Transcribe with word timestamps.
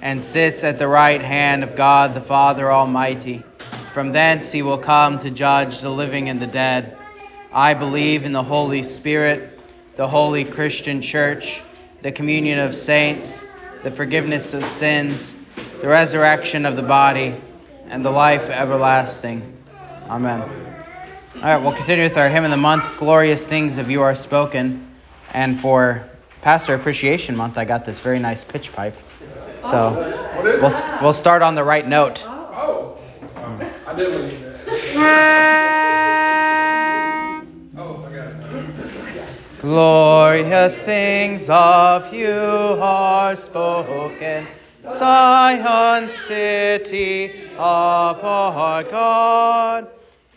and 0.00 0.22
sits 0.22 0.64
at 0.64 0.78
the 0.78 0.88
right 0.88 1.22
hand 1.22 1.64
of 1.64 1.76
God 1.76 2.14
the 2.14 2.20
Father 2.20 2.70
Almighty. 2.70 3.44
From 3.92 4.12
thence 4.12 4.52
he 4.52 4.62
will 4.62 4.78
come 4.78 5.18
to 5.20 5.30
judge 5.30 5.80
the 5.80 5.90
living 5.90 6.28
and 6.28 6.40
the 6.40 6.46
dead. 6.46 6.98
I 7.52 7.74
believe 7.74 8.24
in 8.24 8.32
the 8.32 8.42
Holy 8.42 8.82
Spirit, 8.82 9.58
the 9.96 10.06
holy 10.06 10.44
Christian 10.44 11.00
church, 11.00 11.62
the 12.02 12.12
communion 12.12 12.58
of 12.58 12.74
saints, 12.74 13.44
the 13.82 13.90
forgiveness 13.90 14.54
of 14.54 14.64
sins, 14.64 15.34
the 15.80 15.88
resurrection 15.88 16.66
of 16.66 16.76
the 16.76 16.82
body, 16.82 17.34
and 17.88 18.04
the 18.04 18.10
life 18.10 18.48
everlasting. 18.50 19.56
Amen. 20.08 20.42
All 21.36 21.42
right, 21.42 21.56
we'll 21.56 21.72
continue 21.72 22.04
with 22.04 22.16
our 22.16 22.28
hymn 22.28 22.44
of 22.44 22.50
the 22.50 22.56
month, 22.56 22.84
Glorious 22.98 23.44
Things 23.44 23.78
of 23.78 23.90
You 23.90 24.02
Are 24.02 24.14
Spoken. 24.14 24.94
And 25.32 25.60
for 25.60 26.08
Pastor 26.42 26.74
Appreciation 26.74 27.36
Month, 27.36 27.58
I 27.58 27.64
got 27.64 27.84
this 27.84 27.98
very 27.98 28.18
nice 28.18 28.44
pitch 28.44 28.72
pipe. 28.72 28.96
So 29.62 29.92
we'll, 30.42 30.72
we'll 31.02 31.12
start 31.12 31.42
on 31.42 31.54
the 31.54 31.64
right 31.64 31.86
note. 31.86 32.24
Oh, 32.26 32.98
I 33.86 33.94
did 33.94 34.12
believe 34.12 34.40
that. 34.42 34.60
Oh, 37.76 38.04
I 38.06 38.12
got 38.14 38.28
it. 38.28 39.60
Glorious 39.60 40.80
things 40.80 41.48
of 41.50 42.14
you 42.14 42.30
are 42.30 43.34
spoken, 43.36 44.46
Zion 44.90 46.08
city 46.08 47.50
of 47.58 48.24
our 48.24 48.84
God. 48.84 49.88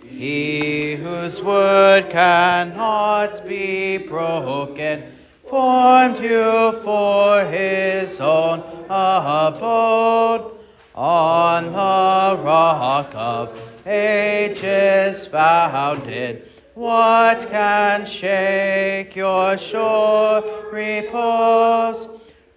He 0.03 0.95
whose 0.95 1.41
word 1.41 2.09
cannot 2.09 3.47
be 3.47 3.97
broken 3.97 5.03
formed 5.51 6.17
you 6.23 6.71
for 6.81 7.43
his 7.43 8.21
own 8.21 8.63
abode 8.89 10.49
on 10.95 11.65
the 11.65 12.41
rock 12.41 13.11
of 13.13 13.49
ages 13.85 15.27
founded. 15.27 16.47
What 16.73 17.49
can 17.49 18.05
shake 18.05 19.13
your 19.13 19.57
sure 19.57 20.41
repose? 20.71 22.07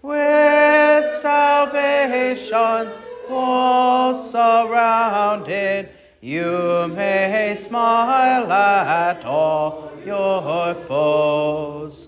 With 0.00 1.10
salvation 1.10 2.92
all 3.28 4.14
surrounded, 4.14 5.88
you 6.20 6.86
may 6.94 7.56
smile 7.58 8.52
at 8.52 9.24
all 9.24 9.90
your 10.06 10.74
foes. 10.86 12.03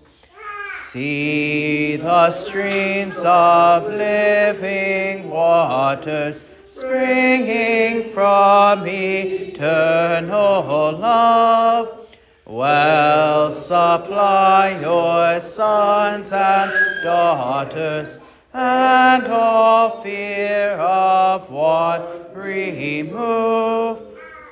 See 0.97 1.97
the 1.97 2.31
streams 2.31 3.23
of 3.23 3.85
living 3.85 5.29
waters 5.29 6.47
springing 6.73 8.05
from 8.15 8.87
eternal 8.87 10.63
love. 10.93 12.09
Well 12.47 13.51
supply 13.51 14.79
your 14.81 15.39
sons 15.43 16.33
and 16.33 16.73
daughters, 17.05 18.19
and 18.55 19.27
all 19.27 20.01
fear 20.01 20.79
of 20.79 21.51
want 21.51 22.35
remove. 22.35 23.99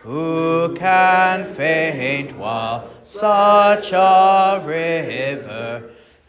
Who 0.03 0.75
can 0.77 1.55
faint 1.55 2.37
while 2.37 2.91
such 3.07 3.93
a 3.93 4.63
river 4.63 5.64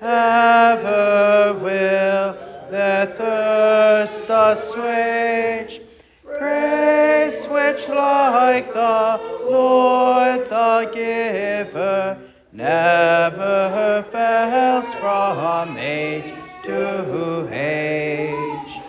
ever 0.06 1.54
will 1.62 2.38
their 2.72 3.06
thirst 3.08 4.30
assuage. 4.30 5.82
Grace 6.24 7.48
which 7.48 7.88
like 7.90 8.74
the 8.74 9.20
Lord 9.50 10.46
the 10.50 10.92
giver 10.94 12.18
never 12.52 14.06
fails 14.12 14.94
from 14.96 15.78
age 15.78 16.34
to 16.64 17.48
age. 17.52 18.80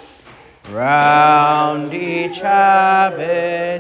Round 0.71 1.95
each 1.95 2.41
habitation 2.41 3.77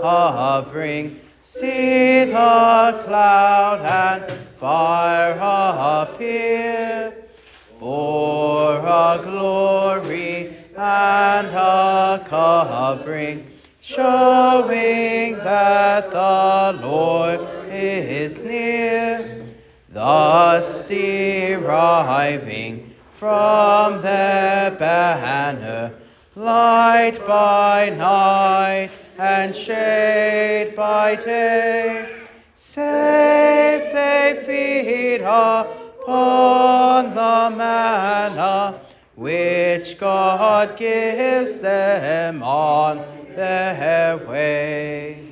hovering, 0.00 1.20
see 1.42 2.24
the 2.24 3.02
cloud 3.06 3.80
and 3.84 4.37
fire 4.58 5.38
appear 5.40 7.14
for 7.78 8.78
a 8.78 9.20
glory 9.22 10.56
and 10.76 11.48
a 11.48 12.24
covering, 12.26 13.46
showing 13.80 15.36
that 15.38 16.10
the 16.10 16.80
Lord 16.82 17.40
is 17.70 18.42
near, 18.42 19.46
thus 19.90 20.82
deriving 20.84 22.14
from 23.14 24.02
their 24.02 24.72
banner 24.72 25.92
light 26.34 27.24
by 27.26 27.90
night 27.96 28.90
and 29.18 29.54
shade 29.54 30.74
by 30.74 31.14
day. 31.16 32.07
Upon 35.38 37.14
the 37.14 37.56
manna 37.56 38.80
which 39.14 39.98
God 39.98 40.76
gives 40.78 41.60
them 41.60 42.42
on 42.42 43.04
their 43.34 44.16
way. 44.18 45.28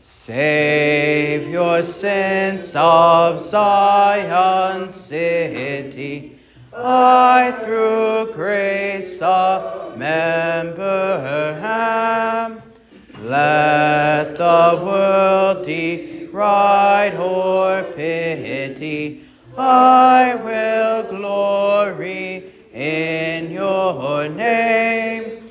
Save 0.00 1.48
your 1.48 1.82
sins 1.82 2.74
of 2.76 3.40
Zion 3.40 4.90
city. 4.90 6.38
I 6.72 7.52
through 7.64 8.32
grace 8.34 9.20
a 9.20 9.94
member 9.96 11.58
am. 11.62 12.62
Let 13.22 14.36
the 14.36 14.80
world 14.84 15.66
deride 15.66 17.16
or 17.16 17.82
pity. 17.92 18.59
I 19.56 20.34
will 20.36 21.02
glory 21.16 22.52
in 22.72 23.50
your 23.50 24.28
name. 24.28 25.50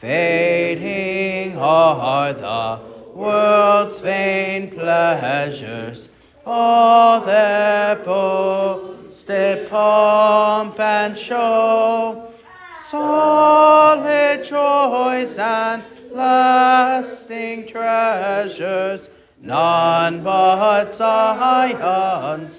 Fading 0.00 1.58
are 1.58 2.32
the 2.32 2.80
world's 3.14 4.00
vain 4.00 4.70
pleasures, 4.70 6.08
all 6.46 7.20
their 7.20 7.96
boasted 7.96 9.68
pomp 9.68 10.78
and 10.78 11.18
show, 11.18 12.32
solid 12.72 14.44
joys 14.44 15.36
and 15.38 15.84
lasting 16.12 17.66
treasures, 17.66 19.08
none 19.42 20.22
but 20.22 20.92
Zion's 20.92 22.54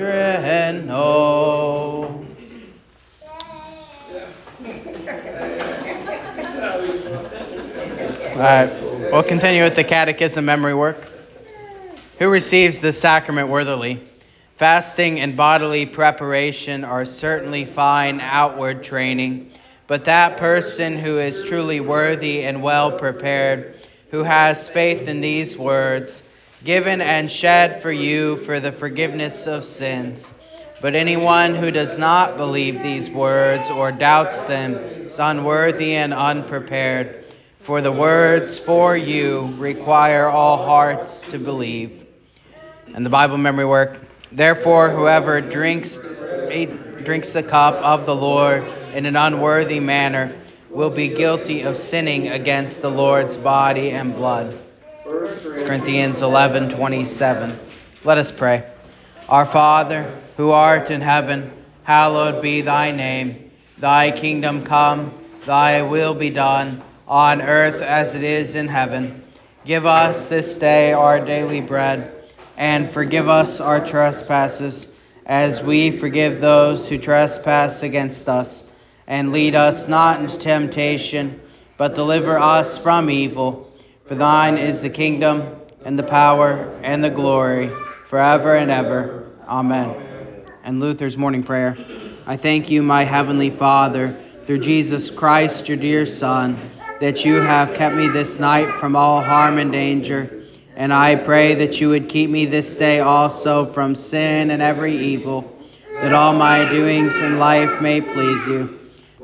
children 0.00 0.86
know. 0.86 2.26
All 8.32 8.38
right, 8.38 8.72
we'll 9.12 9.22
continue 9.22 9.62
with 9.62 9.74
the 9.74 9.84
catechism 9.84 10.46
memory 10.46 10.72
work. 10.72 10.96
Who 12.18 12.30
receives 12.30 12.78
the 12.78 12.92
sacrament 12.92 13.48
worthily? 13.48 14.02
Fasting 14.56 15.20
and 15.20 15.36
bodily 15.36 15.84
preparation 15.84 16.82
are 16.84 17.04
certainly 17.04 17.66
fine 17.66 18.20
outward 18.20 18.82
training, 18.82 19.52
but 19.86 20.06
that 20.06 20.38
person 20.38 20.96
who 20.96 21.18
is 21.18 21.42
truly 21.42 21.80
worthy 21.80 22.44
and 22.44 22.62
well 22.62 22.90
prepared, 22.90 23.74
who 24.10 24.22
has 24.22 24.66
faith 24.68 25.08
in 25.08 25.20
these 25.20 25.58
words, 25.58 26.22
given 26.64 27.00
and 27.00 27.30
shed 27.30 27.80
for 27.80 27.92
you 27.92 28.36
for 28.38 28.60
the 28.60 28.72
forgiveness 28.72 29.46
of 29.46 29.64
sins, 29.64 30.32
But 30.80 30.94
anyone 30.94 31.54
who 31.54 31.70
does 31.70 31.98
not 31.98 32.38
believe 32.38 32.82
these 32.82 33.10
words 33.10 33.68
or 33.68 33.92
doubts 33.92 34.44
them 34.44 34.76
is 34.76 35.18
unworthy 35.18 35.92
and 35.92 36.14
unprepared. 36.14 37.34
For 37.58 37.82
the 37.82 37.92
words 37.92 38.58
for 38.58 38.96
you 38.96 39.54
require 39.58 40.26
all 40.26 40.64
hearts 40.64 41.20
to 41.24 41.38
believe. 41.38 42.06
And 42.94 43.04
the 43.04 43.10
Bible 43.10 43.36
memory 43.36 43.66
work. 43.66 44.00
Therefore, 44.32 44.88
whoever 44.88 45.42
drinks 45.42 45.98
drinks 47.04 47.32
the 47.32 47.42
cup 47.42 47.74
of 47.74 48.06
the 48.06 48.16
Lord 48.16 48.64
in 48.94 49.04
an 49.04 49.16
unworthy 49.16 49.80
manner 49.80 50.34
will 50.70 50.90
be 50.90 51.08
guilty 51.08 51.62
of 51.62 51.76
sinning 51.76 52.28
against 52.28 52.80
the 52.80 52.90
Lord's 52.90 53.36
body 53.36 53.90
and 53.90 54.14
blood. 54.14 54.58
1 55.10 55.66
Corinthians 55.66 56.22
11:27. 56.22 57.58
Let 58.04 58.18
us 58.18 58.30
pray. 58.30 58.62
Our 59.28 59.44
Father, 59.44 60.06
who 60.36 60.52
art 60.52 60.88
in 60.92 61.00
heaven, 61.00 61.50
hallowed 61.82 62.40
be 62.40 62.60
thy 62.60 62.92
name. 62.92 63.50
Thy 63.76 64.12
kingdom 64.12 64.62
come, 64.62 65.12
thy 65.46 65.82
will 65.82 66.14
be 66.14 66.30
done, 66.30 66.82
on 67.08 67.42
earth 67.42 67.82
as 67.82 68.14
it 68.14 68.22
is 68.22 68.54
in 68.54 68.68
heaven. 68.68 69.24
Give 69.66 69.84
us 69.84 70.26
this 70.26 70.56
day 70.58 70.92
our 70.92 71.18
daily 71.18 71.60
bread, 71.60 72.12
and 72.56 72.88
forgive 72.88 73.28
us 73.28 73.58
our 73.60 73.84
trespasses, 73.84 74.86
as 75.26 75.60
we 75.60 75.90
forgive 75.90 76.40
those 76.40 76.88
who 76.88 76.98
trespass 76.98 77.82
against 77.82 78.28
us. 78.28 78.62
And 79.08 79.32
lead 79.32 79.56
us 79.56 79.88
not 79.88 80.20
into 80.20 80.38
temptation, 80.38 81.40
but 81.76 81.96
deliver 81.96 82.38
us 82.38 82.78
from 82.78 83.10
evil. 83.10 83.69
For 84.10 84.16
thine 84.16 84.58
is 84.58 84.80
the 84.80 84.90
kingdom, 84.90 85.54
and 85.84 85.96
the 85.96 86.02
power, 86.02 86.76
and 86.82 87.04
the 87.04 87.10
glory, 87.10 87.70
forever 88.08 88.56
and 88.56 88.68
ever. 88.68 89.30
Amen. 89.46 89.94
And 90.64 90.80
Luther's 90.80 91.16
morning 91.16 91.44
prayer. 91.44 91.78
I 92.26 92.36
thank 92.36 92.72
you, 92.72 92.82
my 92.82 93.04
heavenly 93.04 93.50
Father, 93.50 94.20
through 94.46 94.58
Jesus 94.58 95.12
Christ, 95.12 95.68
your 95.68 95.76
dear 95.76 96.06
Son, 96.06 96.58
that 97.00 97.24
you 97.24 97.36
have 97.36 97.74
kept 97.74 97.94
me 97.94 98.08
this 98.08 98.40
night 98.40 98.80
from 98.80 98.96
all 98.96 99.22
harm 99.22 99.58
and 99.58 99.70
danger. 99.70 100.42
And 100.74 100.92
I 100.92 101.14
pray 101.14 101.54
that 101.54 101.80
you 101.80 101.90
would 101.90 102.08
keep 102.08 102.30
me 102.30 102.46
this 102.46 102.74
day 102.74 102.98
also 102.98 103.64
from 103.64 103.94
sin 103.94 104.50
and 104.50 104.60
every 104.60 104.96
evil, 104.96 105.56
that 106.02 106.12
all 106.12 106.32
my 106.32 106.68
doings 106.68 107.14
in 107.20 107.38
life 107.38 107.80
may 107.80 108.00
please 108.00 108.44
you. 108.48 108.76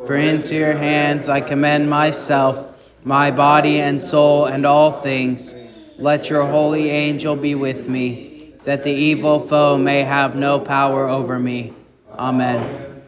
For 0.07 0.15
into 0.15 0.55
your 0.55 0.75
hands 0.77 1.29
I 1.29 1.41
commend 1.41 1.91
myself, 1.91 2.75
my 3.07 3.31
body 3.31 3.81
and 3.81 4.03
soul, 4.03 4.47
and 4.47 4.67
all 4.67 4.91
things. 4.91 5.55
Let 5.97 6.29
your 6.29 6.45
holy 6.45 6.91
angel 6.91 7.37
be 7.37 7.55
with 7.55 7.89
me 7.89 8.53
that 8.65 8.83
the 8.83 8.91
evil 8.91 9.39
foe 9.39 9.79
may 9.79 10.03
have 10.03 10.35
no 10.35 10.59
power 10.59 11.09
over 11.09 11.39
me. 11.39 11.73
Amen. 12.19 13.03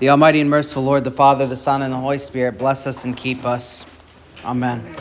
The 0.00 0.10
Almighty 0.10 0.40
and 0.40 0.50
merciful 0.50 0.82
Lord, 0.82 1.04
the 1.04 1.12
Father, 1.12 1.46
the 1.46 1.56
Son, 1.56 1.82
and 1.82 1.94
the 1.94 1.98
Holy 1.98 2.18
Spirit, 2.18 2.58
bless 2.58 2.88
us 2.88 3.04
and 3.04 3.16
keep 3.16 3.44
us. 3.44 3.86
Amen. 4.44 4.96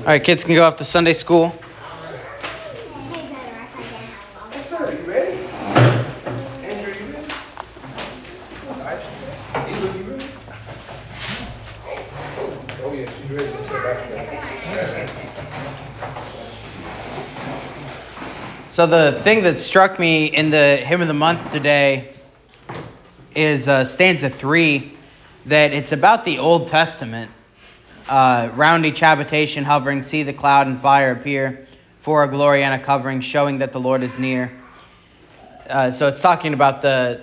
All 0.00 0.06
right, 0.06 0.24
kids 0.24 0.42
can 0.42 0.56
go 0.56 0.64
off 0.64 0.74
to 0.76 0.84
Sunday 0.84 1.12
school. 1.12 1.54
So 18.68 18.86
the 18.86 19.20
thing 19.22 19.42
that 19.44 19.58
struck 19.58 19.98
me 19.98 20.26
in 20.26 20.50
the 20.50 20.76
hymn 20.76 21.00
of 21.00 21.08
the 21.08 21.14
month 21.14 21.50
today 21.52 22.14
is 23.34 23.68
uh, 23.68 23.84
stanza 23.84 24.28
three, 24.28 24.96
that 25.46 25.72
it's 25.72 25.92
about 25.92 26.24
the 26.24 26.38
Old 26.38 26.68
Testament. 26.68 27.30
Uh, 28.08 28.50
round 28.54 28.84
each 28.84 29.00
habitation 29.00 29.64
hovering, 29.64 30.02
see 30.02 30.22
the 30.22 30.32
cloud 30.32 30.66
and 30.66 30.80
fire 30.80 31.12
appear, 31.12 31.66
for 32.00 32.24
a 32.24 32.28
glory 32.28 32.64
and 32.64 32.78
a 32.78 32.84
covering, 32.84 33.20
showing 33.20 33.58
that 33.58 33.72
the 33.72 33.80
Lord 33.80 34.02
is 34.02 34.18
near. 34.18 34.52
Uh, 35.68 35.90
so 35.90 36.08
it's 36.08 36.20
talking 36.20 36.52
about 36.52 36.82
the 36.82 37.20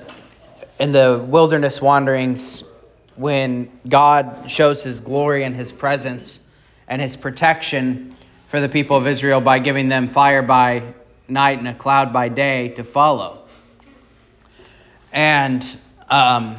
in 0.79 0.91
the 0.91 1.23
wilderness 1.27 1.81
wanderings 1.81 2.63
when 3.19 3.69
God 3.85 4.49
shows 4.49 4.81
His 4.81 5.01
glory 5.01 5.43
and 5.43 5.53
His 5.53 5.73
presence 5.73 6.39
and 6.87 7.01
His 7.01 7.17
protection 7.17 8.15
for 8.47 8.61
the 8.61 8.69
people 8.69 8.95
of 8.95 9.05
Israel 9.07 9.41
by 9.41 9.59
giving 9.59 9.89
them 9.89 10.07
fire 10.07 10.41
by 10.41 10.93
night 11.27 11.59
and 11.59 11.67
a 11.67 11.73
cloud 11.73 12.13
by 12.13 12.29
day 12.29 12.69
to 12.69 12.85
follow. 12.85 13.43
And 15.11 15.67
um, 16.07 16.55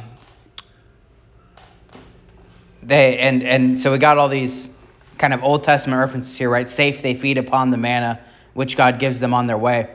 they 2.83 3.17
and 3.17 3.41
and 3.41 3.79
so 3.79 3.91
we 3.91 3.97
got 3.97 4.19
all 4.19 4.29
these 4.29 4.69
kind 5.17 5.33
of 5.33 5.43
Old 5.43 5.63
Testament 5.63 5.99
references 5.99 6.37
here, 6.37 6.49
right? 6.49 6.69
Safe 6.69 7.01
they 7.01 7.15
feed 7.15 7.39
upon 7.39 7.71
the 7.71 7.77
manna 7.77 8.21
which 8.53 8.77
God 8.77 8.99
gives 8.99 9.19
them 9.19 9.33
on 9.33 9.47
their 9.47 9.57
way. 9.57 9.89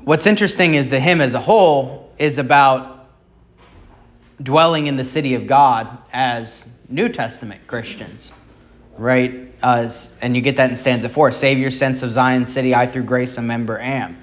What's 0.00 0.26
interesting 0.26 0.74
is 0.74 0.90
the 0.90 1.00
hymn 1.00 1.22
as 1.22 1.32
a 1.34 1.40
whole 1.40 2.12
is 2.18 2.36
about 2.36 2.91
dwelling 4.42 4.86
in 4.86 4.96
the 4.96 5.04
city 5.04 5.34
of 5.34 5.46
God 5.46 5.98
as 6.12 6.68
New 6.88 7.08
Testament 7.08 7.66
Christians, 7.66 8.32
right? 8.96 9.54
As, 9.62 10.16
and 10.20 10.34
you 10.34 10.42
get 10.42 10.56
that 10.56 10.70
in 10.70 10.76
stanza 10.76 11.08
four. 11.08 11.30
Save 11.32 11.58
your 11.58 11.70
sense 11.70 12.02
of 12.02 12.10
Zion 12.10 12.46
city, 12.46 12.74
I 12.74 12.86
through 12.86 13.04
grace 13.04 13.36
a 13.36 13.42
member 13.42 13.78
am. 13.78 14.22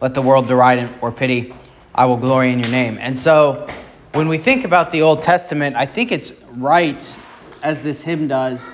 Let 0.00 0.14
the 0.14 0.22
world 0.22 0.48
deride 0.48 0.98
or 1.00 1.12
pity, 1.12 1.60
I 1.94 2.06
will 2.06 2.16
glory 2.16 2.52
in 2.52 2.58
your 2.58 2.68
name. 2.68 2.98
And 2.98 3.18
so 3.18 3.72
when 4.12 4.28
we 4.28 4.38
think 4.38 4.64
about 4.64 4.90
the 4.90 5.02
Old 5.02 5.22
Testament, 5.22 5.76
I 5.76 5.86
think 5.86 6.10
it's 6.10 6.32
right, 6.48 7.18
as 7.62 7.82
this 7.82 8.00
hymn 8.00 8.28
does, 8.28 8.72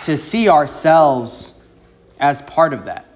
to 0.00 0.16
see 0.16 0.48
ourselves 0.48 1.60
as 2.18 2.42
part 2.42 2.74
of 2.74 2.84
that. 2.84 3.06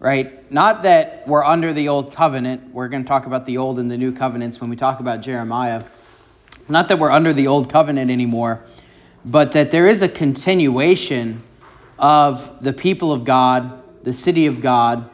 Right? 0.00 0.50
Not 0.50 0.84
that 0.84 1.28
we're 1.28 1.44
under 1.44 1.74
the 1.74 1.88
old 1.88 2.14
covenant. 2.14 2.72
We're 2.72 2.88
going 2.88 3.02
to 3.02 3.08
talk 3.08 3.26
about 3.26 3.44
the 3.44 3.58
old 3.58 3.78
and 3.78 3.90
the 3.90 3.98
new 3.98 4.12
covenants 4.12 4.58
when 4.58 4.70
we 4.70 4.76
talk 4.76 5.00
about 5.00 5.20
Jeremiah. 5.20 5.84
Not 6.70 6.88
that 6.88 6.98
we're 6.98 7.10
under 7.10 7.32
the 7.32 7.48
old 7.48 7.70
covenant 7.70 8.10
anymore, 8.10 8.64
but 9.24 9.52
that 9.52 9.70
there 9.70 9.86
is 9.86 10.02
a 10.02 10.08
continuation 10.08 11.42
of 11.98 12.62
the 12.62 12.72
people 12.72 13.12
of 13.12 13.24
God, 13.24 13.82
the 14.04 14.12
city 14.12 14.46
of 14.46 14.60
God, 14.60 15.10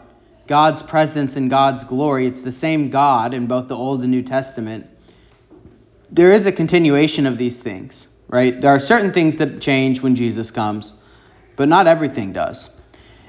God's 0.47 0.83
presence 0.83 1.37
and 1.37 1.51
God's 1.51 1.83
glory. 1.83 2.27
It's 2.27 2.43
the 2.43 2.53
same 2.53 2.91
God 2.91 3.35
in 3.35 3.47
both 3.47 3.69
the 3.69 3.77
Old 3.77 4.03
and 4.03 4.11
New 4.11 4.23
Testament. 4.23 4.87
There 6.11 6.33
is 6.33 6.47
a 6.47 6.53
continuation 6.53 7.27
of 7.27 7.39
these 7.39 7.59
things, 7.59 8.07
right? 8.29 8.61
There 8.61 8.71
are 8.71 8.79
certain 8.79 9.13
things 9.13 9.39
that 9.39 9.61
change 9.61 10.03
when 10.03 10.15
Jesus 10.15 10.51
comes, 10.51 10.95
but 11.57 11.69
not 11.69 11.89
everything 11.89 12.33
does. 12.33 12.71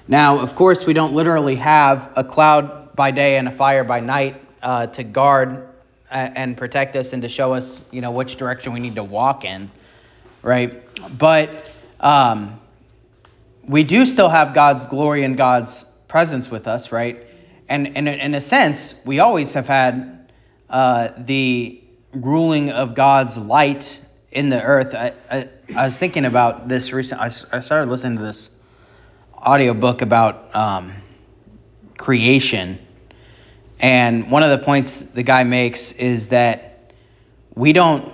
Now, 0.07 0.39
of 0.39 0.53
course, 0.53 0.85
we 0.85 0.93
don't 0.93 1.13
literally 1.13 1.55
have 1.55 2.11
a 2.15 2.23
cloud 2.23 2.95
by 2.95 3.11
day 3.11 3.37
and 3.37 3.47
a 3.47 3.51
fire 3.51 3.83
by 3.83 3.99
night 3.99 4.41
uh, 4.61 4.87
to 4.87 5.03
guard 5.03 5.67
and 6.09 6.55
protect 6.55 6.95
us 6.95 7.13
and 7.13 7.21
to 7.21 7.29
show 7.29 7.53
us, 7.53 7.83
you 7.91 8.01
know, 8.01 8.11
which 8.11 8.37
direction 8.37 8.73
we 8.73 8.79
need 8.79 8.95
to 8.95 9.03
walk 9.03 9.43
in, 9.45 9.69
right? 10.41 10.83
But 11.17 11.69
um, 11.99 12.59
we 13.67 13.83
do 13.83 14.05
still 14.05 14.29
have 14.29 14.53
God's 14.53 14.85
glory 14.85 15.23
and 15.23 15.35
God's 15.35 15.85
presence 16.07 16.49
with 16.49 16.67
us, 16.67 16.91
right? 16.91 17.25
And, 17.69 17.97
and 17.97 18.07
in 18.07 18.33
a 18.33 18.41
sense, 18.41 18.95
we 19.05 19.19
always 19.19 19.53
have 19.53 19.67
had 19.67 20.31
uh, 20.69 21.09
the 21.17 21.81
ruling 22.13 22.71
of 22.71 22.95
God's 22.95 23.37
light 23.37 23.99
in 24.31 24.49
the 24.49 24.61
earth. 24.61 24.95
I, 24.95 25.13
I, 25.29 25.49
I 25.75 25.85
was 25.85 25.97
thinking 25.97 26.25
about 26.25 26.67
this 26.67 26.93
recently. 26.93 27.23
I, 27.23 27.57
I, 27.57 27.61
started 27.61 27.89
listening 27.89 28.17
to 28.17 28.23
this 28.23 28.51
audiobook 29.35 30.01
about 30.01 30.55
um, 30.55 30.93
creation. 31.97 32.79
And 33.79 34.31
one 34.31 34.43
of 34.43 34.49
the 34.49 34.65
points 34.65 34.99
the 34.99 35.23
guy 35.23 35.43
makes 35.43 35.91
is 35.91 36.29
that 36.29 36.93
we 37.55 37.73
don't, 37.73 38.11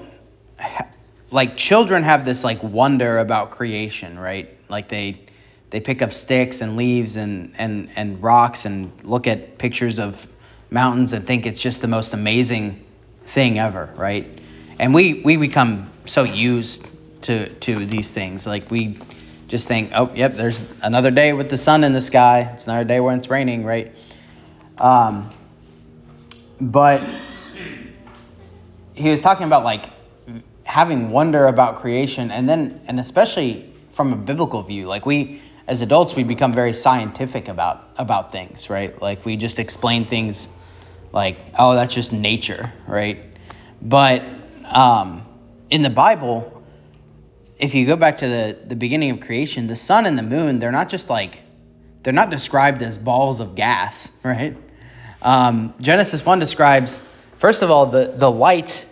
ha- 0.59 0.87
like, 1.31 1.55
children 1.55 2.03
have 2.03 2.25
this, 2.25 2.43
like, 2.43 2.61
wonder 2.61 3.19
about 3.19 3.51
creation, 3.51 4.19
right? 4.19 4.49
Like, 4.69 4.89
they 4.89 5.19
they 5.73 5.79
pick 5.79 6.03
up 6.03 6.13
sticks 6.13 6.61
and 6.61 6.77
leaves 6.77 7.17
and, 7.17 7.51
and, 7.57 7.89
and 7.95 8.21
rocks 8.21 8.65
and 8.65 8.91
look 9.03 9.25
at 9.25 9.57
pictures 9.57 9.99
of 9.99 10.27
mountains 10.69 11.13
and 11.13 11.25
think 11.25 11.47
it's 11.47 11.59
just 11.59 11.81
the 11.81 11.87
most 11.87 12.13
amazing 12.13 12.85
thing 13.25 13.57
ever, 13.57 13.91
right? 13.95 14.27
And 14.77 14.93
we, 14.93 15.23
we 15.25 15.35
become 15.35 15.91
so 16.05 16.25
used 16.25 16.85
to, 17.23 17.49
to 17.49 17.87
these 17.87 18.11
things. 18.11 18.45
Like 18.45 18.69
we 18.69 18.99
just 19.47 19.67
think, 19.67 19.91
oh, 19.95 20.11
yep, 20.13 20.35
there's 20.35 20.61
another 20.83 21.09
day 21.09 21.33
with 21.33 21.49
the 21.49 21.57
sun 21.57 21.83
in 21.83 21.91
the 21.91 22.01
sky. 22.01 22.51
It's 22.53 22.67
another 22.67 22.83
day 22.83 22.99
when 22.99 23.17
it's 23.17 23.31
raining, 23.31 23.65
right? 23.65 23.95
Um, 24.77 25.31
but 26.71 27.01
he 28.93 29.09
was 29.09 29.21
talking 29.21 29.45
about 29.45 29.63
like 29.63 29.85
having 30.63 31.09
wonder 31.09 31.47
about 31.47 31.81
creation 31.81 32.31
and 32.31 32.47
then, 32.47 32.81
and 32.87 32.99
especially 32.99 33.73
from 33.89 34.13
a 34.13 34.15
biblical 34.15 34.63
view, 34.63 34.87
like 34.87 35.05
we, 35.05 35.41
as 35.67 35.81
adults 35.81 36.13
we 36.15 36.23
become 36.23 36.51
very 36.51 36.73
scientific 36.73 37.47
about 37.47 37.85
about 37.97 38.31
things, 38.31 38.69
right? 38.69 39.01
Like 39.01 39.25
we 39.25 39.37
just 39.37 39.59
explain 39.59 40.05
things 40.05 40.49
like, 41.13 41.37
oh, 41.57 41.75
that's 41.75 41.93
just 41.93 42.11
nature, 42.11 42.71
right? 42.87 43.19
But 43.81 44.23
um, 44.65 45.25
in 45.69 45.81
the 45.81 45.89
Bible, 45.89 46.63
if 47.57 47.75
you 47.75 47.85
go 47.85 47.95
back 47.95 48.17
to 48.19 48.27
the, 48.27 48.57
the 48.65 48.75
beginning 48.75 49.11
of 49.11 49.21
creation, 49.21 49.67
the 49.67 49.75
sun 49.75 50.05
and 50.05 50.17
the 50.17 50.23
moon, 50.23 50.59
they're 50.59 50.71
not 50.71 50.89
just 50.89 51.09
like, 51.09 51.41
they're 52.01 52.13
not 52.13 52.29
described 52.29 52.81
as 52.81 52.97
balls 52.97 53.39
of 53.39 53.55
gas, 53.55 54.11
right? 54.23 54.57
Um, 55.23 55.73
Genesis 55.79 56.25
1 56.25 56.39
describes, 56.39 57.01
first 57.37 57.61
of 57.61 57.71
all, 57.71 57.85
the, 57.85 58.13
the 58.13 58.29
light 58.29 58.85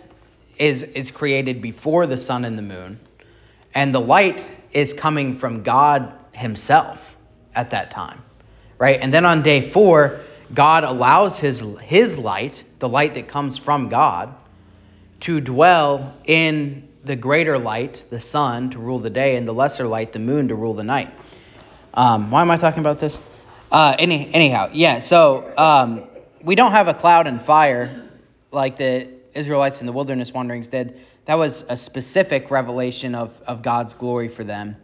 is, 0.56 0.82
is 0.82 1.10
created 1.10 1.60
before 1.60 2.06
the 2.06 2.16
sun 2.16 2.46
and 2.46 2.56
the 2.56 2.62
moon, 2.62 2.98
and 3.74 3.94
the 3.94 4.00
light 4.00 4.42
is 4.72 4.94
coming 4.94 5.36
from 5.36 5.62
God 5.62 6.10
Himself 6.32 7.16
at 7.54 7.70
that 7.70 7.90
time, 7.90 8.22
right? 8.78 8.98
And 8.98 9.12
then 9.12 9.26
on 9.26 9.42
day 9.42 9.60
four, 9.60 10.20
God 10.54 10.84
allows 10.84 11.38
His, 11.38 11.62
his 11.82 12.16
light, 12.16 12.64
the 12.78 12.88
light 12.88 13.14
that 13.14 13.28
comes 13.28 13.58
from 13.58 13.90
God, 13.90 14.34
to 15.20 15.38
dwell 15.38 16.14
in 16.24 16.88
the 17.04 17.14
greater 17.14 17.58
light, 17.58 18.04
the 18.08 18.20
sun, 18.20 18.70
to 18.70 18.78
rule 18.78 19.00
the 19.00 19.10
day, 19.10 19.36
and 19.36 19.46
the 19.46 19.52
lesser 19.52 19.86
light, 19.86 20.12
the 20.12 20.18
moon, 20.18 20.48
to 20.48 20.54
rule 20.54 20.72
the 20.72 20.84
night. 20.84 21.12
Um, 21.92 22.30
why 22.30 22.40
am 22.40 22.50
I 22.50 22.56
talking 22.56 22.80
about 22.80 23.00
this? 23.00 23.20
Uh, 23.70 23.94
any, 23.98 24.32
anyhow, 24.32 24.70
yeah, 24.72 24.98
so 24.98 25.52
um, 25.56 26.08
we 26.42 26.54
don't 26.54 26.72
have 26.72 26.88
a 26.88 26.94
cloud 26.94 27.26
and 27.26 27.40
fire 27.40 28.08
like 28.50 28.76
the 28.76 29.08
Israelites 29.34 29.80
in 29.80 29.86
the 29.86 29.92
wilderness 29.92 30.32
wanderings 30.32 30.68
did. 30.68 31.00
That 31.24 31.36
was 31.36 31.64
a 31.68 31.76
specific 31.76 32.50
revelation 32.50 33.14
of, 33.14 33.40
of 33.46 33.62
God's 33.62 33.94
glory 33.94 34.28
for 34.28 34.44
them. 34.44 34.76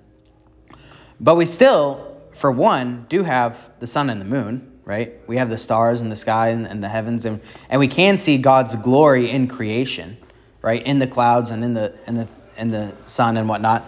But 1.20 1.34
we 1.34 1.46
still, 1.46 2.16
for 2.32 2.50
one, 2.52 3.06
do 3.08 3.24
have 3.24 3.70
the 3.80 3.86
sun 3.86 4.08
and 4.08 4.20
the 4.20 4.24
moon, 4.24 4.80
right? 4.84 5.14
We 5.26 5.36
have 5.36 5.50
the 5.50 5.58
stars 5.58 6.00
in 6.00 6.08
the 6.08 6.16
sky 6.16 6.48
and, 6.48 6.66
and 6.66 6.82
the 6.82 6.88
heavens, 6.88 7.24
and, 7.24 7.40
and 7.68 7.80
we 7.80 7.88
can 7.88 8.18
see 8.18 8.38
God's 8.38 8.76
glory 8.76 9.30
in 9.30 9.48
creation, 9.48 10.16
right? 10.62 10.82
In 10.82 11.00
the 11.00 11.08
clouds 11.08 11.50
and 11.50 11.64
in 11.64 11.74
the 11.74 11.94
in 12.06 12.14
the 12.14 12.28
in 12.56 12.70
the 12.70 12.92
sun 13.06 13.36
and 13.36 13.48
whatnot. 13.48 13.84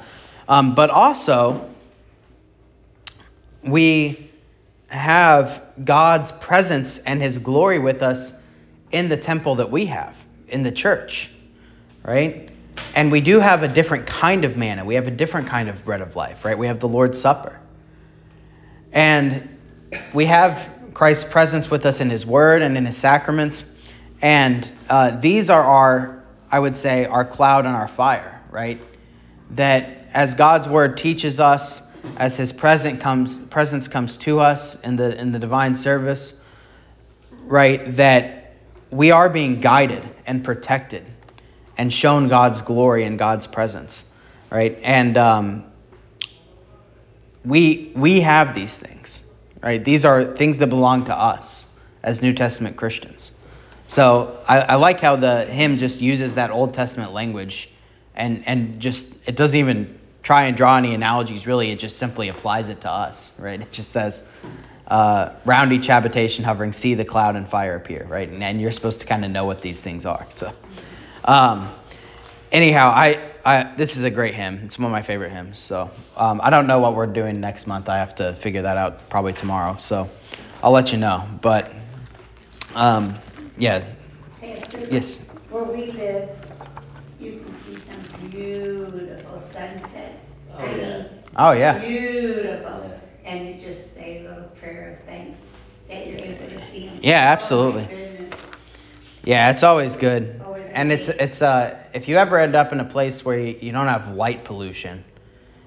Um, 0.48 0.74
but 0.74 0.90
also, 0.90 1.70
we 3.62 4.29
have 4.90 5.62
God's 5.82 6.32
presence 6.32 6.98
and 6.98 7.22
His 7.22 7.38
glory 7.38 7.78
with 7.78 8.02
us 8.02 8.32
in 8.90 9.08
the 9.08 9.16
temple 9.16 9.56
that 9.56 9.70
we 9.70 9.86
have, 9.86 10.14
in 10.48 10.62
the 10.62 10.72
church, 10.72 11.30
right? 12.04 12.50
And 12.94 13.12
we 13.12 13.20
do 13.20 13.38
have 13.38 13.62
a 13.62 13.68
different 13.68 14.06
kind 14.06 14.44
of 14.44 14.56
manna. 14.56 14.84
We 14.84 14.96
have 14.96 15.06
a 15.06 15.12
different 15.12 15.48
kind 15.48 15.68
of 15.68 15.84
bread 15.84 16.00
of 16.00 16.16
life, 16.16 16.44
right? 16.44 16.58
We 16.58 16.66
have 16.66 16.80
the 16.80 16.88
Lord's 16.88 17.20
Supper. 17.20 17.58
And 18.92 19.56
we 20.12 20.26
have 20.26 20.68
Christ's 20.92 21.30
presence 21.30 21.70
with 21.70 21.86
us 21.86 22.00
in 22.00 22.10
His 22.10 22.26
Word 22.26 22.62
and 22.62 22.76
in 22.76 22.84
His 22.84 22.96
sacraments. 22.96 23.64
And 24.20 24.70
uh, 24.88 25.10
these 25.20 25.50
are 25.50 25.62
our, 25.62 26.24
I 26.50 26.58
would 26.58 26.74
say, 26.74 27.06
our 27.06 27.24
cloud 27.24 27.64
and 27.64 27.76
our 27.76 27.88
fire, 27.88 28.42
right? 28.50 28.80
That 29.50 30.08
as 30.12 30.34
God's 30.34 30.66
Word 30.66 30.96
teaches 30.96 31.38
us, 31.38 31.89
as 32.16 32.36
His 32.36 32.52
presence 32.52 33.02
comes, 33.02 33.38
presence 33.38 33.88
comes 33.88 34.18
to 34.18 34.40
us 34.40 34.80
in 34.80 34.96
the 34.96 35.18
in 35.18 35.32
the 35.32 35.38
divine 35.38 35.74
service, 35.74 36.42
right? 37.44 37.96
That 37.96 38.54
we 38.90 39.10
are 39.10 39.28
being 39.28 39.60
guided 39.60 40.08
and 40.26 40.44
protected 40.44 41.06
and 41.78 41.92
shown 41.92 42.28
God's 42.28 42.62
glory 42.62 43.04
and 43.04 43.18
God's 43.18 43.46
presence, 43.46 44.04
right? 44.50 44.78
And 44.82 45.16
um, 45.16 45.64
we 47.44 47.92
we 47.94 48.20
have 48.20 48.54
these 48.54 48.76
things, 48.78 49.22
right? 49.62 49.82
These 49.82 50.04
are 50.04 50.24
things 50.24 50.58
that 50.58 50.68
belong 50.68 51.06
to 51.06 51.16
us 51.16 51.66
as 52.02 52.22
New 52.22 52.32
Testament 52.32 52.76
Christians. 52.76 53.32
So 53.88 54.38
I, 54.46 54.60
I 54.60 54.74
like 54.76 55.00
how 55.00 55.16
the 55.16 55.44
hymn 55.44 55.78
just 55.78 56.00
uses 56.00 56.36
that 56.36 56.50
Old 56.50 56.74
Testament 56.74 57.12
language, 57.12 57.70
and 58.14 58.46
and 58.46 58.80
just 58.80 59.08
it 59.26 59.36
doesn't 59.36 59.58
even 59.58 59.99
try 60.22 60.44
and 60.44 60.56
draw 60.56 60.76
any 60.76 60.94
analogies. 60.94 61.46
Really, 61.46 61.70
it 61.70 61.78
just 61.78 61.98
simply 61.98 62.28
applies 62.28 62.68
it 62.68 62.82
to 62.82 62.90
us, 62.90 63.38
right? 63.38 63.60
It 63.60 63.72
just 63.72 63.90
says. 63.90 64.22
Uh, 64.88 65.32
round 65.44 65.72
each 65.72 65.86
habitation 65.86 66.42
hovering, 66.42 66.72
see 66.72 66.94
the 66.94 67.04
cloud 67.04 67.36
and 67.36 67.48
fire 67.48 67.76
appear, 67.76 68.04
right? 68.08 68.28
And, 68.28 68.42
and 68.42 68.60
you're 68.60 68.72
supposed 68.72 68.98
to 68.98 69.06
kind 69.06 69.24
of 69.24 69.30
know 69.30 69.44
what 69.44 69.62
these 69.62 69.80
things 69.80 70.04
are. 70.04 70.26
So, 70.30 70.52
um, 71.24 71.72
anyhow, 72.50 72.90
I, 72.92 73.30
I 73.44 73.72
this 73.76 73.96
is 73.96 74.02
a 74.02 74.10
great 74.10 74.34
hymn. 74.34 74.62
It's 74.64 74.78
one 74.78 74.86
of 74.86 74.92
my 74.92 75.02
favorite 75.02 75.30
hymns. 75.30 75.58
So 75.60 75.90
um, 76.16 76.40
I 76.42 76.50
don't 76.50 76.66
know 76.66 76.80
what 76.80 76.94
we're 76.96 77.06
doing 77.06 77.40
next 77.40 77.68
month. 77.68 77.88
I 77.88 77.98
have 77.98 78.16
to 78.16 78.34
figure 78.34 78.62
that 78.62 78.76
out 78.76 79.08
probably 79.08 79.32
tomorrow. 79.32 79.76
So 79.78 80.10
I'll 80.62 80.72
let 80.72 80.90
you 80.92 80.98
know. 80.98 81.24
But 81.40 81.72
um, 82.74 83.14
yeah. 83.56 83.84
Pastor, 84.40 84.80
Yes. 84.90 85.18
Where 85.50 85.64
we 85.64 85.92
live, 85.92 86.30
you 87.18 87.40
can 87.40 87.58
see 87.58 87.76
some 87.76 88.30
beautiful 88.30 89.38
sunsets. 89.52 90.09
Oh, 90.58 90.74
yeah. 90.74 91.02
Oh 91.36 91.52
yeah. 91.52 91.84
Beautiful. 92.44 92.92
And 93.24 93.46
you 93.48 93.54
just 93.60 93.94
say 93.94 94.24
a 94.24 94.28
little 94.30 94.48
prayer 94.56 94.98
of 95.00 95.06
thanks 95.06 95.40
that 95.88 96.06
you're 96.06 96.20
able 96.24 96.46
to 96.46 96.56
see 96.56 96.84
them. 96.90 97.00
Yeah, 97.02 97.30
absolutely. 97.32 97.88
Oh. 98.32 98.36
Yeah, 99.24 99.50
it's 99.50 99.62
always 99.62 99.96
good. 99.96 100.42
Always 100.44 100.70
And 100.74 100.92
it's 100.92 101.08
it's 101.08 101.42
uh 101.42 101.76
if 101.94 102.08
you 102.08 102.16
ever 102.16 102.38
end 102.38 102.54
up 102.56 102.72
in 102.72 102.80
a 102.80 102.84
place 102.84 103.24
where 103.24 103.38
you, 103.38 103.58
you 103.60 103.72
don't 103.72 103.86
have 103.86 104.14
light 104.14 104.44
pollution, 104.44 105.04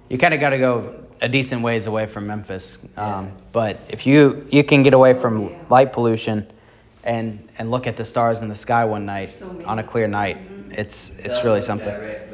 you 0.09 0.17
kind 0.17 0.33
of 0.33 0.39
got 0.39 0.49
to 0.49 0.57
go 0.57 0.93
a 1.21 1.29
decent 1.29 1.61
ways 1.61 1.87
away 1.87 2.05
from 2.05 2.27
Memphis. 2.27 2.85
Um, 2.97 3.31
but 3.51 3.79
if 3.89 4.05
you 4.05 4.45
you 4.51 4.63
can 4.63 4.83
get 4.83 4.93
away 4.93 5.13
from 5.13 5.39
Yeah. 5.39 5.49
light 5.69 5.93
pollution 5.93 6.47
and 7.03 7.49
and 7.57 7.71
look 7.71 7.87
at 7.87 7.95
the 7.95 8.05
stars 8.05 8.41
in 8.41 8.49
the 8.49 8.55
sky 8.55 8.85
one 8.85 9.05
night 9.05 9.29
So 9.39 9.61
on 9.65 9.79
a 9.79 9.83
clear 9.83 10.07
night, 10.07 10.37
Mhm. 10.69 10.77
it's 10.79 11.11
it's 11.19 11.43
really 11.43 11.61
something. 11.61 11.93
Directly 11.93 12.13
at 12.15 12.21
it. 12.21 12.27
because 12.29 12.32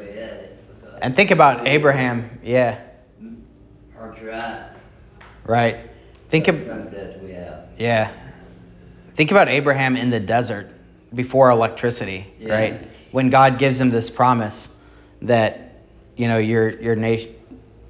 And 1.00 1.14
think 1.16 1.30
about 1.30 1.66
Abraham. 1.66 2.38
Yeah, 2.42 2.78
Our 3.98 4.10
drive. 4.12 4.64
right. 5.44 5.76
Think 6.28 6.44
the 6.46 6.52
of 6.54 6.66
Sunsets 6.66 7.16
we 7.22 7.32
have. 7.32 7.68
Yeah. 7.78 8.12
Think 9.16 9.30
about 9.30 9.48
Abraham 9.48 9.96
in 9.96 10.10
the 10.10 10.20
desert 10.20 10.68
before 11.14 11.50
electricity, 11.50 12.26
Yeah. 12.38 12.54
right? 12.54 12.88
When 13.12 13.30
God 13.30 13.58
gives 13.58 13.80
him 13.80 13.90
this 13.90 14.08
promise 14.10 14.76
that 15.22 15.72
you 16.16 16.28
know 16.28 16.38
your 16.38 16.70
your 16.80 16.96
nation 16.96 17.34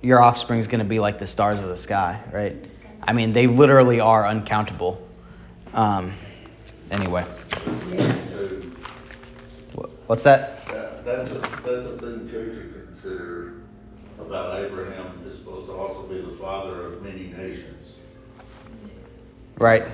your 0.03 0.21
offspring 0.23 0.59
is 0.61 0.67
going 0.67 0.79
to 0.79 0.85
be 0.87 0.99
like 0.99 1.19
the 1.19 1.27
stars 1.27 1.61
of 1.61 1.69
the 1.69 1.77
sky, 1.77 2.19
right? 2.33 2.57
I 3.03 3.13
mean, 3.13 3.35
they 3.35 3.47
literally 3.47 4.01
are 4.01 4.27
uncountable. 4.27 5.07
Um, 5.75 6.15
anyway, 6.91 7.27
So 7.91 8.63
wh- 9.77 10.09
what's 10.09 10.23
that? 10.23 10.67
that, 10.69 11.05
that's 11.05 11.31
a, 11.31 11.39
that's 11.39 11.87
a 11.87 11.99
thing 11.99 12.29
too 12.31 12.80
to 13.03 13.09
consider 13.09 13.55
about 14.19 14.65
Abraham 14.65 15.23
is 15.27 15.39
supposed 15.39 15.67
to 15.67 15.73
also 15.73 16.03
be 16.03 16.21
the 16.21 16.37
father 16.37 16.87
of 16.87 17.03
many 17.03 17.29
nations. 17.29 17.97
Right. 19.59 19.85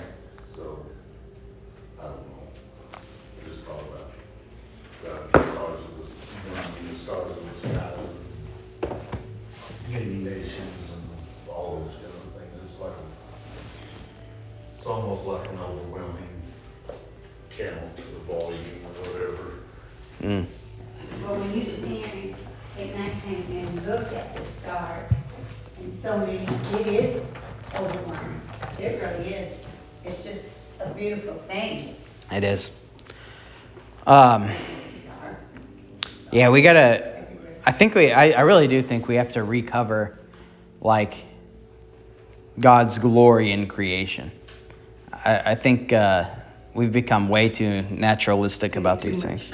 It 32.37 32.45
is. 32.45 32.71
Um, 34.07 34.51
yeah, 36.31 36.51
we 36.51 36.61
gotta. 36.61 37.25
I 37.65 37.73
think 37.73 37.95
we. 37.95 38.13
I, 38.13 38.33
I 38.33 38.41
really 38.43 38.69
do 38.69 38.83
think 38.83 39.09
we 39.09 39.15
have 39.15 39.33
to 39.33 39.43
recover, 39.43 40.19
like, 40.83 41.15
God's 42.61 42.99
glory 42.99 43.53
in 43.53 43.69
creation. 43.69 44.31
I, 45.15 45.53
I 45.53 45.55
think 45.55 45.95
uh, 45.95 46.29
we've 46.75 46.93
become 46.93 47.31
way 47.31 47.49
too 47.49 47.81
naturalistic 47.89 48.77
about 48.77 49.01
these 49.01 49.23
things. 49.23 49.51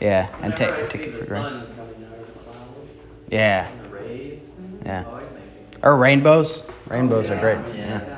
Yeah, 0.00 0.28
and 0.42 0.56
take 0.56 0.70
take 0.90 1.08
it 1.08 1.14
for 1.14 1.24
granted. 1.24 1.50
sun 1.50 1.66
coming 1.76 2.08
out 2.08 2.18
of 2.20 2.26
the 2.26 2.32
clouds 2.52 2.90
Yeah, 3.30 3.68
and 3.68 3.84
the 3.84 3.88
rays, 3.88 4.38
Yeah. 4.86 5.04
always 5.10 5.24
makes 5.32 5.52
me 5.54 5.60
or 5.82 5.96
rainbows. 5.96 6.62
Rainbows 6.86 7.30
Oh, 7.30 7.32
are 7.32 7.34
yeah, 7.34 7.40
great. 7.40 7.58
Yeah. 7.76 8.00
Yeah. 8.00 8.16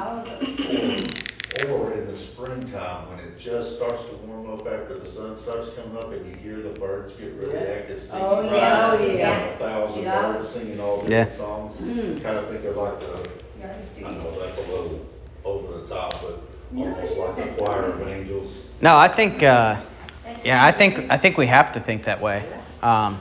All 0.00 0.18
of 0.20 0.24
those. 0.40 1.70
Or 1.70 1.92
in 1.92 2.06
the 2.06 2.16
springtime, 2.16 3.08
when 3.10 3.18
it 3.38 3.44
just 3.44 3.76
starts 3.76 4.04
to 4.06 4.14
warm 4.26 4.50
up 4.50 4.66
after 4.66 4.98
the 4.98 5.06
sun 5.06 5.36
starts 5.36 5.68
starts 5.68 5.76
coming 5.76 5.96
up 5.96 6.12
and 6.12 6.26
you 6.26 6.34
hear 6.42 6.62
the 6.62 6.70
birds 6.70 7.12
get 7.12 7.32
really 7.34 7.66
active 7.68 8.02
singing. 8.02 8.24
Oh, 8.26 8.42
yeah, 8.52 8.90
oh, 8.92 9.08
It's 9.08 9.18
yeah. 9.18 9.30
like 9.30 9.54
A 9.54 9.58
thousand 9.58 10.02
Yeah. 10.02 10.22
birds 10.22 10.48
singing 10.50 10.80
all 10.80 11.04
Yeah. 11.08 11.24
different 11.24 11.38
songs. 11.38 11.72
Mm. 11.82 12.22
Kind 12.22 12.38
of 12.38 12.48
think 12.48 12.64
of 12.64 12.76
like 12.76 13.00
the, 13.00 13.28
Yeah, 13.60 13.66
it's 13.78 13.98
I 13.98 14.00
true. 14.02 14.18
know 14.18 14.40
that's 14.40 14.58
a 14.58 14.70
little 14.70 15.00
over 15.44 15.80
the 15.80 15.88
top, 15.88 16.12
but 16.22 16.42
No, 16.72 16.82
it 16.82 16.86
almost 16.88 17.18
like 17.18 17.28
a 17.28 17.42
isn't. 17.42 17.56
choir 17.56 17.84
of 17.92 18.08
angels. 18.08 18.52
No, 18.80 18.96
I 18.96 19.08
think, 19.08 19.42
uh, 19.42 19.74
That's 19.74 20.44
yeah, 20.44 20.64
I 20.64 20.72
think, 20.72 20.94
amazing. 20.94 21.10
I 21.12 21.18
think 21.18 21.38
we 21.38 21.46
have 21.46 21.72
to 21.72 21.80
think 21.80 22.04
that 22.04 22.20
way. 22.20 22.44
Um, 22.82 23.20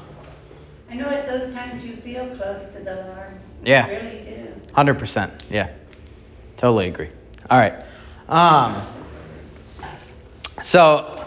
I 0.91 0.95
know 0.95 1.05
at 1.09 1.27
those 1.27 1.53
times 1.53 1.83
you 1.83 1.95
feel 1.97 2.25
close 2.35 2.61
to 2.73 2.79
the 2.83 2.95
Lord. 2.95 3.39
Yeah. 3.63 3.87
You 3.87 3.93
really 4.07 4.23
do. 4.25 4.61
Hundred 4.73 4.95
percent. 4.99 5.31
Yeah. 5.49 5.69
Totally 6.57 6.87
agree. 6.87 7.09
All 7.49 7.59
right. 7.59 7.73
Um, 8.29 8.81
so 10.67 11.25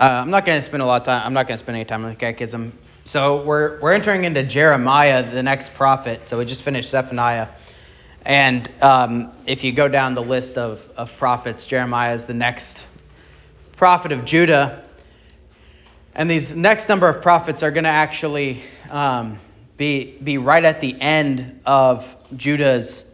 uh, 0.00 0.02
I'm 0.02 0.30
not 0.30 0.44
going 0.44 0.58
to 0.58 0.62
spend 0.62 0.82
a 0.82 0.86
lot 0.86 1.02
of 1.02 1.06
time. 1.06 1.24
I'm 1.24 1.32
not 1.32 1.46
going 1.46 1.54
to 1.56 1.62
spend 1.62 1.76
any 1.76 1.84
time 1.84 2.04
on 2.04 2.10
the 2.10 2.16
catechism. 2.16 2.76
So 3.04 3.44
we're 3.44 3.80
we're 3.80 3.92
entering 3.92 4.24
into 4.24 4.42
Jeremiah, 4.42 5.30
the 5.30 5.44
next 5.44 5.74
prophet. 5.74 6.26
So 6.26 6.38
we 6.38 6.44
just 6.44 6.62
finished 6.62 6.90
Zephaniah, 6.90 7.50
and 8.24 8.68
um, 8.82 9.30
if 9.46 9.62
you 9.62 9.70
go 9.70 9.86
down 9.86 10.14
the 10.14 10.24
list 10.24 10.58
of 10.58 10.88
of 10.96 11.16
prophets, 11.18 11.66
Jeremiah 11.66 12.14
is 12.14 12.26
the 12.26 12.34
next 12.34 12.84
prophet 13.76 14.10
of 14.10 14.24
Judah. 14.24 14.82
And 16.16 16.28
these 16.28 16.56
next 16.56 16.88
number 16.88 17.08
of 17.08 17.22
prophets 17.22 17.62
are 17.62 17.70
going 17.70 17.84
to 17.84 17.90
actually 17.90 18.60
um, 18.90 19.38
be 19.76 20.18
be 20.18 20.38
right 20.38 20.64
at 20.64 20.80
the 20.80 21.00
end 21.00 21.60
of 21.64 22.16
Judah's 22.36 23.04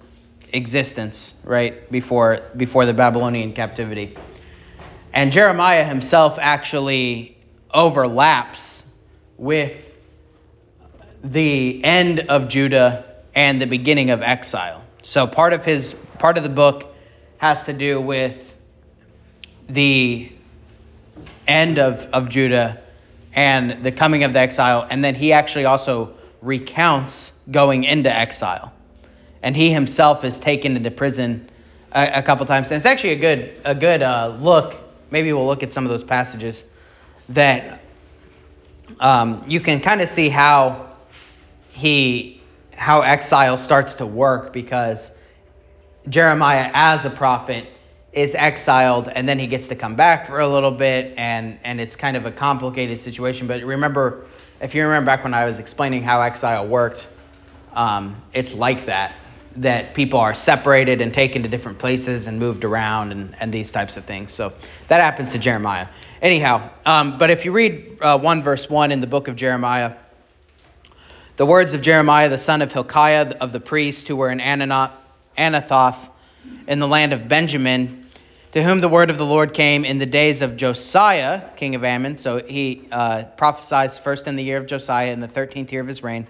existence, 0.54 1.34
right 1.44 1.90
before 1.92 2.38
before 2.56 2.86
the 2.86 2.94
Babylonian 2.94 3.52
captivity. 3.52 4.16
And 5.12 5.32
Jeremiah 5.32 5.84
himself 5.84 6.38
actually 6.40 7.36
overlaps 7.72 8.84
with 9.36 9.98
the 11.22 11.84
end 11.84 12.20
of 12.20 12.48
Judah 12.48 13.04
and 13.34 13.60
the 13.60 13.66
beginning 13.66 14.10
of 14.10 14.22
exile. 14.22 14.84
So 15.02 15.26
part 15.26 15.52
of 15.52 15.64
his 15.64 15.94
part 16.18 16.36
of 16.36 16.42
the 16.42 16.48
book 16.50 16.94
has 17.38 17.64
to 17.64 17.72
do 17.72 18.00
with 18.00 18.56
the 19.68 20.30
end 21.46 21.78
of, 21.78 22.06
of 22.12 22.28
Judah 22.28 22.80
and 23.32 23.84
the 23.84 23.92
coming 23.92 24.24
of 24.24 24.32
the 24.32 24.40
exile, 24.40 24.86
and 24.90 25.04
then 25.04 25.14
he 25.14 25.32
actually 25.32 25.64
also 25.64 26.14
recounts 26.42 27.32
going 27.50 27.84
into 27.84 28.14
exile. 28.14 28.72
And 29.42 29.56
he 29.56 29.70
himself 29.70 30.24
is 30.24 30.38
taken 30.38 30.76
into 30.76 30.90
prison 30.90 31.48
a, 31.92 32.18
a 32.18 32.22
couple 32.22 32.44
times. 32.46 32.70
And 32.70 32.78
it's 32.78 32.86
actually 32.86 33.12
a 33.12 33.16
good 33.16 33.60
a 33.64 33.74
good 33.74 34.02
uh, 34.02 34.36
look. 34.38 34.78
Maybe 35.10 35.32
we'll 35.32 35.46
look 35.46 35.62
at 35.62 35.72
some 35.72 35.84
of 35.84 35.90
those 35.90 36.04
passages 36.04 36.64
that 37.30 37.80
um, 38.98 39.44
you 39.48 39.60
can 39.60 39.80
kind 39.80 40.00
of 40.00 40.08
see 40.08 40.28
how 40.28 40.90
he 41.70 42.40
how 42.72 43.02
exile 43.02 43.56
starts 43.56 43.96
to 43.96 44.06
work 44.06 44.52
because 44.52 45.12
Jeremiah 46.08 46.70
as 46.72 47.04
a 47.04 47.10
prophet 47.10 47.66
is 48.12 48.34
exiled 48.34 49.08
and 49.08 49.28
then 49.28 49.38
he 49.38 49.46
gets 49.46 49.68
to 49.68 49.76
come 49.76 49.94
back 49.94 50.26
for 50.26 50.40
a 50.40 50.48
little 50.48 50.70
bit 50.70 51.14
and 51.16 51.58
and 51.62 51.80
it's 51.80 51.94
kind 51.94 52.16
of 52.16 52.26
a 52.26 52.32
complicated 52.32 53.00
situation. 53.00 53.46
But 53.46 53.62
remember 53.62 54.26
if 54.60 54.74
you 54.74 54.82
remember 54.82 55.06
back 55.06 55.24
when 55.24 55.34
I 55.34 55.44
was 55.44 55.58
explaining 55.58 56.02
how 56.02 56.20
exile 56.20 56.66
worked 56.66 57.08
um, 57.72 58.20
it's 58.32 58.52
like 58.52 58.86
that 58.86 59.14
that 59.60 59.94
people 59.94 60.20
are 60.20 60.34
separated 60.34 61.00
and 61.00 61.14
taken 61.14 61.42
to 61.42 61.48
different 61.48 61.78
places 61.78 62.26
and 62.26 62.38
moved 62.38 62.64
around 62.64 63.12
and, 63.12 63.34
and 63.40 63.52
these 63.52 63.72
types 63.72 63.96
of 63.96 64.04
things 64.04 64.32
so 64.32 64.52
that 64.88 65.00
happens 65.00 65.32
to 65.32 65.38
Jeremiah 65.38 65.88
anyhow 66.20 66.70
um, 66.84 67.18
but 67.18 67.30
if 67.30 67.44
you 67.44 67.52
read 67.52 67.88
uh, 68.00 68.18
1 68.18 68.42
verse 68.42 68.68
1 68.68 68.92
in 68.92 69.00
the 69.00 69.06
book 69.06 69.28
of 69.28 69.36
Jeremiah 69.36 69.94
the 71.36 71.46
words 71.46 71.74
of 71.74 71.80
Jeremiah 71.80 72.28
the 72.28 72.38
son 72.38 72.62
of 72.62 72.72
Hilkiah 72.72 73.36
of 73.40 73.52
the 73.52 73.60
priests 73.60 74.06
who 74.06 74.16
were 74.16 74.30
in 74.30 74.38
Anathoth 74.38 76.10
in 76.66 76.78
the 76.78 76.88
land 76.88 77.12
of 77.12 77.28
Benjamin, 77.28 78.06
to 78.52 78.62
whom 78.62 78.80
the 78.80 78.88
word 78.88 79.10
of 79.10 79.18
the 79.18 79.26
Lord 79.26 79.54
came 79.54 79.84
in 79.84 79.98
the 79.98 80.06
days 80.06 80.42
of 80.42 80.56
Josiah, 80.56 81.42
king 81.56 81.74
of 81.74 81.84
Amon. 81.84 82.16
So 82.16 82.42
he 82.42 82.88
uh, 82.90 83.24
prophesies 83.36 83.98
first 83.98 84.26
in 84.26 84.36
the 84.36 84.42
year 84.42 84.58
of 84.58 84.66
Josiah, 84.66 85.12
in 85.12 85.20
the 85.20 85.28
13th 85.28 85.70
year 85.70 85.80
of 85.80 85.86
his 85.86 86.02
reign. 86.02 86.26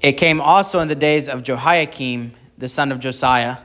It 0.00 0.12
came 0.12 0.40
also 0.40 0.80
in 0.80 0.88
the 0.88 0.94
days 0.94 1.28
of 1.28 1.42
Jehoiakim, 1.42 2.32
the 2.56 2.68
son 2.68 2.92
of 2.92 3.00
Josiah, 3.00 3.58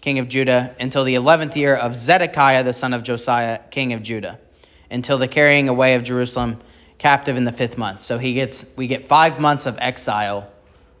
king 0.00 0.18
of 0.18 0.28
Judah, 0.28 0.74
until 0.78 1.04
the 1.04 1.14
11th 1.14 1.56
year 1.56 1.74
of 1.74 1.96
Zedekiah, 1.96 2.64
the 2.64 2.74
son 2.74 2.92
of 2.92 3.02
Josiah, 3.02 3.60
king 3.70 3.92
of 3.92 4.02
Judah, 4.02 4.38
until 4.90 5.18
the 5.18 5.28
carrying 5.28 5.68
away 5.68 5.94
of 5.94 6.02
Jerusalem 6.02 6.60
captive 6.98 7.36
in 7.36 7.44
the 7.44 7.52
fifth 7.52 7.78
month. 7.78 8.00
So 8.00 8.18
he 8.18 8.34
gets 8.34 8.66
we 8.76 8.86
get 8.86 9.06
five 9.06 9.40
months 9.40 9.66
of 9.66 9.78
exile 9.78 10.50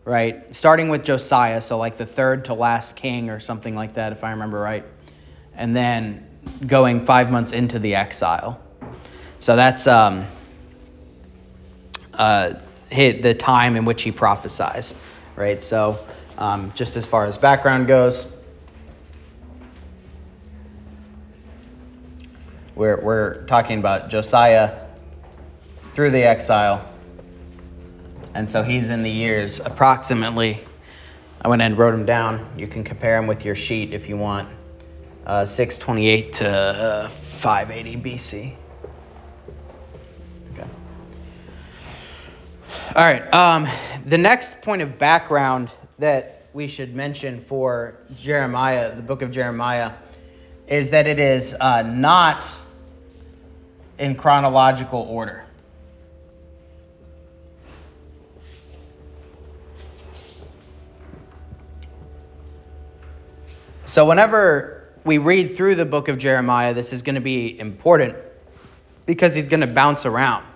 right? 0.08 0.54
Starting 0.54 0.88
with 0.88 1.04
Josiah, 1.04 1.60
so 1.60 1.76
like 1.76 1.98
the 1.98 2.06
third 2.06 2.46
to 2.46 2.54
last 2.54 2.96
king 2.96 3.28
or 3.28 3.40
something 3.40 3.74
like 3.74 3.94
that, 3.94 4.12
if 4.12 4.24
I 4.24 4.30
remember 4.30 4.58
right. 4.58 4.84
And 5.54 5.76
then 5.76 6.26
going 6.66 7.04
five 7.04 7.30
months 7.30 7.52
into 7.52 7.78
the 7.78 7.94
exile. 7.96 8.58
So 9.38 9.54
that's 9.54 9.86
um, 9.86 10.26
uh, 12.14 12.54
hit 12.90 13.22
the 13.22 13.34
time 13.34 13.76
in 13.76 13.84
which 13.84 14.02
he 14.02 14.12
prophesies, 14.12 14.94
right? 15.36 15.62
So 15.62 16.06
um, 16.36 16.72
just 16.74 16.96
as 16.96 17.06
far 17.06 17.26
as 17.26 17.36
background 17.38 17.86
goes, 17.86 18.32
we're, 22.74 23.00
we're 23.00 23.44
talking 23.46 23.78
about 23.78 24.08
Josiah 24.08 24.86
through 25.94 26.10
the 26.10 26.22
exile 26.22 26.88
and 28.38 28.48
so 28.48 28.62
he's 28.62 28.88
in 28.88 29.02
the 29.02 29.10
years 29.10 29.58
approximately. 29.58 30.64
I 31.42 31.48
went 31.48 31.60
and 31.60 31.76
wrote 31.76 31.90
them 31.90 32.06
down. 32.06 32.48
You 32.56 32.68
can 32.68 32.84
compare 32.84 33.18
them 33.18 33.26
with 33.26 33.44
your 33.44 33.56
sheet 33.56 33.92
if 33.92 34.08
you 34.08 34.16
want. 34.16 34.48
Uh, 35.26 35.44
628 35.44 36.32
to 36.34 36.48
uh, 36.48 37.08
580 37.08 37.96
BC. 37.96 38.56
All 42.96 43.04
right. 43.04 43.22
Um, 43.34 43.68
the 44.06 44.16
next 44.16 44.62
point 44.62 44.80
of 44.80 44.98
background 44.98 45.70
that 45.98 46.46
we 46.54 46.66
should 46.66 46.94
mention 46.94 47.44
for 47.44 47.98
Jeremiah, 48.16 48.96
the 48.96 49.02
book 49.02 49.20
of 49.20 49.30
Jeremiah, 49.30 49.92
is 50.66 50.88
that 50.90 51.06
it 51.06 51.20
is 51.20 51.54
uh, 51.60 51.82
not 51.82 52.46
in 53.98 54.14
chronological 54.14 55.02
order. 55.02 55.44
So, 63.84 64.06
whenever 64.06 64.88
we 65.04 65.18
read 65.18 65.58
through 65.58 65.74
the 65.74 65.84
book 65.84 66.08
of 66.08 66.16
Jeremiah, 66.16 66.72
this 66.72 66.94
is 66.94 67.02
going 67.02 67.16
to 67.16 67.20
be 67.20 67.60
important 67.60 68.16
because 69.04 69.34
he's 69.34 69.46
going 69.46 69.60
to 69.60 69.66
bounce 69.66 70.06
around. 70.06 70.46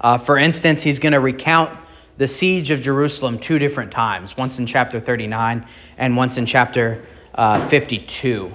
Uh, 0.00 0.18
for 0.18 0.38
instance, 0.38 0.82
he's 0.82 0.98
going 0.98 1.12
to 1.12 1.20
recount 1.20 1.70
the 2.16 2.26
siege 2.26 2.70
of 2.70 2.80
Jerusalem 2.80 3.38
two 3.38 3.58
different 3.58 3.92
times 3.92 4.36
once 4.36 4.58
in 4.58 4.66
chapter 4.66 5.00
39 5.00 5.66
and 5.98 6.16
once 6.16 6.36
in 6.36 6.46
chapter 6.46 7.04
uh, 7.34 7.66
52, 7.68 8.52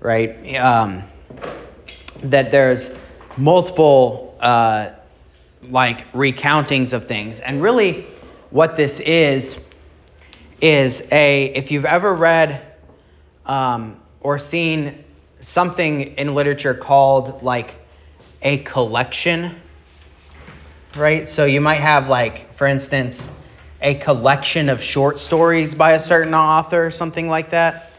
right? 0.00 0.54
Um, 0.56 1.04
that 2.22 2.50
there's 2.50 2.94
multiple 3.36 4.36
uh, 4.40 4.90
like 5.62 6.10
recountings 6.12 6.92
of 6.92 7.06
things. 7.06 7.40
And 7.40 7.62
really, 7.62 8.06
what 8.50 8.76
this 8.76 9.00
is, 9.00 9.58
is 10.60 11.02
a, 11.12 11.46
if 11.46 11.70
you've 11.70 11.84
ever 11.84 12.14
read 12.14 12.62
um, 13.46 14.00
or 14.20 14.38
seen 14.38 15.04
something 15.40 16.16
in 16.16 16.34
literature 16.34 16.74
called 16.74 17.42
like 17.42 17.74
a 18.42 18.58
collection, 18.58 19.54
right? 20.96 21.28
So 21.28 21.44
you 21.44 21.60
might 21.60 21.80
have 21.80 22.08
like, 22.08 22.54
for 22.54 22.66
instance, 22.66 23.30
a 23.80 23.94
collection 23.94 24.68
of 24.68 24.82
short 24.82 25.18
stories 25.18 25.74
by 25.74 25.92
a 25.92 26.00
certain 26.00 26.34
author 26.34 26.86
or 26.86 26.90
something 26.90 27.28
like 27.28 27.50
that. 27.50 27.92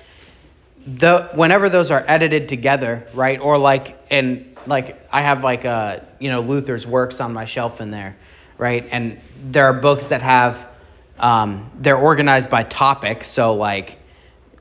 The 0.86 1.30
whenever 1.34 1.69
those 1.69 1.91
are 1.91 2.04
edited 2.08 2.49
together, 2.49 3.08
right? 3.13 3.39
Or 3.39 3.58
like 3.58 3.97
and 4.10 4.58
like 4.65 4.99
I 5.12 5.21
have 5.21 5.43
like 5.43 5.65
uh 5.65 5.99
you 6.19 6.30
know 6.30 6.41
Luther's 6.41 6.88
works 6.88 7.21
on 7.21 7.34
my 7.34 7.45
shelf 7.45 7.80
in 7.80 7.91
there, 7.91 8.17
right? 8.58 8.88
And 8.91 9.19
there 9.43 9.65
are 9.65 9.73
books 9.73 10.08
that 10.08 10.21
have 10.21 10.67
um, 11.17 11.69
they're 11.75 11.97
organized 11.97 12.49
by 12.49 12.63
topic, 12.63 13.25
so 13.25 13.56
like 13.56 13.97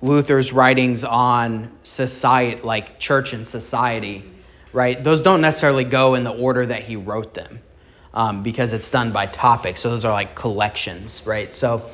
Luther's 0.03 0.53
writings 0.53 1.05
on 1.05 1.71
society, 1.85 2.61
like 2.62 2.99
church 2.99 3.33
and 3.33 3.47
society, 3.47 4.25
right? 4.73 5.03
Those 5.03 5.23
don't 5.23 5.41
necessarily 5.41 5.85
go 5.85 6.14
in 6.14 6.25
the 6.25 6.33
order 6.33 6.67
that 6.67 6.83
he 6.83 6.97
wrote 6.97 7.35
them 7.35 7.61
um, 8.14 8.42
because 8.42 8.73
it's 8.73 8.90
done 8.90 9.12
by 9.12 9.27
topic. 9.27 9.77
So 9.77 9.90
those 9.90 10.05
are 10.05 10.12
like 10.12 10.35
collections, 10.35 11.23
right? 11.27 11.55
So 11.55 11.90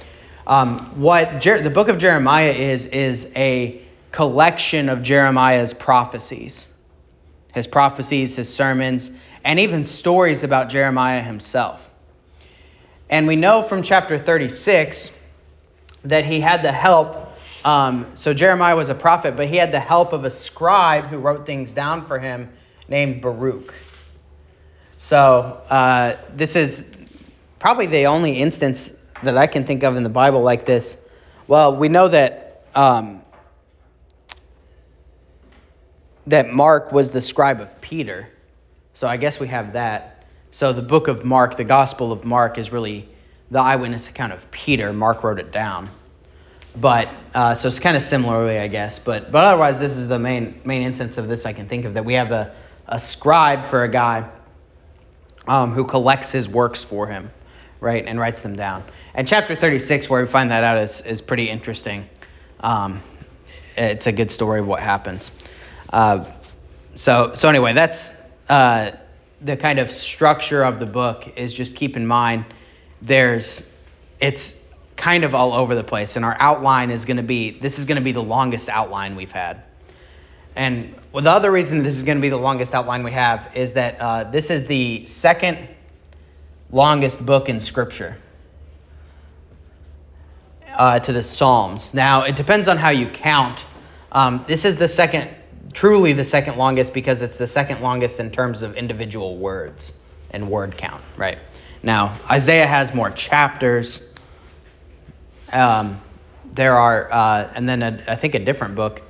um, 0.46 1.00
what 1.00 1.40
Jer- 1.40 1.62
the 1.62 1.70
book 1.70 1.88
of 1.88 1.98
Jeremiah 1.98 2.52
is, 2.52 2.86
is 2.86 3.32
a 3.36 3.82
collection 4.12 4.88
of 4.88 5.02
Jeremiah's 5.02 5.74
prophecies. 5.74 6.68
his 7.54 7.66
prophecies, 7.66 8.36
his 8.36 8.52
sermons, 8.52 9.10
and 9.44 9.60
even 9.60 9.84
stories 9.84 10.44
about 10.44 10.68
Jeremiah 10.70 11.22
himself. 11.22 11.90
And 13.10 13.26
we 13.26 13.36
know 13.36 13.62
from 13.62 13.82
chapter 13.82 14.18
36 14.18 15.12
that 16.04 16.24
he 16.24 16.40
had 16.40 16.62
the 16.62 16.72
help. 16.72 17.38
Um, 17.64 18.12
so 18.14 18.34
Jeremiah 18.34 18.76
was 18.76 18.88
a 18.88 18.94
prophet, 18.94 19.36
but 19.36 19.48
he 19.48 19.56
had 19.56 19.72
the 19.72 19.80
help 19.80 20.12
of 20.12 20.24
a 20.24 20.30
scribe 20.30 21.06
who 21.06 21.18
wrote 21.18 21.46
things 21.46 21.74
down 21.74 22.06
for 22.06 22.18
him 22.18 22.50
named 22.88 23.22
Baruch. 23.22 23.74
So 25.04 25.60
uh, 25.68 26.16
this 26.34 26.56
is 26.56 26.82
probably 27.58 27.84
the 27.84 28.06
only 28.06 28.40
instance 28.40 28.90
that 29.22 29.36
I 29.36 29.46
can 29.46 29.66
think 29.66 29.82
of 29.82 29.98
in 29.98 30.02
the 30.02 30.08
Bible 30.08 30.40
like 30.40 30.64
this. 30.64 30.96
Well, 31.46 31.76
we 31.76 31.90
know 31.90 32.08
that 32.08 32.64
um, 32.74 33.20
that 36.26 36.48
Mark 36.48 36.90
was 36.90 37.10
the 37.10 37.20
scribe 37.20 37.60
of 37.60 37.78
Peter, 37.82 38.30
so 38.94 39.06
I 39.06 39.18
guess 39.18 39.38
we 39.38 39.46
have 39.48 39.74
that. 39.74 40.24
So 40.52 40.72
the 40.72 40.80
book 40.80 41.08
of 41.08 41.22
Mark, 41.22 41.58
the 41.58 41.64
Gospel 41.64 42.10
of 42.10 42.24
Mark, 42.24 42.56
is 42.56 42.72
really 42.72 43.06
the 43.50 43.60
eyewitness 43.60 44.08
account 44.08 44.32
of 44.32 44.50
Peter. 44.52 44.90
Mark 44.94 45.22
wrote 45.22 45.38
it 45.38 45.52
down, 45.52 45.90
but 46.76 47.10
uh, 47.34 47.54
so 47.54 47.68
it's 47.68 47.78
kind 47.78 47.98
of 47.98 48.02
similarly, 48.02 48.58
I 48.58 48.68
guess. 48.68 48.98
But 48.98 49.30
but 49.30 49.44
otherwise, 49.44 49.78
this 49.78 49.98
is 49.98 50.08
the 50.08 50.18
main 50.18 50.62
main 50.64 50.80
instance 50.80 51.18
of 51.18 51.28
this 51.28 51.44
I 51.44 51.52
can 51.52 51.68
think 51.68 51.84
of 51.84 51.92
that 51.92 52.06
we 52.06 52.14
have 52.14 52.32
a 52.32 52.54
a 52.86 52.98
scribe 52.98 53.66
for 53.66 53.84
a 53.84 53.88
guy 53.88 54.26
um, 55.46 55.72
who 55.72 55.84
collects 55.84 56.30
his 56.32 56.48
works 56.48 56.84
for 56.84 57.06
him, 57.06 57.30
right, 57.80 58.04
and 58.06 58.18
writes 58.18 58.42
them 58.42 58.56
down. 58.56 58.84
And 59.14 59.26
chapter 59.28 59.54
36, 59.54 60.08
where 60.08 60.22
we 60.22 60.28
find 60.28 60.50
that 60.50 60.64
out, 60.64 60.78
is, 60.78 61.00
is 61.02 61.20
pretty 61.20 61.48
interesting. 61.48 62.08
Um, 62.60 63.02
it's 63.76 64.06
a 64.06 64.12
good 64.12 64.30
story 64.30 64.60
of 64.60 64.66
what 64.66 64.80
happens. 64.80 65.30
Uh, 65.92 66.24
so, 66.94 67.32
so 67.34 67.48
anyway, 67.48 67.72
that's 67.72 68.12
uh, 68.48 68.92
the 69.40 69.56
kind 69.56 69.78
of 69.78 69.90
structure 69.90 70.62
of 70.62 70.78
the 70.78 70.86
book. 70.86 71.34
Is 71.36 71.52
just 71.52 71.76
keep 71.76 71.96
in 71.96 72.06
mind 72.06 72.44
there's 73.02 73.70
it's 74.20 74.56
kind 74.96 75.24
of 75.24 75.34
all 75.34 75.52
over 75.52 75.74
the 75.74 75.84
place, 75.84 76.16
and 76.16 76.24
our 76.24 76.36
outline 76.38 76.90
is 76.90 77.04
going 77.04 77.16
to 77.16 77.22
be 77.22 77.50
this 77.50 77.78
is 77.78 77.84
going 77.84 77.96
to 77.96 78.04
be 78.04 78.12
the 78.12 78.22
longest 78.22 78.68
outline 78.68 79.16
we've 79.16 79.32
had. 79.32 79.62
And 80.56 80.94
well, 81.12 81.24
the 81.24 81.30
other 81.30 81.50
reason 81.50 81.82
this 81.82 81.96
is 81.96 82.02
going 82.02 82.18
to 82.18 82.22
be 82.22 82.28
the 82.28 82.36
longest 82.36 82.74
outline 82.74 83.02
we 83.02 83.12
have 83.12 83.50
is 83.54 83.72
that 83.74 84.00
uh, 84.00 84.24
this 84.24 84.50
is 84.50 84.66
the 84.66 85.06
second 85.06 85.68
longest 86.70 87.24
book 87.24 87.48
in 87.48 87.60
Scripture 87.60 88.16
uh, 90.74 90.98
to 91.00 91.12
the 91.12 91.22
Psalms. 91.22 91.94
Now, 91.94 92.22
it 92.22 92.36
depends 92.36 92.68
on 92.68 92.76
how 92.76 92.90
you 92.90 93.08
count. 93.08 93.64
Um, 94.12 94.44
this 94.46 94.64
is 94.64 94.76
the 94.76 94.88
second, 94.88 95.30
truly 95.72 96.12
the 96.12 96.24
second 96.24 96.56
longest 96.56 96.94
because 96.94 97.20
it's 97.20 97.38
the 97.38 97.46
second 97.46 97.80
longest 97.80 98.20
in 98.20 98.30
terms 98.30 98.62
of 98.62 98.76
individual 98.76 99.36
words 99.36 99.94
and 100.30 100.50
word 100.50 100.76
count, 100.76 101.02
right? 101.16 101.38
Now, 101.82 102.18
Isaiah 102.30 102.66
has 102.66 102.94
more 102.94 103.10
chapters. 103.10 104.08
Um, 105.52 106.00
there 106.52 106.76
are, 106.76 107.12
uh, 107.12 107.52
and 107.54 107.68
then 107.68 107.82
a, 107.82 108.04
I 108.06 108.16
think 108.16 108.34
a 108.34 108.38
different 108.38 108.74
book, 108.74 109.02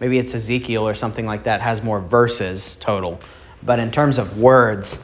maybe 0.00 0.18
it's 0.18 0.34
Ezekiel 0.34 0.86
or 0.86 0.94
something 0.94 1.26
like 1.26 1.44
that, 1.44 1.60
has 1.60 1.82
more 1.82 2.00
verses 2.00 2.76
total. 2.76 3.20
But 3.62 3.78
in 3.78 3.90
terms 3.90 4.18
of 4.18 4.38
words, 4.38 4.98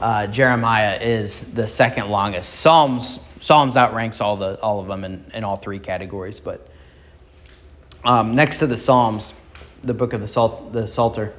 uh, 0.00 0.26
Jeremiah 0.28 0.98
is 1.00 1.40
the 1.52 1.66
second 1.66 2.08
longest. 2.08 2.52
Psalms 2.52 3.20
Psalms 3.40 3.76
outranks 3.76 4.20
all 4.20 4.36
the 4.36 4.60
all 4.60 4.80
of 4.80 4.86
them 4.86 5.02
in, 5.04 5.24
in 5.34 5.44
all 5.44 5.56
three 5.56 5.78
categories. 5.78 6.40
But 6.40 6.68
um, 8.04 8.34
next 8.34 8.58
to 8.60 8.66
the 8.66 8.76
Psalms, 8.76 9.34
the 9.82 9.94
book 9.94 10.12
of 10.12 10.20
the 10.20 10.28
Salt, 10.28 10.72
the 10.72 10.86
Psalter, 10.86 11.34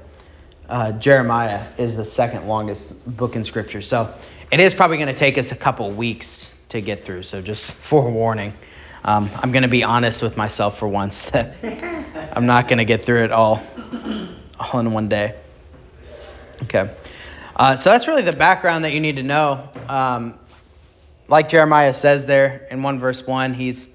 uh, 0.67 0.91
Jeremiah 0.93 1.67
is 1.77 1.95
the 1.95 2.05
second 2.05 2.47
longest 2.47 3.05
book 3.17 3.35
in 3.35 3.43
Scripture. 3.43 3.81
So 3.81 4.13
it 4.51 4.59
is 4.59 4.73
probably 4.73 4.97
going 4.97 5.13
to 5.13 5.19
take 5.19 5.37
us 5.37 5.51
a 5.51 5.55
couple 5.55 5.91
weeks 5.91 6.53
to 6.69 6.81
get 6.81 7.05
through. 7.05 7.23
So 7.23 7.41
just 7.41 7.73
forewarning. 7.89 8.53
Um, 9.03 9.29
I'm 9.35 9.51
going 9.51 9.63
to 9.63 9.69
be 9.69 9.83
honest 9.83 10.21
with 10.21 10.37
myself 10.37 10.77
for 10.77 10.87
once 10.87 11.25
that 11.31 11.55
I'm 12.35 12.45
not 12.45 12.67
going 12.67 12.77
to 12.77 12.85
get 12.85 13.05
through 13.05 13.23
it 13.23 13.31
all, 13.31 13.61
all 14.59 14.79
in 14.79 14.91
one 14.93 15.09
day. 15.09 15.35
Okay. 16.63 16.93
Uh, 17.55 17.75
so 17.75 17.89
that's 17.89 18.07
really 18.07 18.21
the 18.21 18.33
background 18.33 18.85
that 18.85 18.93
you 18.93 18.99
need 18.99 19.15
to 19.15 19.23
know. 19.23 19.69
Um, 19.89 20.39
like 21.27 21.49
Jeremiah 21.49 21.93
says 21.93 22.25
there 22.25 22.67
in 22.69 22.83
1 22.83 22.99
verse 22.99 23.25
1, 23.25 23.53
he's 23.53 23.89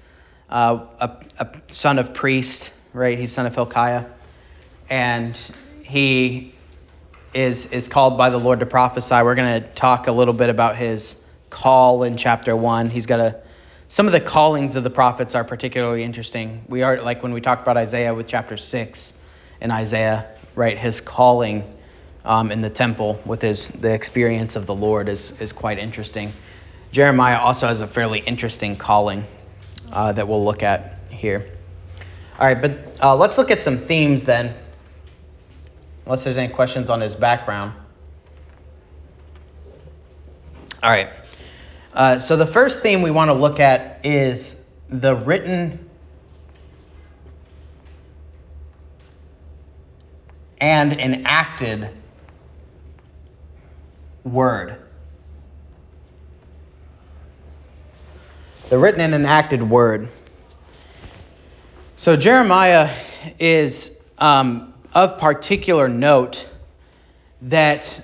uh, 0.49 0.85
a, 0.99 1.25
a, 1.39 1.61
son 1.69 1.99
of 1.99 2.13
priest, 2.13 2.71
right? 2.93 3.17
He's 3.17 3.31
son 3.31 3.45
of 3.45 3.55
Hilkiah. 3.55 4.05
And 4.89 5.39
he 5.83 6.53
is, 7.33 7.67
is 7.67 7.87
called 7.87 8.17
by 8.17 8.29
the 8.29 8.39
Lord 8.39 8.59
to 8.59 8.65
prophesy. 8.65 9.15
We're 9.15 9.35
going 9.35 9.61
to 9.61 9.69
talk 9.69 10.07
a 10.07 10.11
little 10.11 10.33
bit 10.33 10.49
about 10.49 10.75
his 10.75 11.21
call 11.49 12.03
in 12.03 12.17
chapter 12.17 12.55
1. 12.55 12.89
He's 12.89 13.05
got 13.05 13.19
a 13.19 13.41
some 13.89 14.05
of 14.05 14.11
the 14.11 14.19
callings 14.19 14.75
of 14.75 14.83
the 14.83 14.89
prophets 14.89 15.33
are 15.33 15.43
particularly 15.43 16.03
interesting. 16.03 16.63
We 16.67 16.83
are 16.83 17.01
like 17.01 17.23
when 17.23 17.31
we 17.31 17.41
talk 17.41 17.61
about 17.61 17.77
Isaiah 17.77 18.13
with 18.13 18.27
chapter 18.27 18.57
6 18.57 19.13
in 19.61 19.71
Isaiah, 19.71 20.27
right? 20.55 20.77
His 20.77 20.99
calling 20.99 21.63
um, 22.25 22.51
in 22.51 22.61
the 22.61 22.69
temple 22.69 23.21
with 23.25 23.41
his 23.41 23.69
the 23.69 23.93
experience 23.93 24.57
of 24.57 24.65
the 24.65 24.75
Lord 24.75 25.07
is 25.07 25.39
is 25.39 25.53
quite 25.53 25.79
interesting. 25.79 26.33
Jeremiah 26.91 27.39
also 27.39 27.67
has 27.67 27.81
a 27.81 27.87
fairly 27.87 28.19
interesting 28.19 28.75
calling 28.75 29.23
uh, 29.91 30.11
that 30.11 30.27
we'll 30.27 30.43
look 30.43 30.63
at 30.63 30.99
here. 31.09 31.49
All 32.39 32.45
right, 32.45 32.61
but 32.61 32.77
uh, 33.01 33.15
let's 33.15 33.37
look 33.37 33.51
at 33.51 33.63
some 33.63 33.77
themes 33.77 34.23
then, 34.23 34.53
unless 36.05 36.23
there's 36.23 36.37
any 36.37 36.53
questions 36.53 36.89
on 36.89 37.01
his 37.01 37.15
background. 37.15 37.73
All 40.83 40.91
right. 40.91 41.09
Uh, 41.97 42.19
so 42.19 42.37
the 42.37 42.45
first 42.45 42.81
theme 42.81 43.01
we 43.01 43.09
want 43.09 43.29
to 43.29 43.33
look 43.33 43.59
at 43.59 44.05
is 44.05 44.55
the 44.87 45.15
written 45.15 45.89
and 50.59 50.93
enacted 50.93 51.89
word. 54.23 54.79
The 58.69 58.77
written 58.77 59.01
and 59.01 59.15
enacted 59.15 59.67
word. 59.67 60.07
So 61.95 62.15
Jeremiah 62.15 62.93
is 63.39 63.97
um, 64.19 64.75
of 64.93 65.17
particular 65.17 65.87
note 65.87 66.47
that. 67.41 68.03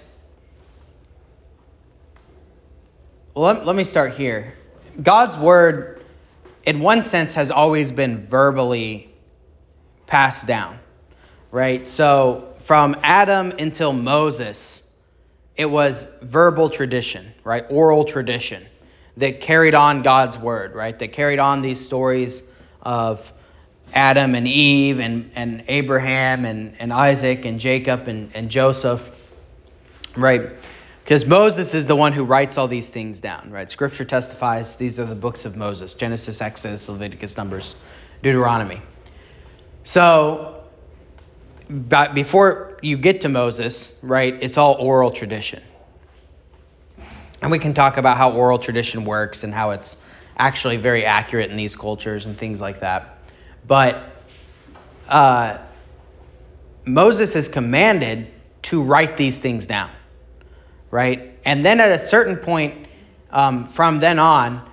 Well, 3.36 3.46
let, 3.46 3.66
let 3.66 3.76
me 3.76 3.84
start 3.84 4.14
here. 4.14 4.54
God's 5.02 5.36
word, 5.36 6.04
in 6.68 6.82
one 6.82 7.04
sense, 7.04 7.34
has 7.34 7.50
always 7.50 7.92
been 7.92 8.28
verbally 8.28 9.12
passed 10.06 10.46
down, 10.46 10.78
right? 11.50 11.88
So 11.88 12.54
from 12.60 12.96
Adam 13.02 13.52
until 13.58 13.92
Moses, 13.92 14.84
it 15.58 15.66
was 15.66 16.06
verbal 16.22 16.70
tradition, 16.70 17.34
right? 17.44 17.66
Oral 17.72 18.06
tradition 18.06 18.68
that 19.18 19.42
carried 19.42 19.74
on 19.74 20.04
God's 20.04 20.38
word, 20.38 20.76
right? 20.76 20.98
That 21.00 21.14
carried 21.14 21.40
on 21.40 21.64
these 21.64 21.84
stories 21.84 22.44
of 22.84 23.34
Adam 23.96 24.36
and 24.36 24.48
Eve 24.48 25.00
and, 25.00 25.32
and 25.34 25.64
Abraham 25.70 26.46
and, 26.46 26.76
and 26.78 26.94
Isaac 26.94 27.46
and 27.46 27.60
Jacob 27.60 28.08
and, 28.08 28.30
and 28.36 28.52
Joseph, 28.52 29.10
right? 30.16 30.52
Because 31.04 31.26
Moses 31.26 31.74
is 31.74 31.86
the 31.88 31.96
one 31.96 32.14
who 32.14 32.24
writes 32.24 32.58
all 32.58 32.68
these 32.68 32.90
things 32.90 33.20
down, 33.20 33.52
right? 33.52 33.70
Scripture 33.70 34.06
testifies 34.06 34.78
these 34.78 35.00
are 35.00 35.06
the 35.06 35.16
books 35.16 35.46
of 35.46 35.58
Moses 35.58 35.94
Genesis, 35.94 36.42
Exodus, 36.42 36.88
Leviticus, 36.88 37.36
Numbers, 37.36 37.76
Deuteronomy. 38.22 38.82
So, 39.84 40.64
but 41.70 42.16
before 42.16 42.80
you 42.82 42.98
get 42.98 43.22
to 43.22 43.30
Moses, 43.30 43.92
right, 44.02 44.34
it's 44.42 44.58
all 44.58 44.76
oral 44.80 45.12
tradition. 45.12 45.62
And 47.42 47.52
we 47.52 47.60
can 47.60 47.74
talk 47.74 47.98
about 47.98 48.16
how 48.16 48.32
oral 48.32 48.58
tradition 48.58 49.04
works 49.04 49.44
and 49.44 49.54
how 49.54 49.72
it's 49.72 50.02
actually 50.38 50.78
very 50.78 51.06
accurate 51.06 51.52
in 51.52 51.58
these 51.58 51.76
cultures 51.76 52.26
and 52.26 52.38
things 52.38 52.62
like 52.62 52.80
that. 52.80 53.18
But 53.68 54.02
uh, 55.10 55.58
Moses 56.86 57.36
is 57.36 57.50
commanded 57.50 58.28
to 58.64 58.82
write 58.82 59.18
these 59.18 59.40
things 59.40 59.66
down, 59.66 59.92
right? 60.94 61.40
And 61.44 61.66
then 61.66 61.80
at 61.80 61.92
a 61.92 61.98
certain 61.98 62.38
point 62.38 62.86
um, 63.32 63.68
from 63.70 64.00
then 64.00 64.20
on, 64.20 64.64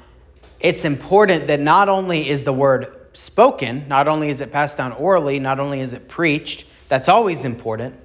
it's 0.60 0.84
important 0.84 1.46
that 1.46 1.60
not 1.60 1.88
only 1.88 2.28
is 2.28 2.44
the 2.44 2.52
word 2.52 2.94
spoken, 3.14 3.88
not 3.88 4.06
only 4.06 4.28
is 4.28 4.42
it 4.42 4.52
passed 4.52 4.76
down 4.76 4.92
orally, 4.92 5.38
not 5.38 5.58
only 5.58 5.80
is 5.80 5.94
it 5.94 6.08
preached, 6.08 6.66
that's 6.90 7.08
always 7.08 7.46
important, 7.46 7.98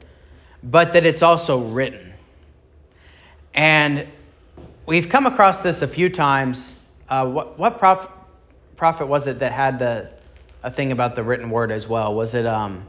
but 0.64 0.94
that 0.94 1.06
it's 1.06 1.22
also 1.24 1.60
written. 1.60 2.14
And 3.54 4.08
we've 4.86 5.10
come 5.10 5.26
across 5.26 5.62
this 5.62 5.82
a 5.82 5.88
few 5.88 6.10
times. 6.10 6.74
Uh, 7.10 7.28
what 7.28 7.60
what 7.60 7.80
prof, 7.80 8.08
prophet 8.78 9.08
was 9.08 9.28
it 9.28 9.40
that 9.40 9.52
had 9.52 9.78
the 9.78 10.10
a 10.64 10.72
thing 10.72 10.94
about 10.94 11.16
the 11.16 11.24
written 11.24 11.50
word 11.50 11.70
as 11.70 11.86
well? 11.86 12.16
Was 12.16 12.34
it 12.34 12.46
um 12.46 12.86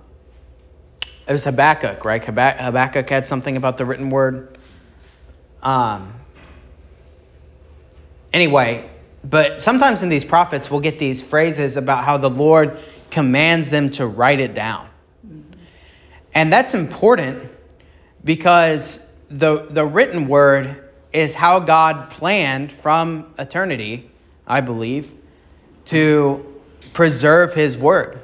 it 1.27 1.33
was 1.33 1.43
Habakkuk, 1.43 2.05
right? 2.05 2.25
Habakkuk 2.25 3.11
had 3.11 3.27
something 3.27 3.57
about 3.57 3.77
the 3.77 3.85
written 3.85 4.11
word. 4.11 4.56
Um, 5.67 6.15
anyway, 8.33 8.89
but 9.25 9.61
sometimes 9.61 10.01
in 10.01 10.09
these 10.09 10.25
prophets, 10.25 10.71
we'll 10.71 10.79
get 10.79 11.01
these 11.01 11.21
phrases 11.23 11.77
about 11.77 12.05
how 12.05 12.19
the 12.19 12.31
Lord 12.31 12.79
commands 13.11 13.69
them 13.69 13.91
to 13.91 14.07
write 14.07 14.39
it 14.39 14.55
down. 14.55 14.89
And 16.33 16.53
that's 16.53 16.73
important 16.75 17.51
because 18.23 19.05
the, 19.29 19.67
the 19.69 19.85
written 19.85 20.29
word 20.29 20.89
is 21.13 21.35
how 21.35 21.59
God 21.59 22.11
planned 22.11 22.71
from 22.71 23.35
eternity, 23.37 24.09
I 24.47 24.61
believe, 24.61 25.13
to 25.87 26.61
preserve 26.93 27.55
his 27.55 27.77
word. 27.77 28.21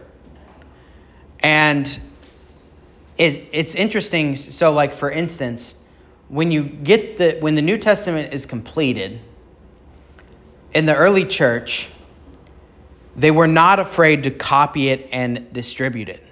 And 1.41 1.99
it, 3.19 3.49
it's 3.51 3.75
interesting. 3.75 4.37
So, 4.37 4.71
like, 4.71 4.93
for 4.93 5.11
instance, 5.11 5.75
when 6.33 6.51
you 6.51 6.63
get 6.63 7.19
the, 7.19 7.37
when 7.41 7.57
the 7.57 7.61
New 7.63 7.77
Testament 7.77 8.33
is 8.33 8.47
completed, 8.47 9.21
in 10.73 10.87
the 10.87 10.97
early 10.97 11.27
church, 11.27 11.91
they 13.15 13.31
were 13.31 13.47
not 13.47 13.79
afraid 13.79 14.23
to 14.23 14.31
copy 14.31 14.89
it 14.89 15.11
and 15.13 15.53
distribute 15.53 16.09
it. 16.09 16.25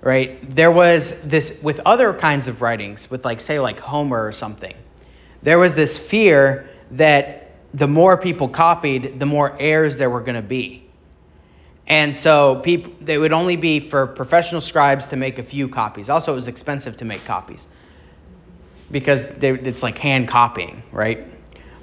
Right? 0.00 0.40
There 0.48 0.72
was 0.72 1.20
this, 1.20 1.60
with 1.62 1.80
other 1.84 2.14
kinds 2.14 2.48
of 2.48 2.62
writings, 2.62 3.10
with 3.10 3.26
like, 3.26 3.42
say, 3.42 3.60
like 3.60 3.78
Homer 3.78 4.26
or 4.26 4.32
something, 4.32 4.74
there 5.42 5.58
was 5.58 5.74
this 5.74 5.98
fear 5.98 6.70
that 6.92 7.52
the 7.74 7.86
more 7.86 8.16
people 8.16 8.48
copied, 8.48 9.20
the 9.20 9.26
more 9.26 9.54
errors 9.60 9.98
there 9.98 10.08
were 10.08 10.22
going 10.22 10.36
to 10.36 10.42
be. 10.42 10.82
And 11.86 12.16
so 12.16 12.56
people, 12.56 12.94
they 13.02 13.18
would 13.18 13.34
only 13.34 13.56
be 13.56 13.80
for 13.80 14.06
professional 14.06 14.62
scribes 14.62 15.08
to 15.08 15.16
make 15.16 15.38
a 15.38 15.42
few 15.42 15.68
copies. 15.68 16.08
Also, 16.08 16.32
it 16.32 16.36
was 16.36 16.48
expensive 16.48 16.96
to 16.96 17.04
make 17.04 17.22
copies 17.26 17.66
because 18.90 19.30
they, 19.30 19.50
it's 19.50 19.82
like 19.82 19.98
hand 19.98 20.28
copying, 20.28 20.82
right? 20.92 21.26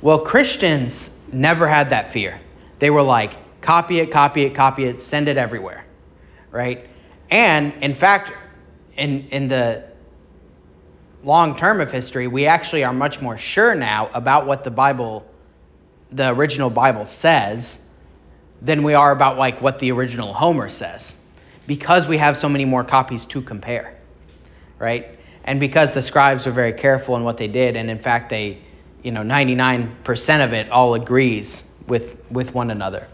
Well, 0.02 0.20
Christians 0.20 1.18
never 1.32 1.68
had 1.68 1.90
that 1.92 2.12
fear. 2.12 2.40
They 2.80 2.90
were 2.90 3.04
like, 3.04 3.34
copy 3.62 4.00
it, 4.00 4.12
copy 4.12 4.44
it, 4.44 4.56
copy 4.56 4.86
it, 4.86 5.02
send 5.02 5.28
it 5.28 5.38
everywhere, 5.38 5.86
right? 6.52 6.88
And 7.30 7.74
in 7.84 7.94
fact, 7.94 8.34
in, 8.98 9.28
in 9.30 9.48
the 9.48 9.84
long 11.24 11.56
term 11.56 11.80
of 11.82 11.92
history, 11.92 12.28
we 12.28 12.46
actually 12.46 12.84
are 12.84 12.94
much 12.94 13.22
more 13.22 13.38
sure 13.38 13.76
now 13.76 14.10
about 14.14 14.48
what 14.48 14.64
the 14.64 14.72
Bible, 14.72 15.26
the 16.12 16.30
original 16.30 16.70
Bible 16.70 17.06
says, 17.06 17.80
than 18.62 18.84
we 18.84 18.94
are 18.94 19.12
about 19.12 19.38
like 19.38 19.62
what 19.62 19.80
the 19.80 19.92
original 19.92 20.34
Homer 20.34 20.70
says, 20.70 21.16
because 21.68 22.08
we 22.08 22.18
have 22.18 22.38
so 22.38 22.48
many 22.50 22.66
more 22.66 22.84
copies 22.84 23.26
to 23.28 23.42
compare, 23.42 23.98
right? 24.78 25.18
And 25.44 25.60
because 25.60 25.94
the 25.94 26.02
scribes 26.02 26.46
were 26.46 26.52
very 26.52 26.74
careful 26.74 27.16
in 27.16 27.24
what 27.24 27.38
they 27.38 27.48
did, 27.48 27.76
and 27.76 27.90
in 27.90 28.00
fact, 28.00 28.30
they, 28.30 28.60
you 29.04 29.12
know, 29.12 29.22
99% 29.22 30.46
of 30.46 30.54
it 30.54 30.70
all 30.70 30.94
agrees 30.94 31.68
with 31.88 32.18
with 32.30 32.54
one 32.54 32.70
another, 32.72 33.08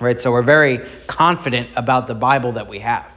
right? 0.00 0.18
So 0.20 0.30
we're 0.32 0.42
very 0.42 0.80
confident 1.06 1.70
about 1.76 2.06
the 2.06 2.14
Bible 2.14 2.52
that 2.52 2.68
we 2.68 2.78
have. 2.78 3.10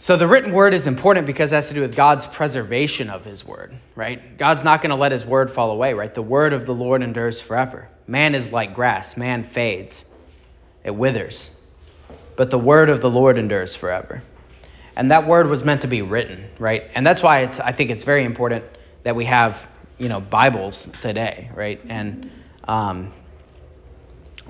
So 0.00 0.16
the 0.16 0.28
written 0.28 0.52
word 0.52 0.74
is 0.74 0.86
important 0.86 1.26
because 1.26 1.50
it 1.50 1.56
has 1.56 1.68
to 1.68 1.74
do 1.74 1.80
with 1.80 1.96
God's 1.96 2.24
preservation 2.24 3.10
of 3.10 3.24
his 3.24 3.44
word, 3.44 3.76
right? 3.96 4.38
God's 4.38 4.62
not 4.62 4.80
going 4.80 4.90
to 4.90 4.96
let 4.96 5.10
his 5.10 5.26
word 5.26 5.50
fall 5.50 5.72
away, 5.72 5.92
right? 5.92 6.14
The 6.14 6.22
word 6.22 6.52
of 6.52 6.66
the 6.66 6.74
Lord 6.74 7.02
endures 7.02 7.40
forever. 7.40 7.88
Man 8.06 8.36
is 8.36 8.52
like 8.52 8.74
grass, 8.74 9.16
man 9.16 9.42
fades, 9.42 10.04
it 10.84 10.92
withers. 10.92 11.50
But 12.36 12.50
the 12.50 12.58
word 12.58 12.90
of 12.90 13.00
the 13.00 13.10
Lord 13.10 13.38
endures 13.38 13.74
forever. 13.74 14.22
And 14.98 15.12
that 15.12 15.28
word 15.28 15.46
was 15.46 15.62
meant 15.62 15.82
to 15.82 15.86
be 15.86 16.02
written, 16.02 16.44
right? 16.58 16.90
And 16.92 17.06
that's 17.06 17.22
why 17.22 17.42
it's 17.42 17.60
I 17.60 17.70
think 17.70 17.90
it's 17.90 18.02
very 18.02 18.24
important 18.24 18.64
that 19.04 19.14
we 19.14 19.24
have, 19.26 19.68
you 19.96 20.08
know, 20.08 20.20
Bibles 20.20 20.90
today, 21.00 21.52
right? 21.54 21.80
And 21.88 22.32
um, 22.64 23.12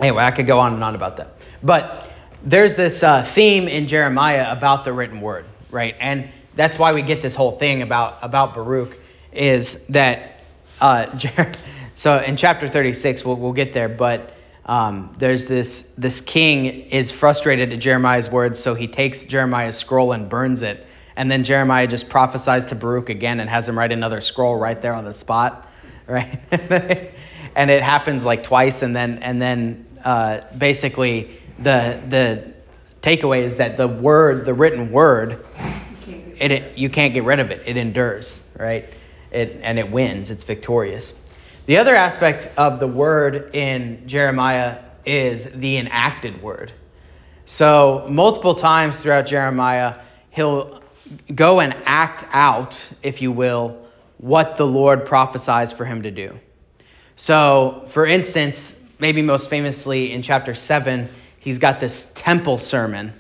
anyway, 0.01 0.25
I 0.25 0.31
could 0.31 0.47
go 0.47 0.59
on 0.59 0.73
and 0.73 0.83
on 0.83 0.95
about 0.95 1.19
that. 1.19 1.43
But 1.63 2.11
there's 2.43 2.77
this 2.77 3.03
uh, 3.03 3.23
theme 3.25 3.69
in 3.69 3.87
Jeremiah 3.87 4.51
about 4.51 4.87
the 4.87 4.93
written 4.95 5.21
word, 5.21 5.45
right? 5.71 5.95
And 6.01 6.31
that's 6.57 6.79
why 6.79 6.93
we 6.93 7.03
get 7.03 7.21
this 7.21 7.35
whole 7.35 7.59
thing 7.59 7.83
about 7.83 8.17
about 8.23 8.55
Baruch 8.55 8.97
is 9.33 9.85
that 9.91 10.41
uh, 10.81 11.19
so 11.95 12.23
in 12.23 12.39
chapter 12.39 12.69
36 12.69 13.23
we'll, 13.23 13.37
we'll 13.37 13.53
get 13.53 13.75
there, 13.75 13.91
but 13.91 14.33
um, 14.69 15.15
there's 15.19 15.47
this 15.47 15.83
this 15.97 16.21
king 16.21 16.67
is 16.67 17.11
frustrated 17.11 17.73
at 17.73 17.79
Jeremiah's 17.79 18.29
words, 18.29 18.59
so 18.59 18.75
he 18.75 18.87
takes 18.87 19.25
Jeremiah's 19.25 19.79
scroll 19.79 20.13
and 20.13 20.29
burns 20.29 20.61
it, 20.61 20.87
and 21.17 21.31
then 21.31 21.43
Jeremiah 21.43 21.87
just 21.87 22.11
prophesies 22.11 22.67
to 22.67 22.75
Baruch 22.75 23.09
again 23.09 23.41
and 23.41 23.49
has 23.49 23.67
him 23.67 23.79
write 23.79 23.93
another 23.93 24.21
scroll 24.21 24.57
right 24.57 24.81
there 24.81 24.93
on 24.93 25.07
the 25.07 25.15
spot, 25.15 25.67
right? 26.07 26.39
and 27.57 27.71
it 27.71 27.83
happens 27.83 28.27
like 28.27 28.45
twice, 28.45 28.83
and 28.83 28.95
then 28.95 29.23
and 29.23 29.41
then 29.41 29.87
uh, 30.05 30.41
basically 30.57 31.31
the 31.59 32.03
the 32.07 32.53
takeaway 33.01 33.45
is 33.45 33.57
that 33.57 33.79
the 33.79 33.89
word, 33.89 34.45
the 34.45 34.53
written 34.53 34.93
word, 34.93 35.47
it, 36.39 36.53
it, 36.53 36.77
you 36.77 36.91
can't 36.91 37.15
get 37.15 37.25
rid 37.25 37.41
of 37.41 37.51
it. 37.51 37.63
It 37.65 37.79
endures, 37.79 38.43
right? 38.59 38.93
It 39.31 39.61
and 39.63 39.79
it 39.79 39.91
wins. 39.91 40.31
It's 40.31 40.45
victorious. 40.45 41.19
The 41.69 41.77
other 41.77 41.95
aspect 41.95 42.49
of 42.57 42.81
the 42.81 42.89
word 42.89 43.55
in 43.55 44.09
Jeremiah 44.09 44.79
is 45.05 45.45
the 45.45 45.77
enacted 45.77 46.41
word. 46.41 46.73
So 47.45 48.07
multiple 48.09 48.55
times 48.55 48.97
throughout 48.97 49.27
Jeremiah, 49.27 49.97
he'll 50.31 50.83
go 51.35 51.61
and 51.61 51.77
act 51.85 52.25
out, 52.33 52.81
if 53.03 53.21
you 53.21 53.33
will, 53.33 53.87
what 54.17 54.57
the 54.57 54.65
Lord 54.65 55.05
prophesies 55.05 55.71
for 55.71 55.85
him 55.85 56.05
to 56.05 56.11
do. 56.11 56.41
So, 57.17 57.85
for 57.89 58.07
instance, 58.07 58.83
maybe 58.99 59.21
most 59.21 59.51
famously 59.51 60.13
in 60.13 60.23
chapter 60.23 60.55
7, 60.55 61.07
he's 61.39 61.59
got 61.59 61.81
this 61.81 62.11
temple 62.15 62.57
sermon. 62.57 63.13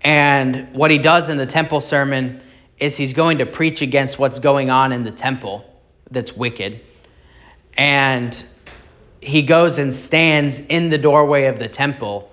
And 0.00 0.74
what 0.74 0.90
he 0.90 0.98
does 0.98 1.28
in 1.28 1.38
the 1.38 1.46
temple 1.46 1.80
sermon 1.80 2.40
is 2.80 2.96
he's 2.96 3.12
going 3.12 3.38
to 3.38 3.46
preach 3.46 3.82
against 3.82 4.18
what's 4.18 4.40
going 4.40 4.68
on 4.68 4.90
in 4.90 5.04
the 5.04 5.12
temple 5.12 5.64
that's 6.10 6.36
wicked. 6.36 6.80
And 7.76 8.44
he 9.20 9.42
goes 9.42 9.78
and 9.78 9.94
stands 9.94 10.58
in 10.58 10.90
the 10.90 10.98
doorway 10.98 11.46
of 11.46 11.58
the 11.58 11.68
temple 11.68 12.30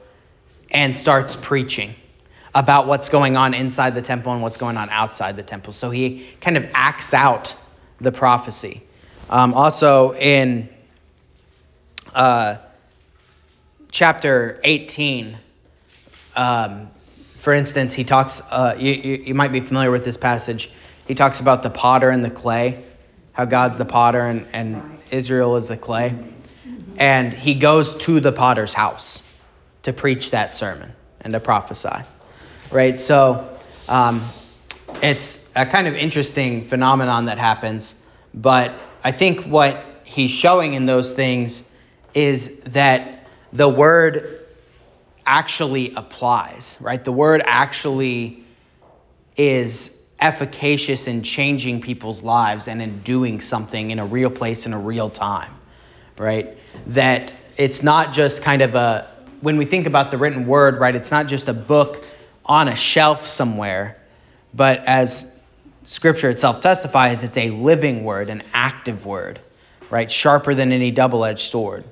and 0.72 0.96
starts 0.96 1.36
preaching 1.36 1.96
about 2.54 2.88
what's 2.88 3.10
going 3.10 3.38
on 3.38 3.54
inside 3.54 3.94
the 3.96 4.02
temple 4.02 4.34
and 4.34 4.42
what's 4.42 4.58
going 4.58 4.78
on 4.78 4.90
outside 4.90 5.36
the 5.36 5.44
temple. 5.44 5.72
So 5.74 5.92
he 5.92 6.28
kind 6.42 6.58
of 6.58 6.68
acts 6.74 7.14
out 7.14 7.56
the 8.02 8.12
prophecy. 8.12 8.82
Um, 9.30 9.54
also 9.54 10.16
in 10.16 10.70
uh, 12.14 12.58
chapter 13.92 14.60
18, 14.64 15.38
um, 16.36 16.90
for 17.38 17.54
instance, 17.54 17.94
he 17.94 18.04
talks, 18.04 18.42
uh, 18.50 18.76
you, 18.80 18.92
you, 18.92 19.14
you, 19.28 19.36
might 19.36 19.52
be 19.52 19.60
familiar 19.60 19.92
with 19.92 20.04
this 20.04 20.18
passage. 20.18 20.70
He 21.08 21.16
talks 21.16 21.40
about 21.40 21.64
the 21.64 21.70
potter 21.70 22.10
and 22.10 22.26
the 22.26 22.30
clay, 22.30 22.84
how 23.34 23.46
God's 23.46 23.78
the 23.78 23.86
potter 23.86 24.22
and, 24.22 24.48
and 24.54 24.99
Israel 25.12 25.56
is 25.56 25.68
the 25.68 25.78
clay. 25.78 26.16
And 26.98 27.34
he 27.34 27.56
goes 27.56 27.96
to 28.00 28.20
the 28.20 28.32
potter's 28.32 28.74
house 28.74 29.22
to 29.84 29.94
preach 29.94 30.32
that 30.32 30.54
sermon 30.54 30.92
and 31.22 31.34
to 31.34 31.40
prophesy. 31.40 32.04
Right? 32.72 33.00
So 33.00 33.58
um, 33.88 34.30
it's 35.02 35.50
a 35.56 35.66
kind 35.66 35.88
of 35.88 35.96
interesting 35.96 36.66
phenomenon 36.66 37.26
that 37.26 37.38
happens. 37.38 37.96
But 38.34 38.74
I 39.04 39.12
think 39.12 39.46
what 39.46 39.84
he's 40.04 40.32
showing 40.32 40.74
in 40.74 40.86
those 40.86 41.14
things 41.14 41.64
is 42.14 42.60
that 42.68 43.28
the 43.54 43.70
word 43.70 44.46
actually 45.26 45.94
applies, 45.96 46.78
right? 46.82 47.04
The 47.04 47.12
word 47.12 47.42
actually 47.46 48.44
is 49.38 49.99
efficacious 50.20 51.08
in 51.08 51.24
changing 51.24 51.82
people's 51.82 52.24
lives 52.24 52.68
and 52.68 52.82
in 52.82 53.02
doing 53.02 53.42
something 53.42 53.92
in 53.92 54.00
a 54.00 54.06
real 54.06 54.30
place 54.30 54.66
in 54.66 54.74
a 54.74 54.80
real 54.80 55.10
time, 55.10 55.54
right? 56.18 56.58
That 56.88 57.32
it's 57.58 57.84
not 57.84 58.14
just 58.14 58.42
kind 58.42 58.62
of 58.62 58.76
a, 58.76 59.08
when 59.42 59.58
we 59.58 59.66
think 59.66 59.88
about 59.88 60.12
the 60.12 60.18
written 60.18 60.46
word, 60.46 60.80
right, 60.80 60.96
it's 60.96 61.12
not 61.12 61.28
just 61.28 61.48
a 61.48 61.54
book 61.54 62.06
on 62.46 62.68
a 62.68 62.76
shelf 62.76 63.28
somewhere, 63.28 63.98
but 64.54 64.84
as 64.86 65.32
scripture 65.84 66.30
itself 66.30 66.60
testifies, 66.60 67.24
it's 67.24 67.38
a 67.38 67.50
living 67.52 68.04
word, 68.04 68.30
an 68.30 68.44
active 68.54 69.06
word, 69.06 69.40
right? 69.90 70.12
Sharper 70.12 70.54
than 70.54 70.72
any 70.72 70.92
double 70.92 71.24
edged 71.24 71.50
sword. 71.50 71.84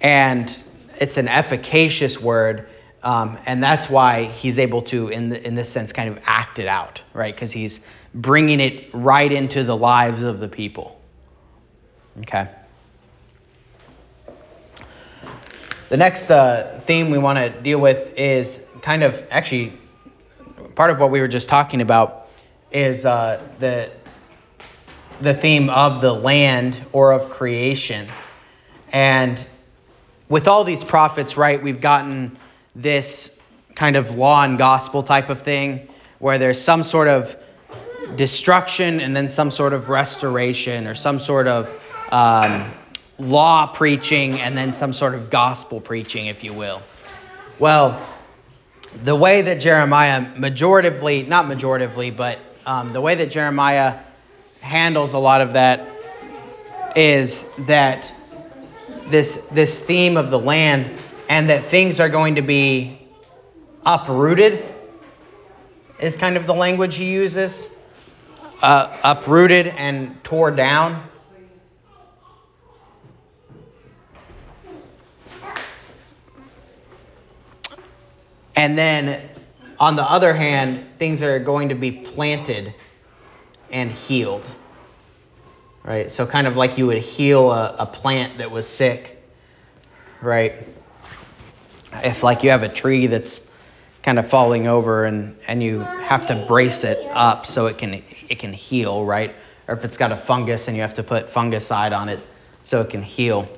And 0.00 0.64
it's 0.98 1.16
an 1.16 1.28
efficacious 1.28 2.20
word, 2.20 2.68
um, 3.02 3.38
and 3.46 3.62
that's 3.62 3.90
why 3.90 4.24
he's 4.24 4.58
able 4.58 4.82
to, 4.82 5.08
in 5.08 5.28
the, 5.30 5.46
in 5.46 5.54
this 5.54 5.68
sense, 5.68 5.92
kind 5.92 6.08
of 6.08 6.22
act 6.24 6.58
it 6.58 6.68
out, 6.68 7.02
right? 7.12 7.34
Because 7.34 7.50
he's 7.50 7.80
bringing 8.14 8.60
it 8.60 8.90
right 8.92 9.30
into 9.30 9.64
the 9.64 9.76
lives 9.76 10.22
of 10.22 10.38
the 10.38 10.48
people. 10.48 11.00
Okay. 12.20 12.48
The 15.88 15.96
next 15.96 16.30
uh, 16.30 16.80
theme 16.84 17.10
we 17.10 17.18
want 17.18 17.38
to 17.38 17.50
deal 17.60 17.78
with 17.78 18.16
is 18.16 18.64
kind 18.82 19.02
of 19.02 19.26
actually 19.30 19.78
part 20.74 20.90
of 20.90 20.98
what 20.98 21.10
we 21.10 21.20
were 21.20 21.28
just 21.28 21.48
talking 21.48 21.80
about 21.80 22.28
is 22.70 23.04
uh, 23.04 23.42
the 23.58 23.90
the 25.20 25.34
theme 25.34 25.70
of 25.70 26.00
the 26.00 26.12
land 26.12 26.80
or 26.92 27.12
of 27.12 27.30
creation. 27.30 28.08
And 28.90 29.44
with 30.28 30.48
all 30.48 30.64
these 30.64 30.82
prophets, 30.82 31.36
right, 31.36 31.62
we've 31.62 31.80
gotten 31.80 32.36
this 32.74 33.38
kind 33.74 33.96
of 33.96 34.16
law 34.16 34.42
and 34.44 34.58
gospel 34.58 35.02
type 35.02 35.28
of 35.30 35.42
thing 35.42 35.88
where 36.18 36.38
there's 36.38 36.60
some 36.60 36.84
sort 36.84 37.08
of 37.08 37.36
destruction 38.16 39.00
and 39.00 39.14
then 39.16 39.28
some 39.28 39.50
sort 39.50 39.72
of 39.72 39.88
restoration 39.88 40.86
or 40.86 40.94
some 40.94 41.18
sort 41.18 41.48
of 41.48 41.74
um, 42.10 42.70
law 43.18 43.66
preaching 43.66 44.40
and 44.40 44.56
then 44.56 44.74
some 44.74 44.92
sort 44.92 45.14
of 45.14 45.30
gospel 45.30 45.80
preaching, 45.80 46.26
if 46.26 46.44
you 46.44 46.52
will. 46.52 46.82
Well, 47.58 48.00
the 49.02 49.16
way 49.16 49.42
that 49.42 49.60
Jeremiah 49.60 50.24
majoritively, 50.34 51.26
not 51.26 51.46
majoritively, 51.46 52.14
but 52.14 52.38
um, 52.66 52.92
the 52.92 53.00
way 53.00 53.14
that 53.14 53.30
Jeremiah 53.30 54.00
handles 54.60 55.12
a 55.12 55.18
lot 55.18 55.40
of 55.40 55.54
that 55.54 55.96
is 56.94 57.44
that 57.58 58.12
this 59.06 59.46
this 59.50 59.78
theme 59.78 60.16
of 60.16 60.30
the 60.30 60.38
land 60.38 60.98
and 61.32 61.48
that 61.48 61.64
things 61.64 61.98
are 61.98 62.10
going 62.10 62.34
to 62.34 62.42
be 62.42 63.00
uprooted 63.86 64.62
is 65.98 66.14
kind 66.14 66.36
of 66.36 66.44
the 66.46 66.52
language 66.52 66.96
he 66.96 67.06
uses 67.06 67.74
uh, 68.60 68.94
uprooted 69.02 69.66
and 69.66 70.22
tore 70.22 70.50
down 70.50 71.02
and 78.54 78.76
then 78.76 79.26
on 79.80 79.96
the 79.96 80.02
other 80.02 80.34
hand 80.34 80.84
things 80.98 81.22
are 81.22 81.38
going 81.38 81.70
to 81.70 81.74
be 81.74 81.92
planted 81.92 82.74
and 83.70 83.90
healed. 83.90 84.46
Right? 85.82 86.12
So, 86.12 86.26
kind 86.26 86.46
of 86.46 86.56
like 86.56 86.76
you 86.76 86.86
would 86.88 86.98
heal 86.98 87.50
a, 87.50 87.74
a 87.78 87.86
plant 87.86 88.38
that 88.38 88.50
was 88.50 88.68
sick, 88.68 89.20
right? 90.20 90.54
If, 92.04 92.22
like, 92.22 92.42
you 92.42 92.50
have 92.50 92.62
a 92.62 92.68
tree 92.68 93.06
that's 93.06 93.50
kind 94.02 94.18
of 94.18 94.28
falling 94.28 94.66
over 94.66 95.04
and, 95.04 95.36
and 95.46 95.62
you 95.62 95.80
have 96.00 96.26
to 96.26 96.34
brace 96.34 96.84
it 96.84 96.98
up 97.12 97.46
so 97.46 97.66
it 97.66 97.78
can 97.78 98.02
it 98.28 98.38
can 98.38 98.52
heal, 98.52 99.04
right? 99.04 99.34
Or 99.68 99.74
if 99.74 99.84
it's 99.84 99.96
got 99.96 100.10
a 100.10 100.16
fungus 100.16 100.68
and 100.68 100.76
you 100.76 100.82
have 100.82 100.94
to 100.94 101.02
put 101.02 101.28
fungicide 101.28 101.96
on 101.96 102.08
it 102.08 102.20
so 102.64 102.80
it 102.80 102.90
can 102.90 103.02
heal. 103.02 103.48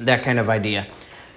That 0.00 0.24
kind 0.24 0.38
of 0.38 0.50
idea. 0.50 0.86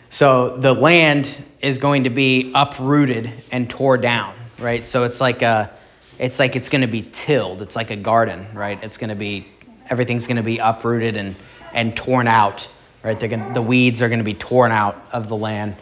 So 0.09 0.57
the 0.57 0.73
land 0.73 1.43
is 1.61 1.77
going 1.77 2.05
to 2.05 2.09
be 2.09 2.51
uprooted 2.53 3.31
and 3.51 3.69
tore 3.69 3.97
down, 3.97 4.33
right? 4.59 4.85
So 4.85 5.03
it's 5.03 5.21
like 5.21 5.41
a 5.41 5.71
it's 6.17 6.39
like 6.39 6.55
it's 6.55 6.69
going 6.69 6.81
to 6.81 6.87
be 6.87 7.01
tilled. 7.01 7.61
It's 7.61 7.75
like 7.75 7.91
a 7.91 7.95
garden, 7.95 8.47
right? 8.53 8.81
It's 8.83 8.97
going 8.97 9.09
to 9.09 9.15
be 9.15 9.47
everything's 9.89 10.27
going 10.27 10.37
to 10.37 10.43
be 10.43 10.57
uprooted 10.57 11.17
and 11.17 11.35
and 11.73 11.95
torn 11.95 12.27
out, 12.27 12.67
right? 13.05 13.19
Going 13.19 13.53
the 13.53 13.61
weeds 13.61 14.01
are 14.01 14.09
going 14.09 14.19
to 14.19 14.25
be 14.25 14.33
torn 14.33 14.71
out 14.71 15.01
of 15.11 15.29
the 15.29 15.37
land, 15.37 15.75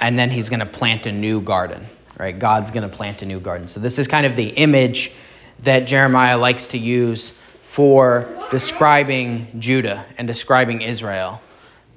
and 0.00 0.18
then 0.18 0.30
he's 0.30 0.48
going 0.48 0.60
to 0.60 0.66
plant 0.66 1.04
a 1.04 1.12
new 1.12 1.42
garden, 1.42 1.86
right? 2.18 2.36
God's 2.36 2.70
going 2.70 2.88
to 2.88 2.96
plant 2.96 3.20
a 3.20 3.26
new 3.26 3.38
garden. 3.38 3.68
So 3.68 3.78
this 3.78 3.98
is 3.98 4.08
kind 4.08 4.24
of 4.24 4.36
the 4.36 4.48
image 4.48 5.12
that 5.60 5.80
Jeremiah 5.80 6.38
likes 6.38 6.68
to 6.68 6.78
use 6.78 7.38
for 7.62 8.34
describing 8.50 9.60
Judah 9.60 10.06
and 10.16 10.26
describing 10.26 10.80
Israel, 10.80 11.42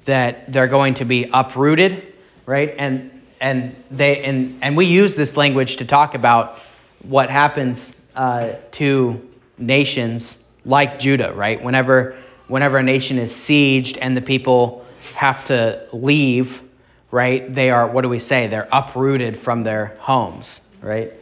that 0.04 0.52
they're 0.52 0.68
going 0.68 0.94
to 0.94 1.06
be 1.06 1.28
uprooted, 1.32 2.14
right? 2.44 2.74
And 2.78 3.22
and 3.40 3.74
they 3.90 4.22
and 4.24 4.58
and 4.62 4.76
we 4.76 4.84
use 4.84 5.16
this 5.16 5.36
language 5.38 5.76
to 5.76 5.86
talk 5.86 6.14
about 6.14 6.58
what 7.02 7.30
happens 7.30 7.98
uh, 8.14 8.52
to 8.72 9.26
nations 9.56 10.44
like 10.66 10.98
Judah, 10.98 11.32
right? 11.32 11.62
Whenever 11.62 12.16
whenever 12.48 12.78
a 12.78 12.82
nation 12.82 13.18
is 13.18 13.32
sieged 13.32 13.98
and 14.00 14.16
the 14.16 14.22
people 14.22 14.84
have 15.14 15.44
to 15.44 15.86
leave, 15.92 16.62
right? 17.10 17.52
They 17.52 17.70
are 17.70 17.86
what 17.86 18.02
do 18.02 18.08
we 18.08 18.18
say? 18.18 18.46
They're 18.46 18.68
uprooted 18.70 19.38
from 19.38 19.62
their 19.62 19.96
homes, 19.98 20.60
right? 20.80 21.12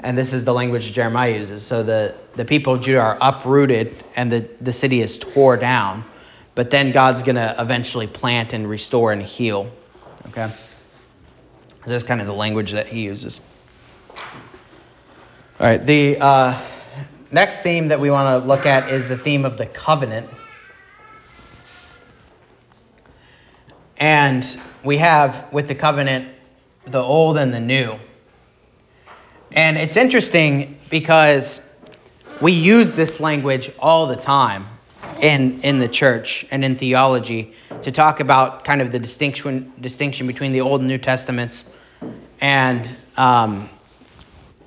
And 0.00 0.16
this 0.16 0.32
is 0.32 0.44
the 0.44 0.52
language 0.52 0.92
Jeremiah 0.92 1.38
uses. 1.38 1.64
So 1.64 1.82
the, 1.82 2.14
the 2.34 2.44
people 2.44 2.74
of 2.74 2.82
Judah 2.82 3.00
are 3.00 3.18
uprooted 3.20 3.94
and 4.14 4.30
the, 4.30 4.48
the 4.60 4.72
city 4.72 5.00
is 5.00 5.18
tore 5.18 5.56
down. 5.56 6.04
But 6.54 6.70
then 6.70 6.92
God's 6.92 7.22
going 7.22 7.36
to 7.36 7.54
eventually 7.58 8.06
plant 8.06 8.52
and 8.52 8.68
restore 8.68 9.12
and 9.12 9.22
heal. 9.22 9.70
Okay? 10.28 10.48
So 10.48 11.90
That's 11.90 12.04
kind 12.04 12.20
of 12.20 12.26
the 12.26 12.34
language 12.34 12.72
that 12.72 12.88
he 12.88 13.02
uses. 13.02 13.40
All 15.58 15.66
right, 15.66 15.84
the 15.84 16.18
uh, 16.18 16.62
next 17.30 17.62
theme 17.62 17.88
that 17.88 17.98
we 17.98 18.10
want 18.10 18.42
to 18.42 18.46
look 18.46 18.66
at 18.66 18.90
is 18.90 19.08
the 19.08 19.16
theme 19.16 19.44
of 19.44 19.56
the 19.56 19.66
covenant. 19.66 20.28
And 23.96 24.46
we 24.84 24.98
have 24.98 25.52
with 25.52 25.68
the 25.68 25.74
covenant 25.74 26.28
the 26.86 27.02
old 27.02 27.36
and 27.36 27.52
the 27.52 27.60
new. 27.60 27.98
And 29.52 29.76
it's 29.76 29.96
interesting 29.96 30.78
because 30.90 31.60
we 32.40 32.52
use 32.52 32.92
this 32.92 33.20
language 33.20 33.70
all 33.78 34.06
the 34.06 34.16
time 34.16 34.66
in, 35.20 35.60
in 35.62 35.78
the 35.78 35.88
church 35.88 36.46
and 36.50 36.64
in 36.64 36.76
theology 36.76 37.54
to 37.82 37.90
talk 37.90 38.20
about 38.20 38.64
kind 38.64 38.80
of 38.80 38.92
the 38.92 38.98
distinction 38.98 39.72
distinction 39.80 40.26
between 40.26 40.52
the 40.52 40.60
Old 40.60 40.80
and 40.80 40.88
New 40.88 40.98
Testaments. 40.98 41.64
And 42.40 42.88
um, 43.16 43.70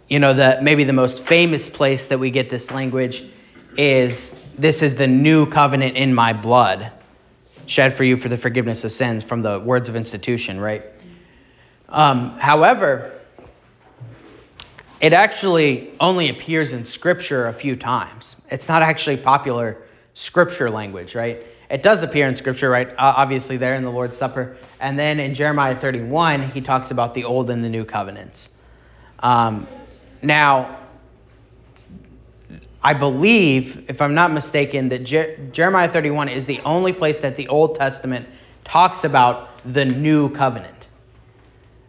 you 0.08 0.20
know, 0.20 0.34
the 0.34 0.60
maybe 0.62 0.84
the 0.84 0.94
most 0.94 1.24
famous 1.24 1.70
place 1.70 2.08
that 2.08 2.20
we 2.20 2.32
get 2.32 2.50
this 2.50 2.72
language 2.72 3.24
is 3.78 4.36
this 4.58 4.82
is 4.82 4.96
the 4.96 5.08
new 5.08 5.46
covenant 5.46 5.96
in 5.96 6.14
my 6.14 6.34
blood, 6.34 6.92
shed 7.70 7.94
for 7.94 8.04
you 8.04 8.18
for 8.18 8.30
the 8.30 8.38
forgiveness 8.38 8.84
of 8.84 8.92
sins 8.92 9.24
from 9.24 9.42
the 9.42 9.60
words 9.60 9.90
of 9.90 9.96
institution, 9.96 10.60
right? 10.60 10.84
Um, 11.88 12.32
however, 12.40 13.12
it 15.00 15.14
actually 15.14 15.92
only 16.00 16.30
appears 16.30 16.72
in 16.72 16.84
Scripture 16.84 17.48
a 17.48 17.54
few 17.54 17.76
times. 17.76 18.36
It's 18.50 18.68
not 18.68 18.82
actually 18.82 19.18
popular 19.18 19.78
Scripture 20.16 20.72
language, 20.72 21.14
right? 21.14 21.44
It 21.70 21.84
does 21.84 22.02
appear 22.02 22.28
in 22.28 22.34
Scripture, 22.34 22.72
right? 22.72 22.90
Uh, 22.90 23.14
obviously, 23.18 23.58
there 23.58 23.76
in 23.76 23.84
the 23.84 23.92
Lord's 23.92 24.18
Supper. 24.18 24.58
And 24.80 24.98
then 24.98 25.20
in 25.20 25.36
Jeremiah 25.36 25.76
31, 25.76 26.50
he 26.50 26.62
talks 26.62 26.90
about 26.90 27.14
the 27.14 27.24
Old 27.24 27.52
and 27.52 27.64
the 27.64 27.70
New 27.70 27.86
covenants. 27.86 28.50
Um, 29.20 29.68
now, 30.24 30.79
I 32.82 32.94
believe, 32.94 33.90
if 33.90 34.02
I'm 34.02 34.14
not 34.14 34.32
mistaken, 34.32 34.90
that 34.90 35.00
Jeremiah 35.52 35.90
31 35.90 36.30
is 36.30 36.46
the 36.46 36.60
only 36.62 36.94
place 36.94 37.20
that 37.20 37.36
the 37.36 37.48
Old 37.50 37.76
Testament 37.76 38.28
talks 38.64 39.04
about 39.04 39.50
the 39.74 39.84
new 39.84 40.30
covenant 40.30 40.88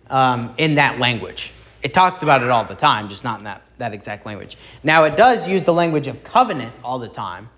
um, 0.09 0.53
in 0.59 0.74
that 0.74 0.98
language. 0.98 1.53
It 1.83 1.94
talks 1.94 2.22
about 2.22 2.42
it 2.42 2.50
all 2.50 2.64
the 2.64 2.74
time, 2.74 3.09
just 3.09 3.24
not 3.24 3.38
in 3.38 3.44
that, 3.44 3.62
that 3.79 3.94
exact 3.94 4.26
language. 4.26 4.57
Now, 4.83 5.05
it 5.05 5.16
does 5.16 5.46
use 5.46 5.64
the 5.64 5.72
language 5.72 6.09
of 6.09 6.24
covenant 6.24 6.74
all 6.83 6.98
the 6.98 7.09
time, 7.09 7.48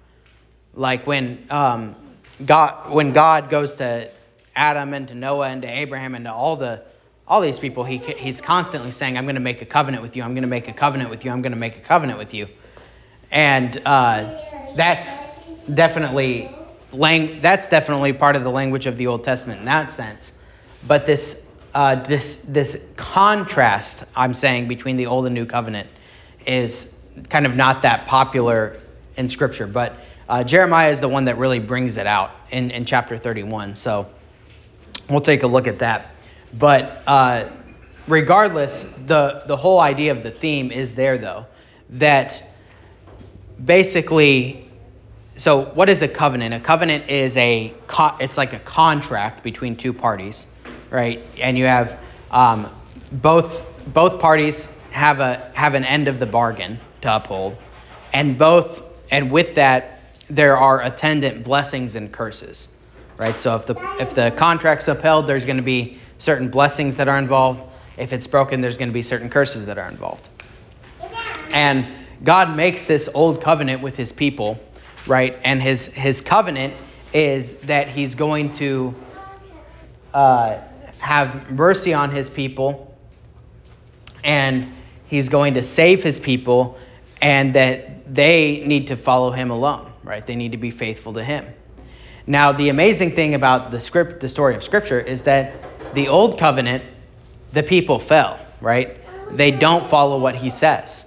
like 0.74 1.06
when 1.06 1.44
um, 1.50 1.96
God 2.44 2.92
when 2.92 3.12
God 3.12 3.50
goes 3.50 3.76
to 3.76 4.10
Adam 4.54 4.94
and 4.94 5.08
to 5.08 5.14
Noah 5.14 5.48
and 5.48 5.62
to 5.62 5.68
Abraham 5.68 6.14
and 6.14 6.24
to 6.26 6.32
all 6.32 6.56
the 6.56 6.82
all 7.26 7.40
these 7.40 7.58
people, 7.58 7.84
he, 7.84 7.98
he's 7.98 8.40
constantly 8.40 8.90
saying, 8.90 9.16
I'm 9.16 9.24
going 9.24 9.36
to 9.36 9.40
make 9.40 9.62
a 9.62 9.66
covenant 9.66 10.02
with 10.02 10.16
you, 10.16 10.22
I'm 10.22 10.34
going 10.34 10.42
to 10.42 10.48
make 10.48 10.68
a 10.68 10.72
covenant 10.72 11.08
with 11.08 11.24
you, 11.24 11.30
I'm 11.30 11.40
going 11.40 11.52
to 11.52 11.58
make 11.58 11.76
a 11.76 11.80
covenant 11.80 12.18
with 12.18 12.34
you. 12.34 12.48
And 13.32 13.80
uh, 13.84 14.30
that's 14.74 15.20
definitely 15.72 16.54
lang- 16.92 17.40
that's 17.40 17.66
definitely 17.66 18.12
part 18.12 18.36
of 18.36 18.44
the 18.44 18.50
language 18.50 18.86
of 18.86 18.96
the 18.96 19.08
Old 19.08 19.24
Testament 19.24 19.60
in 19.60 19.64
that 19.66 19.90
sense. 19.90 20.38
But 20.86 21.06
this 21.06 21.48
uh, 21.74 21.96
this 21.96 22.36
this 22.46 22.86
contrast 22.96 24.04
I'm 24.14 24.34
saying 24.34 24.68
between 24.68 24.96
the 24.96 25.06
Old 25.06 25.26
and 25.26 25.34
New 25.34 25.46
Covenant 25.46 25.88
is 26.46 26.94
kind 27.30 27.46
of 27.46 27.56
not 27.56 27.82
that 27.82 28.06
popular 28.06 28.78
in 29.16 29.28
Scripture. 29.28 29.66
But 29.66 29.94
uh, 30.28 30.44
Jeremiah 30.44 30.90
is 30.90 31.00
the 31.00 31.08
one 31.08 31.26
that 31.26 31.38
really 31.38 31.58
brings 31.58 31.96
it 31.96 32.06
out 32.06 32.30
in, 32.50 32.70
in 32.70 32.84
chapter 32.84 33.18
31. 33.18 33.74
So 33.74 34.08
we'll 35.08 35.20
take 35.20 35.42
a 35.42 35.46
look 35.46 35.66
at 35.66 35.80
that. 35.80 36.14
But 36.54 37.02
uh, 37.06 37.48
regardless, 38.06 38.84
the, 39.06 39.42
the 39.46 39.56
whole 39.56 39.80
idea 39.80 40.12
of 40.12 40.22
the 40.22 40.30
theme 40.30 40.70
is 40.70 40.94
there, 40.94 41.18
though, 41.18 41.46
that 41.90 42.42
basically, 43.64 44.70
so 45.36 45.64
what 45.64 45.88
is 45.88 46.02
a 46.02 46.08
covenant? 46.08 46.54
A 46.54 46.60
covenant 46.60 47.08
is 47.08 47.36
a, 47.36 47.72
it's 48.20 48.36
like 48.36 48.52
a 48.52 48.58
contract 48.58 49.42
between 49.42 49.76
two 49.76 49.92
parties, 49.92 50.46
right? 50.90 51.22
And 51.38 51.56
you 51.56 51.64
have 51.64 51.98
um, 52.30 52.70
both, 53.10 53.62
both 53.86 54.20
parties 54.20 54.66
have 54.90 55.20
a, 55.20 55.50
have 55.54 55.74
an 55.74 55.84
end 55.84 56.08
of 56.08 56.18
the 56.18 56.26
bargain 56.26 56.78
to 57.02 57.16
uphold. 57.16 57.56
And 58.12 58.38
both, 58.38 58.82
and 59.10 59.30
with 59.30 59.54
that, 59.56 60.16
there 60.28 60.56
are 60.56 60.82
attendant 60.82 61.44
blessings 61.44 61.96
and 61.96 62.12
curses, 62.12 62.68
right? 63.18 63.38
So 63.38 63.56
if 63.56 63.66
the, 63.66 63.76
if 63.98 64.14
the 64.14 64.30
contract's 64.30 64.88
upheld, 64.88 65.26
there's 65.26 65.44
going 65.44 65.56
to 65.56 65.62
be 65.62 65.98
certain 66.18 66.48
blessings 66.48 66.96
that 66.96 67.08
are 67.08 67.18
involved. 67.18 67.60
If 67.96 68.12
it's 68.12 68.26
broken, 68.26 68.60
there's 68.60 68.76
going 68.76 68.88
to 68.88 68.94
be 68.94 69.02
certain 69.02 69.28
curses 69.28 69.66
that 69.66 69.78
are 69.78 69.88
involved. 69.88 70.30
And 71.52 71.86
God 72.24 72.56
makes 72.56 72.86
this 72.86 73.08
old 73.12 73.42
covenant 73.42 73.82
with 73.82 73.96
his 73.96 74.12
people, 74.12 74.60
right? 75.06 75.38
And 75.44 75.60
his, 75.60 75.86
his 75.86 76.20
covenant 76.20 76.74
is 77.12 77.54
that 77.62 77.88
he's 77.88 78.14
going 78.14 78.52
to 78.52 78.94
uh, 80.14 80.58
have 80.98 81.50
mercy 81.50 81.94
on 81.94 82.10
his 82.10 82.30
people 82.30 82.96
and 84.22 84.72
he's 85.06 85.28
going 85.28 85.54
to 85.54 85.62
save 85.62 86.02
his 86.02 86.20
people 86.20 86.78
and 87.20 87.54
that 87.54 88.14
they 88.14 88.62
need 88.66 88.88
to 88.88 88.96
follow 88.96 89.30
him 89.30 89.50
alone, 89.50 89.92
right? 90.04 90.24
They 90.24 90.36
need 90.36 90.52
to 90.52 90.58
be 90.58 90.70
faithful 90.70 91.14
to 91.14 91.24
him. 91.24 91.46
Now, 92.26 92.52
the 92.52 92.68
amazing 92.68 93.12
thing 93.12 93.34
about 93.34 93.70
the 93.70 93.80
script, 93.80 94.20
the 94.20 94.28
story 94.28 94.54
of 94.54 94.62
Scripture, 94.62 95.00
is 95.00 95.22
that 95.22 95.54
the 95.94 96.08
old 96.08 96.38
covenant, 96.38 96.84
the 97.52 97.62
people 97.62 97.98
fell, 97.98 98.38
right? 98.60 98.96
They 99.36 99.50
don't 99.50 99.88
follow 99.88 100.18
what 100.18 100.36
he 100.36 100.50
says, 100.50 101.04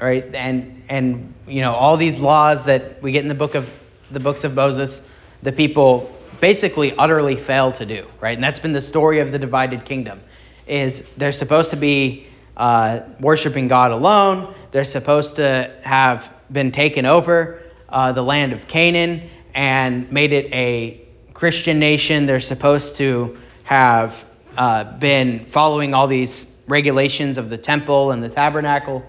right? 0.00 0.34
And 0.34 0.82
and 0.88 1.34
you 1.46 1.60
know 1.60 1.74
all 1.74 1.96
these 1.96 2.18
laws 2.18 2.64
that 2.64 3.02
we 3.02 3.12
get 3.12 3.22
in 3.22 3.28
the 3.28 3.34
book 3.34 3.54
of 3.54 3.70
the 4.10 4.20
books 4.20 4.44
of 4.44 4.54
Moses, 4.54 5.06
the 5.42 5.52
people 5.52 6.14
basically 6.40 6.94
utterly 6.96 7.36
fail 7.36 7.72
to 7.72 7.86
do, 7.86 8.06
right? 8.20 8.34
And 8.34 8.42
that's 8.42 8.60
been 8.60 8.72
the 8.72 8.80
story 8.80 9.20
of 9.20 9.32
the 9.32 9.38
divided 9.38 9.84
kingdom. 9.84 10.20
Is 10.66 11.04
they're 11.16 11.32
supposed 11.32 11.70
to 11.70 11.76
be 11.76 12.26
uh, 12.56 13.00
worshiping 13.20 13.68
God 13.68 13.90
alone. 13.90 14.54
They're 14.70 14.84
supposed 14.84 15.36
to 15.36 15.74
have 15.82 16.30
been 16.50 16.72
taken 16.72 17.06
over 17.06 17.62
uh, 17.88 18.12
the 18.12 18.22
land 18.22 18.52
of 18.52 18.66
Canaan 18.66 19.28
and 19.54 20.10
made 20.10 20.32
it 20.32 20.52
a 20.52 21.00
Christian 21.32 21.78
nation. 21.78 22.26
They're 22.26 22.40
supposed 22.40 22.96
to 22.96 23.38
have 23.64 24.24
uh, 24.56 24.84
been 24.98 25.46
following 25.46 25.94
all 25.94 26.06
these 26.06 26.56
regulations 26.66 27.38
of 27.38 27.50
the 27.50 27.58
temple 27.58 28.10
and 28.10 28.22
the 28.22 28.28
tabernacle 28.28 29.04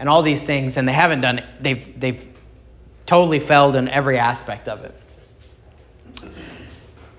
and 0.00 0.08
all 0.08 0.22
these 0.22 0.42
things, 0.42 0.78
and 0.78 0.88
they 0.88 0.92
haven't 0.92 1.20
done 1.20 1.38
it. 1.40 1.44
They've 1.60 2.00
they've 2.00 2.26
totally 3.04 3.38
failed 3.38 3.76
in 3.76 3.88
every 3.88 4.18
aspect 4.18 4.66
of 4.66 4.82
it. 4.84 4.94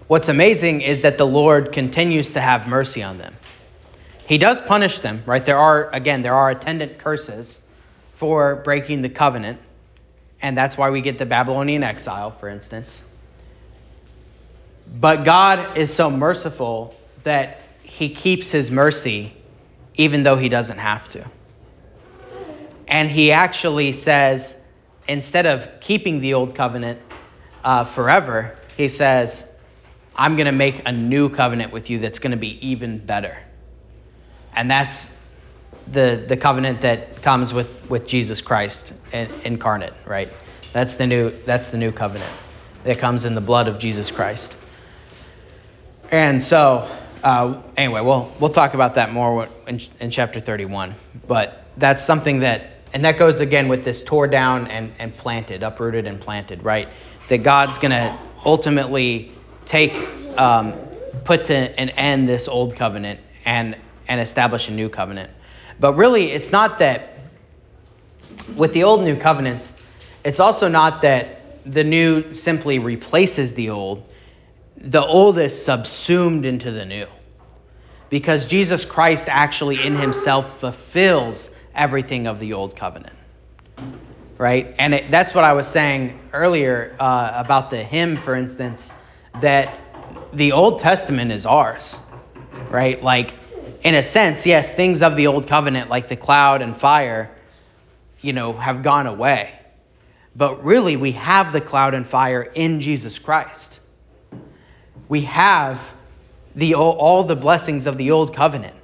What's 0.08 0.30
amazing 0.30 0.82
is 0.82 1.02
that 1.02 1.18
the 1.18 1.28
Lord 1.28 1.72
continues 1.72 2.32
to 2.32 2.42
have 2.42 2.68
mercy 2.68 3.04
on 3.04 3.20
them. 3.20 3.36
He 4.26 4.40
does 4.40 4.60
punish 4.60 5.00
them, 5.00 5.22
right? 5.28 5.46
There 5.46 5.60
are 5.60 5.90
again 5.94 6.24
there 6.24 6.34
are 6.34 6.50
attendant 6.50 6.98
curses 6.98 7.62
for 8.16 8.56
breaking 8.56 9.04
the 9.04 9.10
covenant, 9.10 9.60
and 10.42 10.58
that's 10.58 10.76
why 10.76 10.90
we 10.90 11.02
get 11.02 11.20
the 11.20 11.26
Babylonian 11.28 11.84
exile, 11.84 12.32
for 12.32 12.50
instance. 12.50 13.04
But 14.92 15.24
God 15.24 15.78
is 15.78 15.94
so 15.94 16.10
merciful 16.10 16.96
that 17.24 17.62
he 17.84 18.10
keeps 18.10 18.50
his 18.50 18.72
mercy 18.72 19.34
even 19.96 20.24
though 20.24 20.36
he 20.36 20.50
doesn't 20.50 20.80
have 20.80 21.08
to. 21.10 21.30
And 22.92 23.10
he 23.10 23.32
actually 23.32 23.94
says, 23.94 24.62
instead 25.08 25.46
of 25.46 25.80
keeping 25.80 26.20
the 26.20 26.34
old 26.34 26.56
covenant 26.56 27.00
uh, 27.64 27.86
forever, 27.86 28.58
he 28.76 28.90
says, 28.90 29.50
I'm 30.14 30.36
going 30.36 30.48
to 30.48 30.52
make 30.52 30.86
a 30.86 30.92
new 30.92 31.30
covenant 31.30 31.72
with 31.72 31.90
you 31.90 32.00
that's 32.00 32.20
going 32.20 32.32
to 32.32 32.38
be 32.38 32.68
even 32.68 33.00
better. 33.00 33.38
And 34.54 34.70
that's 34.70 35.16
the, 35.88 36.24
the 36.28 36.36
covenant 36.36 36.82
that 36.82 37.22
comes 37.22 37.54
with, 37.54 37.70
with 37.90 38.08
Jesus 38.08 38.42
Christ 38.42 38.94
incarnate, 39.14 39.94
right? 40.06 40.30
That's 40.74 40.96
the 40.96 41.08
new 41.08 41.32
that's 41.46 41.70
the 41.70 41.78
new 41.78 41.92
covenant 41.92 42.32
that 42.84 42.98
comes 42.98 43.26
in 43.26 43.36
the 43.36 43.42
blood 43.42 43.68
of 43.68 43.80
Jesus 43.80 44.12
Christ. 44.12 44.56
And 46.10 46.42
so, 46.42 46.90
uh, 47.24 47.62
anyway, 47.76 48.02
we'll 48.02 48.32
we'll 48.40 48.52
talk 48.52 48.74
about 48.74 48.96
that 48.96 49.12
more 49.12 49.50
in, 49.68 49.82
in 50.00 50.12
chapter 50.12 50.40
31. 50.40 50.96
But 51.28 51.62
that's 51.78 52.04
something 52.04 52.40
that, 52.40 52.71
and 52.94 53.06
that 53.06 53.18
goes 53.18 53.40
again 53.40 53.68
with 53.68 53.84
this 53.84 54.04
tore 54.04 54.28
down 54.28 54.68
and, 54.68 54.94
and 55.00 55.16
planted, 55.16 55.64
uprooted 55.64 56.08
and 56.08 56.20
planted, 56.20 56.64
right? 56.64 56.90
That 57.30 57.40
God's 57.40 57.78
going 57.78 57.92
to 57.92 58.20
ultimately 58.46 59.32
take, 59.66 59.94
um, 60.38 60.74
put 61.24 61.46
to 61.46 61.56
an 61.56 61.90
end 61.90 62.28
this 62.28 62.48
old 62.48 62.76
covenant 62.76 63.20
and 63.46 63.76
and 64.12 64.20
establish 64.20 64.68
a 64.68 64.72
new 64.72 64.90
covenant. 64.90 65.32
But 65.80 65.94
really, 65.94 66.32
it's 66.32 66.52
not 66.52 66.80
that 66.80 67.18
with 68.56 68.74
the 68.74 68.84
old 68.84 69.04
new 69.04 69.16
covenants, 69.16 69.80
it's 70.26 70.42
also 70.42 70.68
not 70.68 71.04
that 71.04 71.40
the 71.66 71.86
new 71.86 72.34
simply 72.34 72.78
replaces 72.80 73.54
the 73.54 73.70
old, 73.70 74.08
the 74.76 75.02
old 75.02 75.38
is 75.38 75.64
subsumed 75.64 76.46
into 76.46 76.72
the 76.72 76.86
new. 76.86 77.08
Because 78.12 78.46
Jesus 78.46 78.84
Christ 78.84 79.30
actually 79.30 79.82
in 79.82 79.96
himself 79.96 80.60
fulfills 80.60 81.56
everything 81.74 82.28
of 82.28 82.40
the 82.40 82.54
old 82.54 82.76
covenant. 82.76 83.16
Right? 84.38 84.76
And 84.78 84.94
it, 84.94 85.10
that's 85.10 85.34
what 85.34 85.46
I 85.46 85.54
was 85.54 85.66
saying 85.66 86.20
earlier 86.34 86.94
uh, 87.00 87.32
about 87.36 87.70
the 87.70 87.82
hymn, 87.82 88.18
for 88.18 88.36
instance, 88.36 88.92
that 89.40 89.80
the 90.34 90.52
Old 90.52 90.82
Testament 90.82 91.32
is 91.32 91.46
ours. 91.46 92.02
Right? 92.70 93.02
Like, 93.02 93.34
in 93.82 93.96
a 93.96 94.04
sense, 94.04 94.46
yes, 94.46 94.70
things 94.70 95.02
of 95.02 95.16
the 95.16 95.28
old 95.28 95.48
covenant, 95.48 95.90
like 95.90 96.10
the 96.10 96.18
cloud 96.18 96.62
and 96.62 96.76
fire, 96.76 97.32
you 98.20 98.34
know, 98.34 98.52
have 98.52 98.84
gone 98.84 99.08
away. 99.08 99.58
But 100.36 100.66
really, 100.66 100.98
we 100.98 101.14
have 101.14 101.54
the 101.54 101.62
cloud 101.62 101.94
and 101.94 102.06
fire 102.06 102.42
in 102.42 102.82
Jesus 102.82 103.20
Christ. 103.20 103.80
We 105.08 105.22
have 105.22 105.82
the, 106.56 106.76
all 106.76 107.24
the 107.24 107.36
blessings 107.36 107.86
of 107.86 107.98
the 107.98 108.12
old 108.12 108.36
covenant 108.36 108.76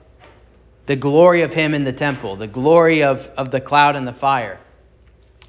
the 0.88 0.95
glory 0.95 1.41
of 1.41 1.53
him 1.53 1.74
in 1.74 1.84
the 1.84 1.93
temple, 1.93 2.38
the 2.38 2.47
glory 2.47 3.03
of, 3.03 3.30
of 3.38 3.51
the 3.51 3.61
cloud 3.61 3.95
and 3.95 4.07
the 4.07 4.13
fire. 4.13 4.57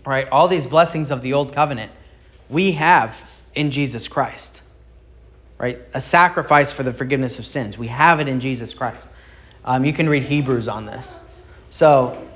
Right? 0.05 0.29
All 0.29 0.49
these 0.49 0.67
blessings 0.67 1.11
of 1.11 1.23
the 1.23 1.33
old 1.35 1.55
covenant 1.55 1.93
we 2.51 2.73
have 2.73 3.17
in 3.55 3.71
Jesus 3.71 4.09
Christ. 4.09 4.63
Right? 5.57 5.79
A 5.95 6.01
sacrifice 6.01 6.73
for 6.73 6.83
the 6.83 6.93
forgiveness 6.93 7.39
of 7.39 7.47
sins. 7.47 7.79
We 7.79 7.87
have 7.87 8.21
it 8.21 8.29
in 8.29 8.41
Jesus 8.41 8.75
Christ. 8.75 9.09
Um, 9.65 9.85
you 9.85 9.93
can 9.93 10.09
read 10.09 10.25
Hebrews 10.25 10.69
on 10.69 10.87
this. 10.87 11.19
So 11.71 12.27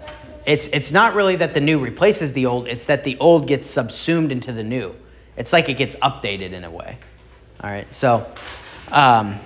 it's 0.47 0.67
it's 0.67 0.93
not 0.93 1.15
really 1.15 1.37
that 1.37 1.55
the 1.55 1.61
new 1.61 1.79
replaces 1.79 2.33
the 2.33 2.47
old, 2.47 2.69
it's 2.69 2.87
that 2.87 3.05
the 3.05 3.19
old 3.19 3.49
gets 3.49 3.69
subsumed 3.69 4.33
into 4.33 4.53
the 4.53 4.65
new. 4.65 4.95
It's 5.37 5.53
like 5.53 5.69
it 5.69 5.75
gets 5.75 5.97
updated 5.97 6.53
in 6.53 6.65
a 6.65 6.71
way. 6.71 6.99
All 7.61 7.71
right. 7.71 7.93
So 7.95 8.31
um, 8.91 9.39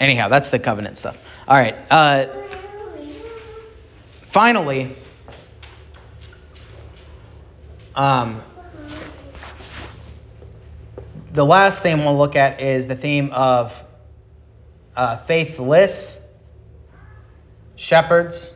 anyhow, 0.00 0.28
that's 0.28 0.50
the 0.50 0.58
covenant 0.58 0.98
stuff. 0.98 1.18
All 1.46 1.56
right. 1.56 1.76
Uh, 1.90 2.26
finally, 4.22 4.96
um, 7.94 8.42
the 11.32 11.44
last 11.44 11.82
thing 11.82 11.98
we'll 11.98 12.16
look 12.16 12.36
at 12.36 12.60
is 12.60 12.86
the 12.86 12.96
theme 12.96 13.30
of 13.32 13.82
uh, 14.96 15.16
faithless 15.16 16.24
shepherds 17.76 18.54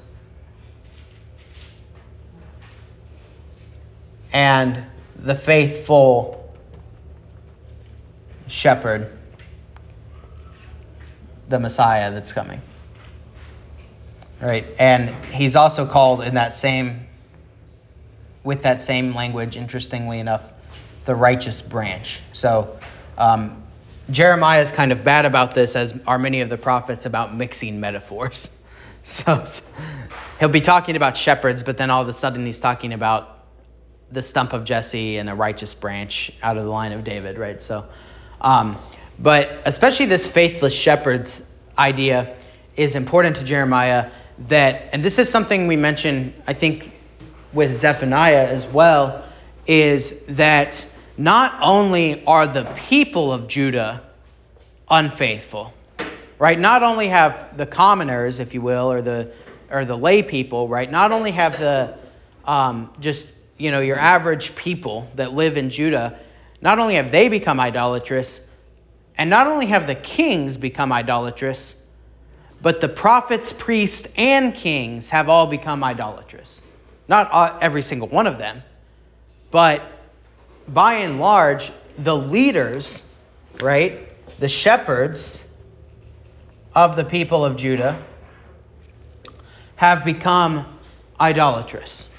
and 4.33 4.85
the 5.17 5.35
faithful 5.35 6.55
shepherd 8.47 9.18
the 11.49 11.59
Messiah 11.59 12.11
that's 12.13 12.33
coming. 12.33 12.61
Right? 14.41 14.67
And 14.79 15.11
he's 15.27 15.57
also 15.57 15.87
called 15.87 16.23
in 16.23 16.35
that 16.35 16.57
same, 16.57 17.07
with 18.45 18.63
that 18.63 18.81
same 18.81 19.15
language, 19.15 19.57
interestingly 19.57 20.21
enough, 20.21 20.43
the 21.07 21.15
righteous 21.15 21.61
branch. 21.63 22.21
So 22.33 22.79
um, 23.17 23.63
Jeremiah 24.11 24.63
is 24.63 24.71
kind 24.71 24.93
of 24.93 25.03
bad 25.05 25.25
about 25.25 25.55
this, 25.55 25.75
as 25.75 25.99
are 26.07 26.19
many 26.19 26.41
of 26.41 26.51
the 26.51 26.59
prophets, 26.59 27.05
about 27.05 27.35
mixing 27.35 27.81
metaphors. 27.81 28.55
So, 29.03 29.45
so 29.47 29.65
he'll 30.39 30.49
be 30.49 30.61
talking 30.61 30.97
about 30.97 31.17
shepherds, 31.17 31.63
but 31.63 31.77
then 31.77 31.91
all 31.91 32.03
of 32.03 32.09
a 32.09 32.13
sudden 32.13 32.47
he's 32.47 32.61
talking 32.61 32.93
about 32.93 33.39
the 34.11 34.23
stump 34.23 34.53
of 34.53 34.65
Jesse 34.65 35.19
and 35.19 35.29
a 35.29 35.35
righteous 35.35 35.75
branch 35.75 36.33
out 36.43 36.57
of 36.57 36.65
the 36.65 36.71
line 36.71 36.93
of 36.93 37.05
David, 37.05 37.39
right? 37.39 37.61
So, 37.61 37.85
um, 38.41 38.79
but 39.19 39.63
especially 39.65 40.07
this 40.07 40.27
faithless 40.27 40.75
shepherds 40.75 41.43
idea 41.77 42.37
is 42.77 42.95
important 42.95 43.37
to 43.37 43.45
Jeremiah 43.45 44.11
that, 44.47 44.91
and 44.93 45.05
this 45.05 45.19
is 45.19 45.29
something 45.29 45.67
we 45.67 45.77
mentioned, 45.77 46.33
I 46.47 46.55
think, 46.55 46.93
with 47.53 47.75
Zephaniah 47.75 48.47
as 48.47 48.67
well, 48.67 49.25
is 49.67 50.25
that 50.29 50.85
not 51.17 51.59
only 51.61 52.25
are 52.25 52.47
the 52.47 52.65
people 52.77 53.33
of 53.33 53.49
Judah 53.49 54.03
unfaithful, 54.89 55.75
right? 56.39 56.59
Not 56.59 56.83
only 56.83 57.09
have 57.09 57.57
the 57.57 57.67
commoners, 57.67 58.39
if 58.39 58.55
you 58.55 58.61
will, 58.61 58.91
or 58.93 59.03
the 59.03 59.33
or 59.71 59.85
the 59.85 59.97
lay 59.97 60.23
people, 60.23 60.69
right? 60.69 60.91
Not 60.91 61.13
only 61.13 61.33
have 61.33 61.59
the 61.59 61.99
um, 62.45 62.93
just 63.01 63.35
you 63.59 63.71
know 63.71 63.81
your 63.81 63.99
average 63.99 64.55
people 64.55 65.11
that 65.17 65.33
live 65.35 65.57
in 65.57 65.71
Judah, 65.71 66.19
not 66.61 66.79
only 66.79 66.95
have 66.95 67.11
they 67.11 67.29
become 67.29 67.59
idolatrous, 67.59 68.48
and 69.19 69.29
not 69.29 69.49
only 69.49 69.67
have 69.67 69.89
the 69.89 69.97
kings 69.97 70.57
become 70.57 70.93
idolatrous, 70.93 71.75
but 72.63 72.81
the 72.81 72.89
prophets, 72.89 73.53
priests, 73.53 74.13
and 74.17 74.55
kings 74.55 75.11
have 75.11 75.29
all 75.29 75.49
become 75.49 75.83
idolatrous. 75.83 76.63
Not 77.09 77.63
every 77.63 77.83
single 77.83 78.09
one 78.09 78.27
of 78.27 78.39
them, 78.39 78.63
but 79.51 79.83
by 80.69 80.95
and 80.95 81.19
large, 81.19 81.73
the 81.99 82.17
leaders, 82.17 83.05
right, 83.61 84.09
the 84.39 84.49
shepherds 84.49 85.43
of 86.75 86.95
the 86.95 87.05
people 87.05 87.45
of 87.45 87.57
Judah 87.57 88.01
have 89.77 90.05
become 90.05 90.67
idolatrous. 91.21 92.11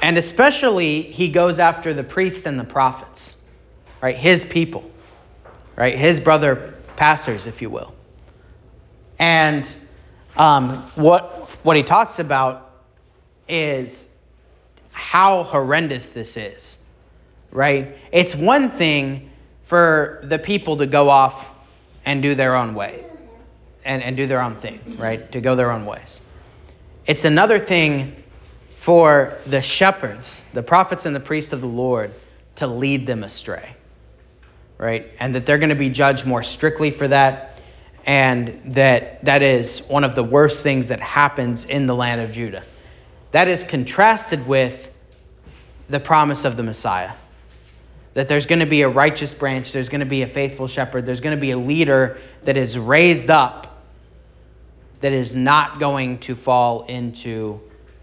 And 0.00 0.16
especially, 0.16 1.02
he 1.02 1.28
goes 1.28 1.58
after 1.58 1.92
the 1.92 2.04
priests 2.04 2.46
and 2.46 2.58
the 2.58 2.64
prophets, 2.64 3.36
right? 4.00 4.16
His 4.16 4.44
people, 4.44 4.90
right? 5.80 5.96
His 5.96 6.20
brother 6.20 6.74
pastors, 6.96 7.46
if 7.46 7.62
you 7.62 7.70
will. 7.70 7.94
And 9.18 9.66
um, 10.36 10.82
what, 10.94 11.48
what 11.62 11.74
he 11.74 11.82
talks 11.82 12.18
about 12.18 12.70
is 13.48 14.06
how 14.92 15.42
horrendous 15.42 16.10
this 16.10 16.36
is, 16.36 16.76
right? 17.50 17.96
It's 18.12 18.34
one 18.34 18.68
thing 18.68 19.30
for 19.64 20.20
the 20.24 20.38
people 20.38 20.76
to 20.76 20.86
go 20.86 21.08
off 21.08 21.54
and 22.04 22.22
do 22.22 22.34
their 22.34 22.56
own 22.56 22.74
way 22.74 23.02
and, 23.82 24.02
and 24.02 24.18
do 24.18 24.26
their 24.26 24.42
own 24.42 24.56
thing, 24.56 24.98
right? 24.98 25.32
To 25.32 25.40
go 25.40 25.56
their 25.56 25.70
own 25.70 25.86
ways. 25.86 26.20
It's 27.06 27.24
another 27.24 27.58
thing 27.58 28.22
for 28.74 29.38
the 29.46 29.62
shepherds, 29.62 30.44
the 30.52 30.62
prophets 30.62 31.06
and 31.06 31.16
the 31.16 31.20
priests 31.20 31.54
of 31.54 31.62
the 31.62 31.66
Lord, 31.66 32.12
to 32.56 32.66
lead 32.66 33.06
them 33.06 33.24
astray, 33.24 33.74
right? 34.80 35.06
And 35.20 35.34
that 35.34 35.44
they're 35.44 35.58
going 35.58 35.68
to 35.68 35.74
be 35.74 35.90
judged 35.90 36.26
more 36.26 36.42
strictly 36.42 36.90
for 36.90 37.06
that, 37.06 37.60
and 38.06 38.74
that 38.74 39.22
that 39.26 39.42
is 39.42 39.80
one 39.82 40.04
of 40.04 40.14
the 40.14 40.24
worst 40.24 40.62
things 40.62 40.88
that 40.88 41.00
happens 41.00 41.66
in 41.66 41.86
the 41.86 41.94
land 41.94 42.22
of 42.22 42.32
Judah. 42.32 42.64
That 43.32 43.46
is 43.46 43.62
contrasted 43.62 44.46
with 44.46 44.90
the 45.90 46.00
promise 46.00 46.46
of 46.46 46.56
the 46.56 46.62
Messiah. 46.62 47.12
That 48.14 48.26
there's 48.26 48.46
going 48.46 48.60
to 48.60 48.66
be 48.66 48.80
a 48.82 48.88
righteous 48.88 49.34
branch, 49.34 49.70
there's 49.72 49.90
going 49.90 50.00
to 50.00 50.06
be 50.06 50.22
a 50.22 50.26
faithful 50.26 50.66
shepherd, 50.66 51.04
there's 51.04 51.20
going 51.20 51.36
to 51.36 51.40
be 51.40 51.50
a 51.50 51.58
leader 51.58 52.18
that 52.44 52.56
is 52.56 52.78
raised 52.78 53.28
up 53.28 53.66
that 55.00 55.12
is 55.12 55.36
not 55.36 55.78
going 55.78 56.18
to 56.20 56.34
fall 56.34 56.84
into 56.84 57.60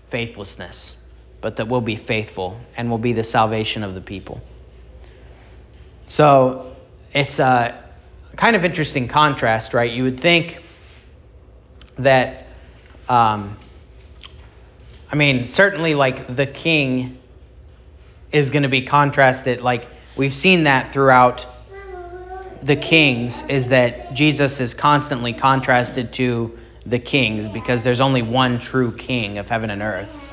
faithlessness, 0.10 1.04
but 1.42 1.58
that 1.58 1.68
will 1.68 1.82
be 1.82 1.96
faithful 1.96 2.60
and 2.76 2.90
will 2.90 2.98
be 2.98 3.14
the 3.14 3.24
salvation 3.24 3.84
of 3.84 3.96
the 3.96 4.02
people. 4.02 4.42
So 6.08 6.76
it's 7.14 7.40
a 7.40 7.84
kind 8.36 8.56
of 8.56 8.64
interesting 8.64 9.08
contrast, 9.08 9.74
right? 9.74 9.92
You 9.92 10.04
would 10.04 10.20
think 10.20 10.64
that, 11.98 12.48
um, 13.10 13.58
I 15.12 15.16
mean, 15.16 15.48
certainly 15.48 15.96
like 15.96 16.34
the 16.34 16.46
king 16.46 17.18
is 18.32 18.50
going 18.50 18.64
to 18.64 18.70
be 18.70 18.84
contrasted. 18.84 19.62
Like 19.62 19.88
we've 20.16 20.34
seen 20.34 20.64
that 20.64 20.94
throughout 20.94 21.46
the 22.62 22.76
kings, 22.76 23.44
is 23.44 23.70
that 23.70 24.14
Jesus 24.14 24.60
is 24.60 24.74
constantly 24.74 25.34
contrasted 25.34 26.14
to 26.14 26.58
the 26.86 27.00
kings 27.00 27.50
because 27.50 27.84
there's 27.84 28.00
only 28.00 28.22
one 28.22 28.60
true 28.60 28.92
king 28.92 29.38
of 29.38 29.50
heaven 29.50 29.70
and 29.70 29.82
earth. 29.82 30.24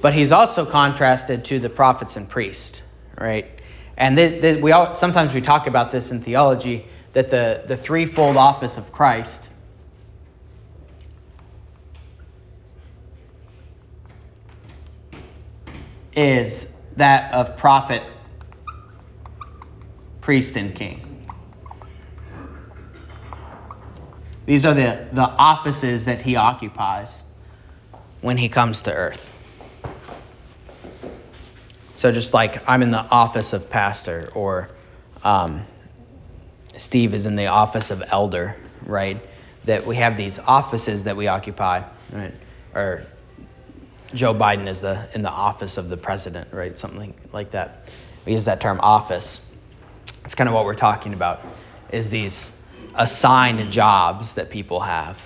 But 0.00 0.14
he's 0.14 0.32
also 0.32 0.66
contrasted 0.66 1.44
to 1.46 1.58
the 1.58 1.70
prophets 1.70 2.16
and 2.16 2.28
priests, 2.28 2.82
right? 3.18 3.60
And 3.96 4.62
we 4.62 4.72
all, 4.72 4.92
sometimes 4.94 5.34
we 5.34 5.40
talk 5.40 5.66
about 5.66 5.92
this 5.92 6.10
in 6.10 6.22
theology 6.22 6.86
that 7.12 7.30
the, 7.30 7.64
the 7.66 7.76
threefold 7.76 8.36
office 8.36 8.78
of 8.78 8.92
Christ 8.92 9.48
is 16.14 16.72
that 16.96 17.32
of 17.32 17.56
prophet, 17.56 18.02
priest, 20.20 20.56
and 20.56 20.74
king. 20.74 21.26
These 24.46 24.66
are 24.66 24.74
the, 24.74 25.06
the 25.12 25.22
offices 25.22 26.06
that 26.06 26.20
he 26.20 26.36
occupies 26.36 27.22
when 28.20 28.36
he 28.36 28.48
comes 28.48 28.82
to 28.82 28.92
earth. 28.92 29.31
So, 32.02 32.10
just 32.10 32.34
like 32.34 32.68
I'm 32.68 32.82
in 32.82 32.90
the 32.90 32.98
office 32.98 33.52
of 33.52 33.70
pastor, 33.70 34.32
or 34.34 34.68
um, 35.22 35.62
Steve 36.76 37.14
is 37.14 37.26
in 37.26 37.36
the 37.36 37.46
office 37.46 37.92
of 37.92 38.02
elder, 38.08 38.56
right? 38.84 39.22
That 39.66 39.86
we 39.86 39.94
have 39.94 40.16
these 40.16 40.40
offices 40.40 41.04
that 41.04 41.16
we 41.16 41.28
occupy, 41.28 41.84
right? 42.10 42.34
Or 42.74 43.06
Joe 44.14 44.34
Biden 44.34 44.66
is 44.66 44.80
the 44.80 45.08
in 45.14 45.22
the 45.22 45.30
office 45.30 45.76
of 45.76 45.90
the 45.90 45.96
president, 45.96 46.52
right? 46.52 46.76
Something 46.76 47.14
like 47.32 47.52
that. 47.52 47.88
We 48.26 48.32
use 48.32 48.46
that 48.46 48.60
term 48.60 48.80
office. 48.82 49.48
It's 50.24 50.34
kind 50.34 50.48
of 50.48 50.54
what 50.54 50.64
we're 50.64 50.74
talking 50.74 51.12
about. 51.12 51.44
Is 51.92 52.10
these 52.10 52.52
assigned 52.96 53.70
jobs 53.70 54.32
that 54.32 54.50
people 54.50 54.80
have, 54.80 55.24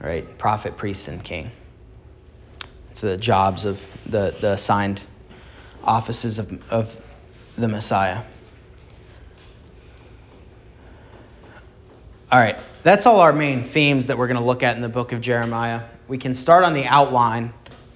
right? 0.00 0.26
Prophet, 0.38 0.76
priest, 0.76 1.06
and 1.06 1.22
king. 1.22 1.52
It's 2.90 3.02
the 3.02 3.16
jobs 3.16 3.64
of 3.64 3.80
the, 4.06 4.34
the 4.40 4.54
assigned 4.54 5.00
offices 5.84 6.38
of, 6.38 6.62
of 6.70 7.00
the 7.56 7.68
Messiah. 7.68 8.22
All 12.32 12.40
right, 12.40 12.58
that's 12.82 13.06
all 13.06 13.20
our 13.20 13.32
main 13.32 13.62
themes 13.62 14.08
that 14.08 14.18
we're 14.18 14.26
going 14.26 14.40
to 14.40 14.44
look 14.44 14.62
at 14.62 14.76
in 14.76 14.82
the 14.82 14.88
book 14.88 15.12
of 15.12 15.20
Jeremiah. 15.20 15.82
We 16.08 16.18
can 16.18 16.34
start 16.34 16.64
on 16.64 16.74
the 16.74 16.84
outline. 16.84 17.52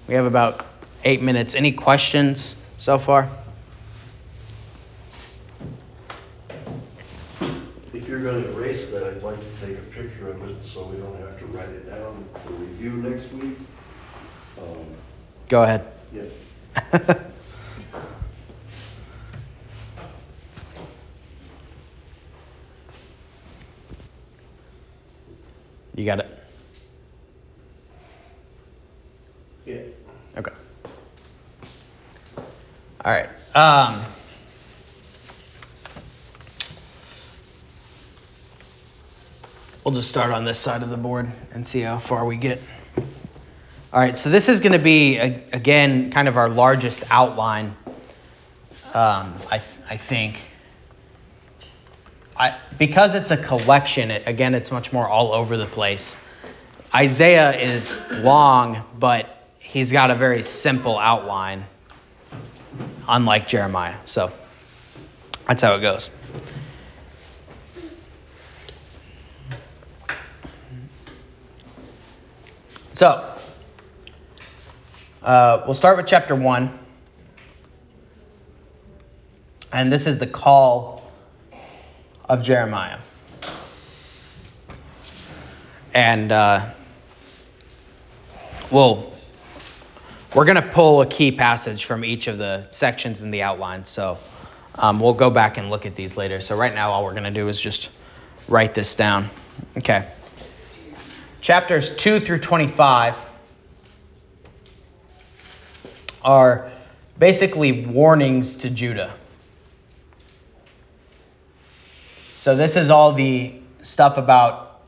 We 0.07 0.15
have 0.15 0.25
about 0.25 0.65
eight 1.03 1.21
minutes. 1.21 1.55
Any 1.55 1.71
questions 1.71 2.55
so 2.77 2.97
far? 2.97 3.29
If 7.93 8.07
you're 8.07 8.23
gonna 8.23 8.47
erase 8.53 8.89
that, 8.91 9.03
I'd 9.03 9.23
like 9.23 9.39
to 9.39 9.65
take 9.65 9.77
a 9.77 9.81
picture 9.81 10.29
of 10.29 10.41
it 10.49 10.63
so 10.63 10.85
we 10.85 10.97
don't 10.97 11.19
have 11.19 11.37
to 11.39 11.45
write 11.47 11.69
it 11.69 11.89
down 11.89 12.25
for 12.43 12.53
review 12.53 12.91
next 12.91 13.31
week. 13.33 13.57
Um, 14.57 14.85
Go 15.47 15.63
ahead. 15.63 15.85
Yeah, 16.11 16.23
you 25.99 26.05
got 26.05 26.19
it? 26.19 26.39
yeah. 29.65 29.81
Okay. 30.37 30.51
All 32.37 33.11
right. 33.11 33.29
Um, 33.53 34.05
we'll 39.83 39.93
just 39.93 40.09
start 40.09 40.31
on 40.31 40.45
this 40.45 40.57
side 40.57 40.83
of 40.83 40.89
the 40.89 40.95
board 40.95 41.29
and 41.51 41.67
see 41.67 41.81
how 41.81 41.99
far 41.99 42.23
we 42.25 42.37
get. 42.37 42.61
All 43.91 43.99
right. 43.99 44.17
So 44.17 44.29
this 44.29 44.47
is 44.47 44.61
going 44.61 44.71
to 44.71 44.79
be 44.79 45.17
a, 45.17 45.43
again 45.51 46.11
kind 46.11 46.29
of 46.29 46.37
our 46.37 46.47
largest 46.47 47.03
outline. 47.09 47.75
Um, 48.93 49.35
I 49.51 49.61
I 49.89 49.97
think. 49.97 50.48
I, 52.39 52.57
because 52.77 53.15
it's 53.15 53.31
a 53.31 53.37
collection, 53.37 54.11
it, 54.11 54.23
again, 54.25 54.55
it's 54.55 54.71
much 54.71 54.93
more 54.93 55.05
all 55.05 55.33
over 55.33 55.57
the 55.57 55.65
place. 55.65 56.17
Isaiah 56.95 57.59
is 57.59 57.99
long, 58.11 58.81
but 58.97 59.45
he's 59.59 59.91
got 59.91 60.09
a 60.09 60.15
very 60.15 60.41
simple 60.41 60.97
outline, 60.97 61.65
unlike 63.09 63.49
Jeremiah. 63.49 63.97
So 64.05 64.31
that's 65.47 65.61
how 65.61 65.75
it 65.75 65.81
goes. 65.81 66.09
So 72.93 73.37
uh, 75.21 75.63
we'll 75.65 75.73
start 75.73 75.97
with 75.97 76.07
chapter 76.07 76.35
1. 76.35 76.79
And 79.73 79.91
this 79.91 80.07
is 80.07 80.17
the 80.17 80.25
call 80.25 80.98
of 82.29 82.43
Jeremiah. 82.43 82.99
And 85.93 86.31
uh, 86.31 86.69
we'll 88.71 89.11
we're 90.35 90.45
going 90.45 90.61
to 90.61 90.69
pull 90.69 91.01
a 91.01 91.07
key 91.07 91.31
passage 91.31 91.85
from 91.85 92.05
each 92.05 92.27
of 92.27 92.37
the 92.37 92.67
sections 92.69 93.23
in 93.23 93.31
the 93.31 93.41
outline. 93.41 93.83
So 93.85 94.19
um, 94.75 94.99
we'll 94.99 95.15
go 95.15 95.31
back 95.31 95.57
and 95.57 95.71
look 95.71 95.87
at 95.87 95.95
these 95.95 96.17
later. 96.17 96.39
So 96.39 96.55
right 96.55 96.73
now, 96.73 96.91
all 96.91 97.03
we're 97.03 97.13
going 97.13 97.23
to 97.23 97.31
do 97.31 97.47
is 97.47 97.59
just 97.59 97.89
write 98.47 98.75
this 98.75 98.93
down. 98.93 99.27
Okay. 99.77 100.07
Chapters 101.41 101.95
2 101.95 102.19
through 102.19 102.39
25 102.39 103.15
are 106.23 106.71
basically 107.17 107.87
warnings 107.87 108.57
to 108.57 108.69
Judah. 108.69 109.15
So 112.39 112.55
this 112.55 112.77
is 112.77 112.89
all 112.89 113.11
the 113.11 113.53
stuff 113.81 114.17
about 114.17 114.79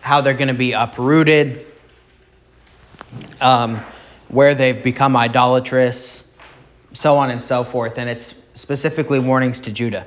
how 0.00 0.20
they're 0.20 0.32
going 0.32 0.46
to 0.46 0.54
be 0.54 0.74
uprooted, 0.74 1.66
um, 3.40 3.80
where 4.28 4.54
they've 4.54 4.80
become 4.80 5.16
idolatrous, 5.16 6.30
so 6.92 7.18
on 7.18 7.32
and 7.32 7.42
so 7.42 7.64
forth. 7.64 7.98
And 7.98 8.08
it's 8.08 8.40
specifically 8.54 9.18
warnings 9.18 9.58
to 9.58 9.72
Judah. 9.72 10.06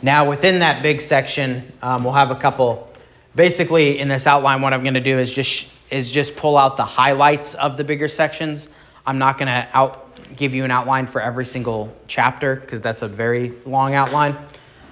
Now, 0.00 0.26
within 0.26 0.60
that 0.60 0.82
big 0.82 1.02
section, 1.02 1.70
um, 1.82 2.02
we'll 2.02 2.14
have 2.14 2.30
a 2.30 2.36
couple. 2.36 2.90
Basically, 3.34 3.98
in 3.98 4.08
this 4.08 4.26
outline, 4.26 4.62
what 4.62 4.72
I'm 4.72 4.84
going 4.84 4.94
to 4.94 5.02
do 5.02 5.18
is 5.18 5.30
just 5.30 5.66
is 5.90 6.10
just 6.10 6.34
pull 6.34 6.56
out 6.56 6.78
the 6.78 6.86
highlights 6.86 7.52
of 7.52 7.76
the 7.76 7.84
bigger 7.84 8.08
sections. 8.08 8.70
I'm 9.06 9.18
not 9.18 9.36
going 9.36 9.48
to 9.48 9.68
out 9.74 10.00
give 10.34 10.54
you 10.54 10.64
an 10.64 10.70
outline 10.70 11.06
for 11.06 11.20
every 11.20 11.44
single 11.44 11.94
chapter 12.06 12.56
because 12.56 12.80
that's 12.80 13.02
a 13.02 13.08
very 13.08 13.52
long 13.66 13.94
outline. 13.94 14.34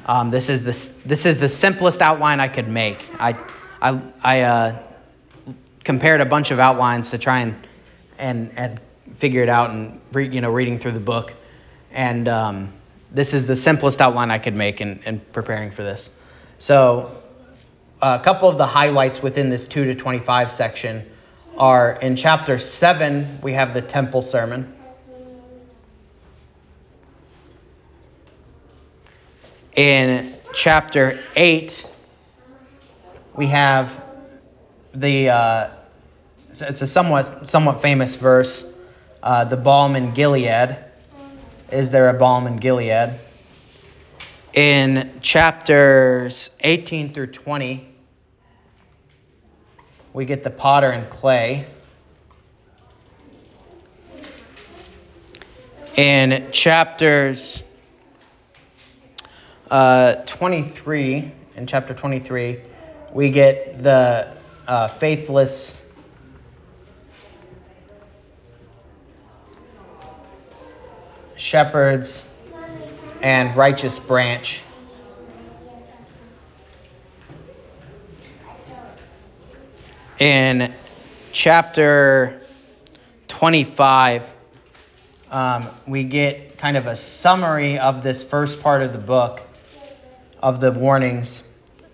Um, 0.07 0.31
this 0.31 0.49
is 0.49 0.63
the 0.63 1.09
this 1.09 1.27
is 1.27 1.39
the 1.39 1.49
simplest 1.49 2.03
outline 2.03 2.41
I 2.41 2.49
could 2.49 2.69
make. 2.69 3.09
I 3.19 3.37
I 3.81 4.01
I 4.23 4.41
uh, 4.41 4.83
compared 5.85 6.21
a 6.21 6.27
bunch 6.27 6.51
of 6.51 6.59
outlines 6.59 7.11
to 7.11 7.19
try 7.19 7.41
and 7.41 7.55
and 8.19 8.53
and 8.57 8.81
figure 9.19 9.43
it 9.43 9.49
out 9.49 9.71
and 9.71 10.01
read 10.13 10.35
you 10.35 10.41
know 10.41 10.51
reading 10.51 10.79
through 10.79 10.93
the 10.93 11.01
book, 11.01 11.35
and 11.93 12.29
um, 12.29 12.73
this 13.13 13.33
is 13.33 13.47
the 13.47 13.57
simplest 13.57 14.01
outline 14.01 14.31
I 14.31 14.39
could 14.39 14.57
make 14.57 14.81
in, 14.81 15.01
in 15.05 15.21
preparing 15.21 15.71
for 15.71 15.83
this. 15.83 16.11
So 16.59 17.23
a 18.01 18.19
couple 18.19 18.49
of 18.49 18.59
the 18.59 18.67
highlights 18.67 19.23
within 19.23 19.51
this 19.51 19.67
2 19.67 19.85
to 19.85 19.95
25 19.95 20.51
section 20.51 21.09
are 21.57 21.93
in 21.93 22.17
chapter 22.17 22.59
7 22.59 23.41
we 23.43 23.53
have 23.53 23.75
the 23.75 23.83
temple 23.83 24.23
sermon 24.23 24.75
in 29.77 30.35
chapter 30.53 31.19
8 31.35 31.87
we 33.35 33.47
have 33.47 34.03
the 34.95 35.31
uh, 35.31 35.71
it's 36.51 36.83
a 36.83 36.87
somewhat 36.87 37.49
somewhat 37.49 37.81
famous 37.81 38.17
verse 38.17 38.71
uh, 39.23 39.45
the 39.45 39.57
balm 39.57 39.97
in 39.97 40.13
gilead. 40.13 40.77
Is 41.71 41.91
there 41.91 42.09
a 42.09 42.15
balm 42.15 42.47
in 42.47 42.57
gilead? 42.57 43.19
In 44.53 45.19
chapters 45.23 46.51
18 46.61 47.15
through 47.15 47.29
20 47.29 47.89
we 50.13 50.27
get 50.27 50.45
the 50.45 50.51
potter 50.51 50.91
and 50.91 51.09
clay. 51.09 51.67
In 55.97 56.51
chapters 56.53 57.63
uh, 59.73 60.17
23 60.27 61.33
in 61.57 61.67
chapter 61.67 61.95
23 61.95 62.61
we 63.11 63.31
get 63.31 63.83
the 63.83 64.37
uh, 64.69 64.89
faithless 64.89 65.83
shepherds 71.37 72.23
and 73.23 73.57
righteous 73.57 73.99
branch. 73.99 74.63
In 80.19 80.75
chapter 81.33 82.43
25, 83.29 84.33
um, 85.31 85.69
we 85.87 86.05
get 86.05 86.59
kind 86.59 86.77
of 86.77 86.87
a 86.87 86.95
summary 86.95 87.79
of 87.79 88.03
this 88.03 88.23
first 88.23 88.61
part 88.61 88.83
of 88.83 88.93
the 88.93 88.99
book 88.99 89.41
of 90.43 90.61
the 90.61 90.73
warnings, 90.73 91.43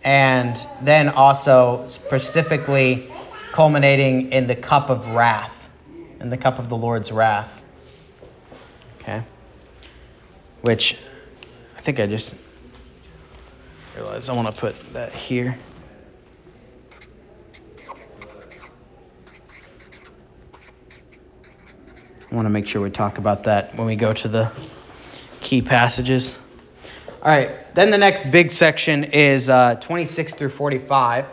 and 0.04 0.56
then 0.80 1.08
also 1.08 1.84
specifically 1.86 3.10
culminating 3.52 4.32
in 4.32 4.46
the 4.46 4.56
cup 4.56 4.90
of 4.90 5.08
wrath, 5.08 5.68
in 6.20 6.30
the 6.30 6.36
cup 6.36 6.58
of 6.58 6.68
the 6.68 6.76
Lord's 6.76 7.12
wrath. 7.12 7.62
Okay? 9.00 9.22
Which 10.62 10.96
I 11.76 11.80
think 11.80 12.00
I 12.00 12.06
just 12.06 12.34
realized 13.96 14.30
I 14.30 14.32
want 14.32 14.54
to 14.54 14.60
put 14.60 14.74
that 14.94 15.12
here. 15.12 15.58
I 22.30 22.34
want 22.34 22.44
to 22.44 22.50
make 22.50 22.66
sure 22.66 22.82
we 22.82 22.90
talk 22.90 23.18
about 23.18 23.44
that 23.44 23.74
when 23.74 23.86
we 23.86 23.96
go 23.96 24.12
to 24.12 24.28
the 24.28 24.52
key 25.40 25.62
passages. 25.62 26.36
All 27.20 27.28
right, 27.32 27.74
then 27.74 27.90
the 27.90 27.98
next 27.98 28.30
big 28.30 28.52
section 28.52 29.02
is 29.02 29.50
uh, 29.50 29.74
26 29.76 30.34
through 30.34 30.50
45. 30.50 31.26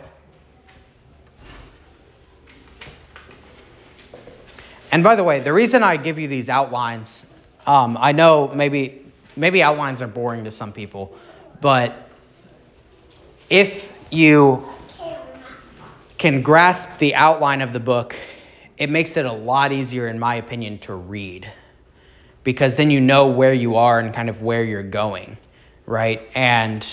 And 4.90 5.04
by 5.04 5.14
the 5.14 5.22
way, 5.22 5.40
the 5.40 5.52
reason 5.52 5.84
I 5.84 5.96
give 5.96 6.18
you 6.18 6.26
these 6.26 6.48
outlines, 6.48 7.24
um, 7.66 7.96
I 8.00 8.12
know 8.12 8.48
maybe 8.52 9.12
maybe 9.36 9.62
outlines 9.62 10.02
are 10.02 10.08
boring 10.08 10.44
to 10.44 10.50
some 10.50 10.72
people, 10.72 11.16
but 11.60 12.10
if 13.48 13.92
you 14.10 14.66
can 16.18 16.42
grasp 16.42 16.98
the 16.98 17.14
outline 17.14 17.60
of 17.62 17.72
the 17.72 17.80
book, 17.80 18.16
it 18.76 18.90
makes 18.90 19.16
it 19.16 19.24
a 19.24 19.32
lot 19.32 19.72
easier, 19.72 20.08
in 20.08 20.18
my 20.18 20.36
opinion, 20.36 20.78
to 20.80 20.94
read. 20.94 21.50
Because 22.42 22.74
then 22.76 22.90
you 22.90 23.00
know 23.00 23.28
where 23.28 23.52
you 23.52 23.76
are 23.76 24.00
and 24.00 24.14
kind 24.14 24.28
of 24.28 24.42
where 24.42 24.64
you're 24.64 24.82
going, 24.82 25.36
right? 25.86 26.28
And 26.34 26.86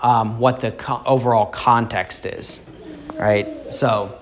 um, 0.00 0.38
what 0.38 0.60
the 0.60 0.70
co- 0.70 1.02
overall 1.04 1.46
context 1.46 2.26
is, 2.26 2.60
right? 3.18 3.72
So 3.72 4.18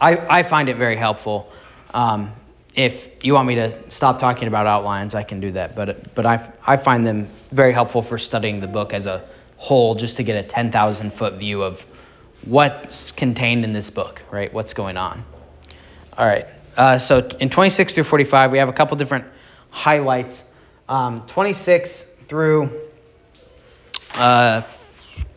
I, 0.00 0.16
I 0.38 0.42
find 0.42 0.68
it 0.68 0.76
very 0.76 0.96
helpful. 0.96 1.50
Um, 1.94 2.32
if 2.74 3.24
you 3.24 3.34
want 3.34 3.48
me 3.48 3.56
to 3.56 3.90
stop 3.90 4.18
talking 4.18 4.48
about 4.48 4.66
outlines, 4.66 5.14
I 5.14 5.22
can 5.22 5.40
do 5.40 5.52
that. 5.52 5.76
But 5.76 6.14
but 6.14 6.24
I 6.24 6.52
I 6.66 6.76
find 6.76 7.06
them 7.06 7.28
very 7.50 7.72
helpful 7.72 8.02
for 8.02 8.18
studying 8.18 8.60
the 8.60 8.66
book 8.66 8.94
as 8.94 9.06
a 9.06 9.24
whole, 9.58 9.94
just 9.94 10.16
to 10.16 10.24
get 10.24 10.44
a 10.44 10.48
10,000 10.48 11.12
foot 11.12 11.34
view 11.34 11.62
of 11.62 11.86
what's 12.44 13.12
contained 13.12 13.64
in 13.64 13.72
this 13.72 13.90
book, 13.90 14.22
right? 14.30 14.52
What's 14.52 14.74
going 14.74 14.96
on. 14.96 15.24
All 16.16 16.26
right. 16.26 16.46
Uh, 16.76 16.98
so 16.98 17.18
in 17.38 17.48
26 17.50 17.94
through 17.94 18.04
45, 18.04 18.50
we 18.50 18.58
have 18.58 18.68
a 18.68 18.72
couple 18.72 18.96
different 18.96 19.26
highlights. 19.70 20.42
Um, 20.88 21.26
26 21.26 22.02
through 22.26 22.70
uh, 24.14 24.62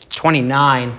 29. 0.09 0.97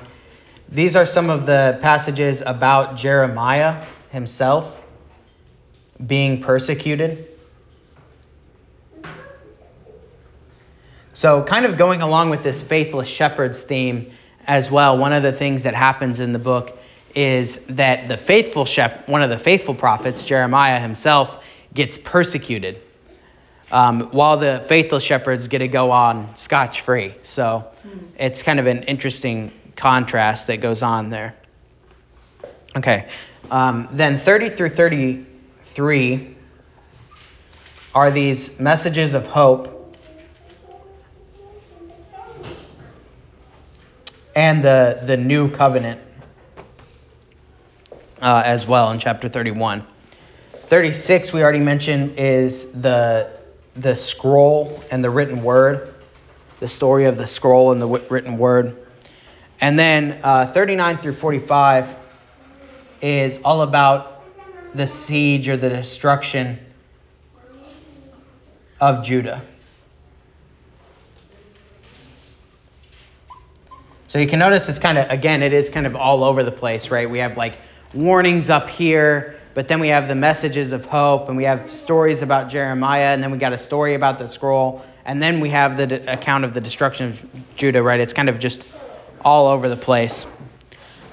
These 0.68 0.96
are 0.96 1.06
some 1.06 1.30
of 1.30 1.46
the 1.46 1.78
passages 1.80 2.42
about 2.44 2.96
Jeremiah 2.96 3.84
himself 4.10 4.82
being 6.06 6.42
persecuted. 6.42 7.28
So, 11.12 11.42
kind 11.44 11.64
of 11.64 11.78
going 11.78 12.02
along 12.02 12.28
with 12.28 12.42
this 12.42 12.60
faithless 12.60 13.08
shepherds 13.08 13.62
theme 13.62 14.12
as 14.46 14.70
well, 14.70 14.98
one 14.98 15.12
of 15.12 15.22
the 15.22 15.32
things 15.32 15.62
that 15.62 15.74
happens 15.74 16.20
in 16.20 16.32
the 16.32 16.38
book 16.38 16.78
is 17.14 17.64
that 17.66 18.08
the 18.08 18.18
faithful 18.18 18.66
shep- 18.66 19.08
one 19.08 19.22
of 19.22 19.30
the 19.30 19.38
faithful 19.38 19.74
prophets, 19.74 20.24
Jeremiah 20.24 20.78
himself, 20.78 21.42
gets 21.72 21.96
persecuted, 21.96 22.82
um, 23.70 24.02
while 24.12 24.36
the 24.36 24.64
faithful 24.68 24.98
shepherds 24.98 25.48
get 25.48 25.58
to 25.58 25.68
go 25.68 25.90
on 25.90 26.36
scotch 26.36 26.82
free. 26.82 27.14
So, 27.22 27.66
it's 28.18 28.42
kind 28.42 28.60
of 28.60 28.66
an 28.66 28.84
interesting 28.84 29.52
contrast 29.76 30.46
that 30.46 30.58
goes 30.58 30.82
on 30.82 31.10
there. 31.10 31.34
Okay, 32.76 33.08
um, 33.50 33.88
then 33.92 34.18
30 34.18 34.50
through 34.50 34.70
33 34.70 36.36
are 37.94 38.10
these 38.10 38.60
messages 38.60 39.14
of 39.14 39.26
hope 39.26 39.76
and 44.36 44.62
the, 44.62 45.00
the 45.04 45.16
new 45.16 45.50
covenant 45.50 45.98
uh, 48.20 48.42
as 48.44 48.66
well 48.66 48.90
in 48.92 48.98
chapter 48.98 49.28
31. 49.28 49.84
36, 50.52 51.32
we 51.32 51.42
already 51.42 51.60
mentioned, 51.60 52.18
is 52.18 52.70
the, 52.72 53.30
the 53.76 53.94
scroll 53.96 54.82
and 54.90 55.04
the 55.04 55.10
written 55.10 55.42
word, 55.42 55.94
the 56.60 56.68
story 56.68 57.04
of 57.04 57.16
the 57.16 57.26
scroll 57.26 57.72
and 57.72 57.80
the 57.80 57.86
written 57.86 58.38
word. 58.38 58.76
And 59.60 59.78
then 59.78 60.20
uh, 60.22 60.46
39 60.46 60.98
through 60.98 61.14
45 61.14 61.96
is 63.00 63.38
all 63.44 63.62
about 63.62 64.24
the 64.74 64.86
siege 64.86 65.48
or 65.48 65.56
the 65.56 65.70
destruction 65.70 66.58
of 68.80 69.04
Judah. 69.04 69.42
So 74.08 74.18
you 74.18 74.28
can 74.28 74.38
notice 74.38 74.68
it's 74.68 74.78
kind 74.78 74.98
of, 74.98 75.10
again, 75.10 75.42
it 75.42 75.52
is 75.52 75.68
kind 75.68 75.86
of 75.86 75.96
all 75.96 76.22
over 76.22 76.42
the 76.42 76.52
place, 76.52 76.90
right? 76.90 77.08
We 77.08 77.18
have 77.18 77.36
like 77.36 77.58
warnings 77.92 78.50
up 78.50 78.68
here, 78.68 79.40
but 79.56 79.68
then 79.68 79.80
we 79.80 79.88
have 79.88 80.06
the 80.06 80.14
messages 80.14 80.72
of 80.72 80.84
hope, 80.84 81.28
and 81.28 81.36
we 81.38 81.44
have 81.44 81.72
stories 81.72 82.20
about 82.20 82.50
Jeremiah, 82.50 83.14
and 83.14 83.22
then 83.22 83.30
we 83.30 83.38
got 83.38 83.54
a 83.54 83.58
story 83.58 83.94
about 83.94 84.18
the 84.18 84.28
scroll, 84.28 84.84
and 85.06 85.22
then 85.22 85.40
we 85.40 85.48
have 85.48 85.78
the 85.78 86.12
account 86.12 86.44
of 86.44 86.52
the 86.52 86.60
destruction 86.60 87.06
of 87.06 87.24
Judah, 87.56 87.82
right? 87.82 87.98
It's 87.98 88.12
kind 88.12 88.28
of 88.28 88.38
just 88.38 88.66
all 89.22 89.46
over 89.46 89.70
the 89.70 89.76
place. 89.76 90.26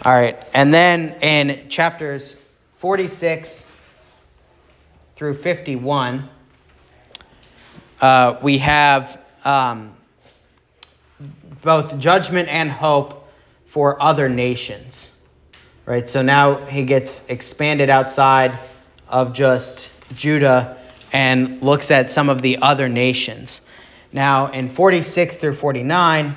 All 0.03 0.11
right, 0.11 0.37
and 0.53 0.73
then 0.73 1.15
in 1.21 1.69
chapters 1.69 2.35
46 2.79 3.65
through 5.15 5.35
51, 5.35 6.27
uh, 8.01 8.39
we 8.41 8.57
have 8.57 9.21
um, 9.45 9.95
both 11.61 11.97
judgment 11.97 12.49
and 12.49 12.69
hope 12.69 13.25
for 13.67 14.03
other 14.03 14.27
nations. 14.27 15.12
Right? 15.85 16.07
So 16.07 16.21
now 16.21 16.65
he 16.65 16.85
gets 16.85 17.27
expanded 17.27 17.89
outside 17.89 18.57
of 19.09 19.33
just 19.33 19.89
Judah 20.15 20.77
and 21.11 21.61
looks 21.61 21.91
at 21.91 22.09
some 22.09 22.29
of 22.29 22.41
the 22.41 22.59
other 22.61 22.89
nations. 22.89 23.61
Now, 24.11 24.51
in 24.51 24.69
46 24.69 25.37
through 25.37 25.55
49, 25.55 26.35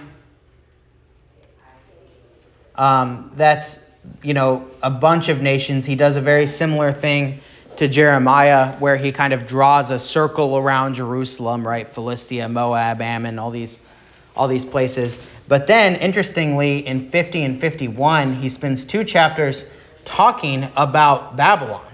um, 2.75 3.33
that's 3.37 3.85
you 4.23 4.35
know 4.35 4.69
a 4.83 4.91
bunch 4.91 5.29
of 5.29 5.41
nations. 5.43 5.87
He 5.87 5.97
does 5.97 6.17
a 6.17 6.21
very 6.21 6.47
similar 6.47 6.93
thing 6.93 7.41
to 7.77 7.89
Jeremiah, 7.89 8.73
where 8.79 8.97
he 8.97 9.13
kind 9.13 9.33
of 9.33 9.47
draws 9.47 9.91
a 9.91 9.99
circle 9.99 10.57
around 10.57 10.95
Jerusalem, 10.95 11.67
right? 11.67 11.87
Philistia, 11.87 12.49
Moab, 12.49 13.03
Ammon, 13.03 13.39
all 13.39 13.51
these 13.51 13.79
all 14.37 14.49
these 14.49 14.65
places. 14.65 15.19
But 15.49 15.67
then, 15.67 15.97
interestingly, 15.97 16.87
in 16.87 17.09
50 17.11 17.43
and 17.43 17.61
51, 17.61 18.35
he 18.35 18.49
spends 18.49 18.85
two 18.85 19.05
chapters 19.05 19.65
talking 20.05 20.69
about 20.77 21.37
Babylon. 21.37 21.87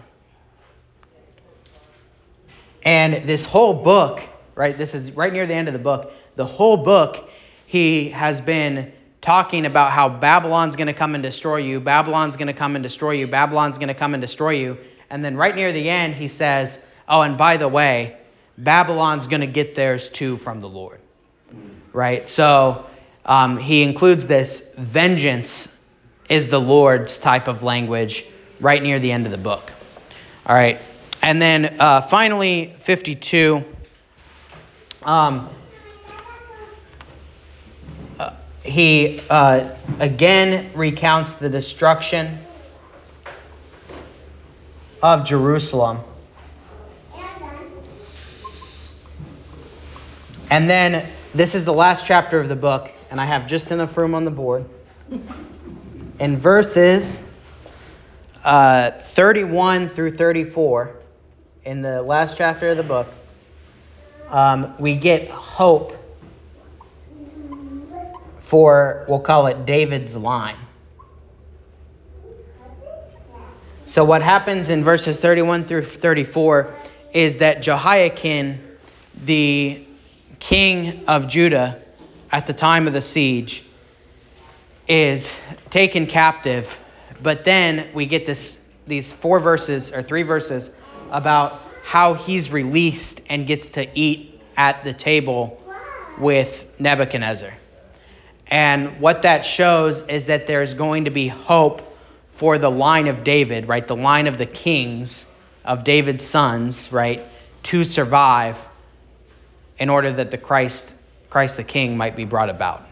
And 2.85 3.29
this 3.29 3.45
whole 3.45 3.75
book, 3.75 4.21
right? 4.55 4.77
This 4.77 4.95
is 4.95 5.13
right 5.13 5.33
near 5.33 5.47
the 5.47 5.55
end 5.55 5.69
of 5.69 5.73
the 5.73 5.79
book. 5.79 6.13
The 6.35 6.47
whole 6.47 6.77
book, 6.77 7.29
he 7.67 8.09
has 8.11 8.41
been 8.41 8.93
talking 9.21 9.67
about 9.67 9.93
how 9.93 10.09
Babylon's 10.09 10.75
going 10.75 10.89
to 10.89 10.93
come 10.93 11.15
and 11.15 11.23
destroy 11.23 11.59
you. 11.59 11.79
Babylon's 11.79 12.37
going 12.37 12.49
to 12.49 12.53
come 12.53 12.75
and 12.75 12.83
destroy 12.83 13.13
you. 13.13 13.27
Babylon's 13.29 13.79
going 13.79 13.89
to 13.89 13.95
come 13.95 14.15
and 14.15 14.21
destroy 14.21 14.51
you. 14.51 14.79
And 15.11 15.25
then 15.25 15.37
right 15.37 15.55
near 15.55 15.73
the 15.73 15.89
end, 15.89 16.15
he 16.15 16.29
says, 16.29 16.85
Oh, 17.07 17.23
and 17.23 17.39
by 17.39 17.57
the 17.57 17.69
way, 17.69 18.17
Babylon's 18.59 19.27
going 19.27 19.41
to 19.41 19.47
get 19.47 19.75
theirs 19.75 20.11
too 20.11 20.37
from 20.39 20.61
the 20.61 20.69
Lord. 20.69 21.02
Right? 21.93 22.27
So 22.27 22.87
um, 23.25 23.59
he 23.59 23.83
includes 23.83 24.27
this 24.27 24.73
vengeance 24.77 25.69
is 26.29 26.49
the 26.49 26.61
Lord's 26.61 27.19
type 27.19 27.49
of 27.49 27.63
language 27.63 28.25
right 28.61 28.83
near 28.83 28.99
the 28.99 29.13
end 29.13 29.27
of 29.27 29.33
the 29.33 29.39
book. 29.39 29.73
All 30.47 30.55
right. 30.55 30.81
And 31.21 31.41
then 31.41 31.77
uh, 31.79 32.01
finally, 32.01 32.75
52. 32.81 33.65
Um, 35.03 35.51
uh, 38.19 38.35
he 38.65 39.21
uh, 39.29 39.77
again 40.01 40.73
recounts 40.75 41.35
the 41.35 41.49
destruction 41.49 42.39
of 45.03 45.25
Jerusalem. 45.25 45.99
And 50.51 50.69
then 50.69 51.09
this 51.35 51.55
is 51.55 51.65
the 51.65 51.73
last 51.73 52.05
chapter 52.05 52.39
of 52.39 52.49
the 52.49 52.57
book, 52.57 52.93
and 53.11 53.21
I 53.21 53.25
have 53.25 53.47
just 53.47 53.71
enough 53.71 53.97
room 53.97 54.15
on 54.15 54.25
the 54.25 54.31
board. 54.31 54.67
In 56.21 56.37
verses 56.37 57.27
uh, 58.45 58.91
31 58.91 59.89
through 59.89 60.17
34, 60.17 60.95
in 61.65 61.81
the 61.81 62.03
last 62.03 62.37
chapter 62.37 62.71
of 62.71 62.77
the 62.77 62.83
book, 62.83 63.09
um, 64.29 64.75
we 64.79 64.95
get 64.95 65.31
hope 65.31 65.97
for, 68.43 69.07
we'll 69.09 69.21
call 69.21 69.47
it 69.47 69.65
David's 69.65 70.15
line. 70.15 70.57
So, 73.87 74.05
what 74.05 74.23
happens 74.23 74.69
in 74.69 74.85
verses 74.85 75.19
31 75.19 75.65
through 75.65 75.83
34 75.83 76.75
is 77.13 77.39
that 77.39 77.63
Jehoiakim, 77.63 78.59
the 79.25 79.85
king 80.43 81.05
of 81.07 81.29
Judah 81.29 81.81
at 82.33 82.49
the 82.49 82.53
time 82.53 82.89
of 82.89 82.93
the 82.93 83.01
siege, 83.01 83.65
is 84.89 85.33
taken 85.71 86.07
captive. 86.07 86.79
But 87.23 87.45
then 87.45 87.89
we 87.95 88.07
get 88.07 88.27
this 88.27 88.59
these 88.85 89.13
four 89.13 89.39
verses 89.39 89.93
or 89.93 90.03
three 90.03 90.25
verses 90.25 90.71
about 91.13 91.61
how 91.85 92.15
he's 92.15 92.51
released 92.51 93.21
and 93.31 93.47
gets 93.47 93.71
to 93.71 93.89
eat 93.97 94.41
at 94.57 94.83
the 94.83 94.93
table 94.93 95.63
with 96.19 96.67
Nebuchadnezzar. 96.81 97.53
And 98.49 99.01
what 99.01 99.23
that 99.23 99.45
shows 99.45 100.03
is 100.03 100.27
that 100.27 100.49
there's 100.49 100.75
going 100.75 101.05
to 101.05 101.11
be 101.11 101.29
hope 101.29 101.97
for 102.33 102.59
the 102.59 102.71
line 102.71 103.07
of 103.07 103.23
David, 103.23 103.69
right? 103.69 103.87
The 103.87 103.95
line 103.95 104.27
of 104.27 104.39
the 104.39 104.47
kings 104.47 105.25
of 105.65 105.85
David's 105.85 106.25
sons, 106.25 106.91
right? 106.91 107.25
To 107.65 107.85
survive 107.85 108.59
in 109.83 109.91
order 109.91 110.13
that 110.13 110.31
the 110.31 110.39
Christ, 110.39 110.95
Christ 111.29 111.57
the 111.57 111.65
King 111.65 111.97
might 111.97 112.15
be 112.15 112.25
brought 112.25 112.49
about. 112.49 112.87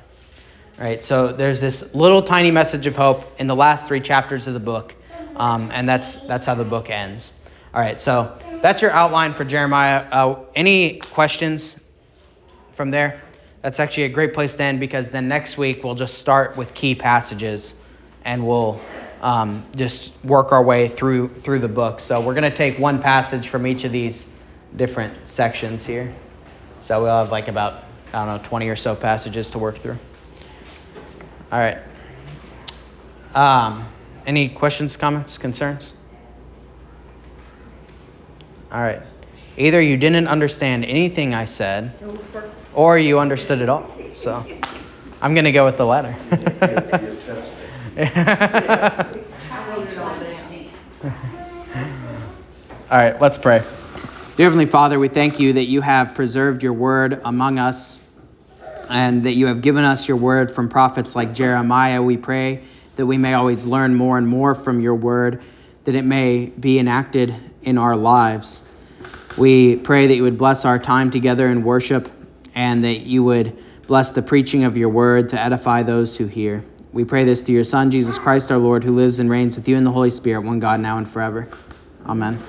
Right? 0.76 1.04
So 1.04 1.28
there's 1.28 1.60
this 1.60 1.94
little 1.94 2.20
tiny 2.20 2.50
message 2.50 2.88
of 2.88 2.96
hope 2.96 3.24
in 3.38 3.46
the 3.46 3.54
last 3.54 3.86
three 3.86 4.00
chapters 4.00 4.48
of 4.48 4.54
the 4.54 4.60
book. 4.60 4.96
Um, 5.36 5.70
and 5.72 5.88
that's 5.88 6.16
that's 6.16 6.44
how 6.44 6.56
the 6.56 6.64
book 6.64 6.90
ends. 6.90 7.30
All 7.72 7.80
right, 7.80 8.00
so 8.00 8.36
that's 8.60 8.82
your 8.82 8.90
outline 8.90 9.34
for 9.34 9.44
Jeremiah. 9.44 10.04
Uh, 10.10 10.40
any 10.56 10.98
questions 10.98 11.76
from 12.72 12.90
there? 12.90 13.22
That's 13.62 13.78
actually 13.78 14.04
a 14.04 14.08
great 14.08 14.34
place 14.34 14.56
to 14.56 14.64
end 14.64 14.80
because 14.80 15.10
then 15.10 15.28
next 15.28 15.56
week 15.56 15.84
we'll 15.84 15.94
just 15.94 16.18
start 16.18 16.56
with 16.56 16.74
key 16.74 16.96
passages 16.96 17.76
and 18.24 18.44
we'll 18.44 18.80
um, 19.22 19.64
just 19.76 20.12
work 20.24 20.50
our 20.50 20.64
way 20.64 20.88
through 20.88 21.28
through 21.28 21.60
the 21.60 21.68
book. 21.68 22.00
So 22.00 22.20
we're 22.20 22.34
going 22.34 22.50
to 22.50 22.56
take 22.56 22.80
one 22.80 23.00
passage 23.00 23.46
from 23.46 23.64
each 23.64 23.84
of 23.84 23.92
these 23.92 24.26
different 24.74 25.28
sections 25.28 25.86
here. 25.86 26.12
So 26.80 27.02
we'll 27.02 27.16
have 27.16 27.30
like 27.30 27.48
about 27.48 27.84
I 28.12 28.24
don't 28.24 28.42
know 28.42 28.48
20 28.48 28.68
or 28.68 28.76
so 28.76 28.94
passages 28.96 29.50
to 29.50 29.58
work 29.58 29.78
through. 29.78 29.98
All 31.52 31.58
right. 31.58 31.78
Um, 33.34 33.88
any 34.26 34.48
questions, 34.48 34.96
comments, 34.96 35.38
concerns? 35.38 35.94
All 38.72 38.80
right. 38.80 39.02
Either 39.56 39.80
you 39.80 39.96
didn't 39.96 40.28
understand 40.28 40.84
anything 40.84 41.34
I 41.34 41.44
said, 41.44 41.92
or 42.72 42.98
you 42.98 43.18
understood 43.18 43.60
it 43.60 43.68
all. 43.68 43.90
So 44.12 44.44
I'm 45.20 45.34
going 45.34 45.44
to 45.44 45.52
go 45.52 45.64
with 45.64 45.76
the 45.76 45.86
latter. 45.86 46.16
all 52.90 52.98
right, 52.98 53.20
let's 53.20 53.38
pray. 53.38 53.64
Dear 54.40 54.46
Heavenly 54.46 54.64
Father, 54.64 54.98
we 54.98 55.08
thank 55.08 55.38
you 55.38 55.52
that 55.52 55.66
you 55.66 55.82
have 55.82 56.14
preserved 56.14 56.62
your 56.62 56.72
word 56.72 57.20
among 57.26 57.58
us 57.58 57.98
and 58.88 59.22
that 59.24 59.34
you 59.34 59.46
have 59.48 59.60
given 59.60 59.84
us 59.84 60.08
your 60.08 60.16
word 60.16 60.50
from 60.50 60.70
prophets 60.70 61.14
like 61.14 61.34
Jeremiah. 61.34 62.02
We 62.02 62.16
pray 62.16 62.62
that 62.96 63.04
we 63.04 63.18
may 63.18 63.34
always 63.34 63.66
learn 63.66 63.94
more 63.94 64.16
and 64.16 64.26
more 64.26 64.54
from 64.54 64.80
your 64.80 64.94
word, 64.94 65.42
that 65.84 65.94
it 65.94 66.06
may 66.06 66.46
be 66.46 66.78
enacted 66.78 67.34
in 67.64 67.76
our 67.76 67.94
lives. 67.94 68.62
We 69.36 69.76
pray 69.76 70.06
that 70.06 70.14
you 70.14 70.22
would 70.22 70.38
bless 70.38 70.64
our 70.64 70.78
time 70.78 71.10
together 71.10 71.48
in 71.48 71.62
worship 71.62 72.10
and 72.54 72.82
that 72.82 73.00
you 73.00 73.22
would 73.22 73.62
bless 73.88 74.10
the 74.12 74.22
preaching 74.22 74.64
of 74.64 74.74
your 74.74 74.88
word 74.88 75.28
to 75.28 75.38
edify 75.38 75.82
those 75.82 76.16
who 76.16 76.24
hear. 76.24 76.64
We 76.94 77.04
pray 77.04 77.24
this 77.24 77.42
through 77.42 77.56
your 77.56 77.64
Son, 77.64 77.90
Jesus 77.90 78.16
Christ 78.16 78.50
our 78.50 78.56
Lord, 78.56 78.84
who 78.84 78.96
lives 78.96 79.18
and 79.18 79.28
reigns 79.28 79.56
with 79.56 79.68
you 79.68 79.76
in 79.76 79.84
the 79.84 79.92
Holy 79.92 80.08
Spirit, 80.08 80.46
one 80.46 80.60
God, 80.60 80.80
now 80.80 80.96
and 80.96 81.06
forever. 81.06 81.46
Amen. 82.06 82.42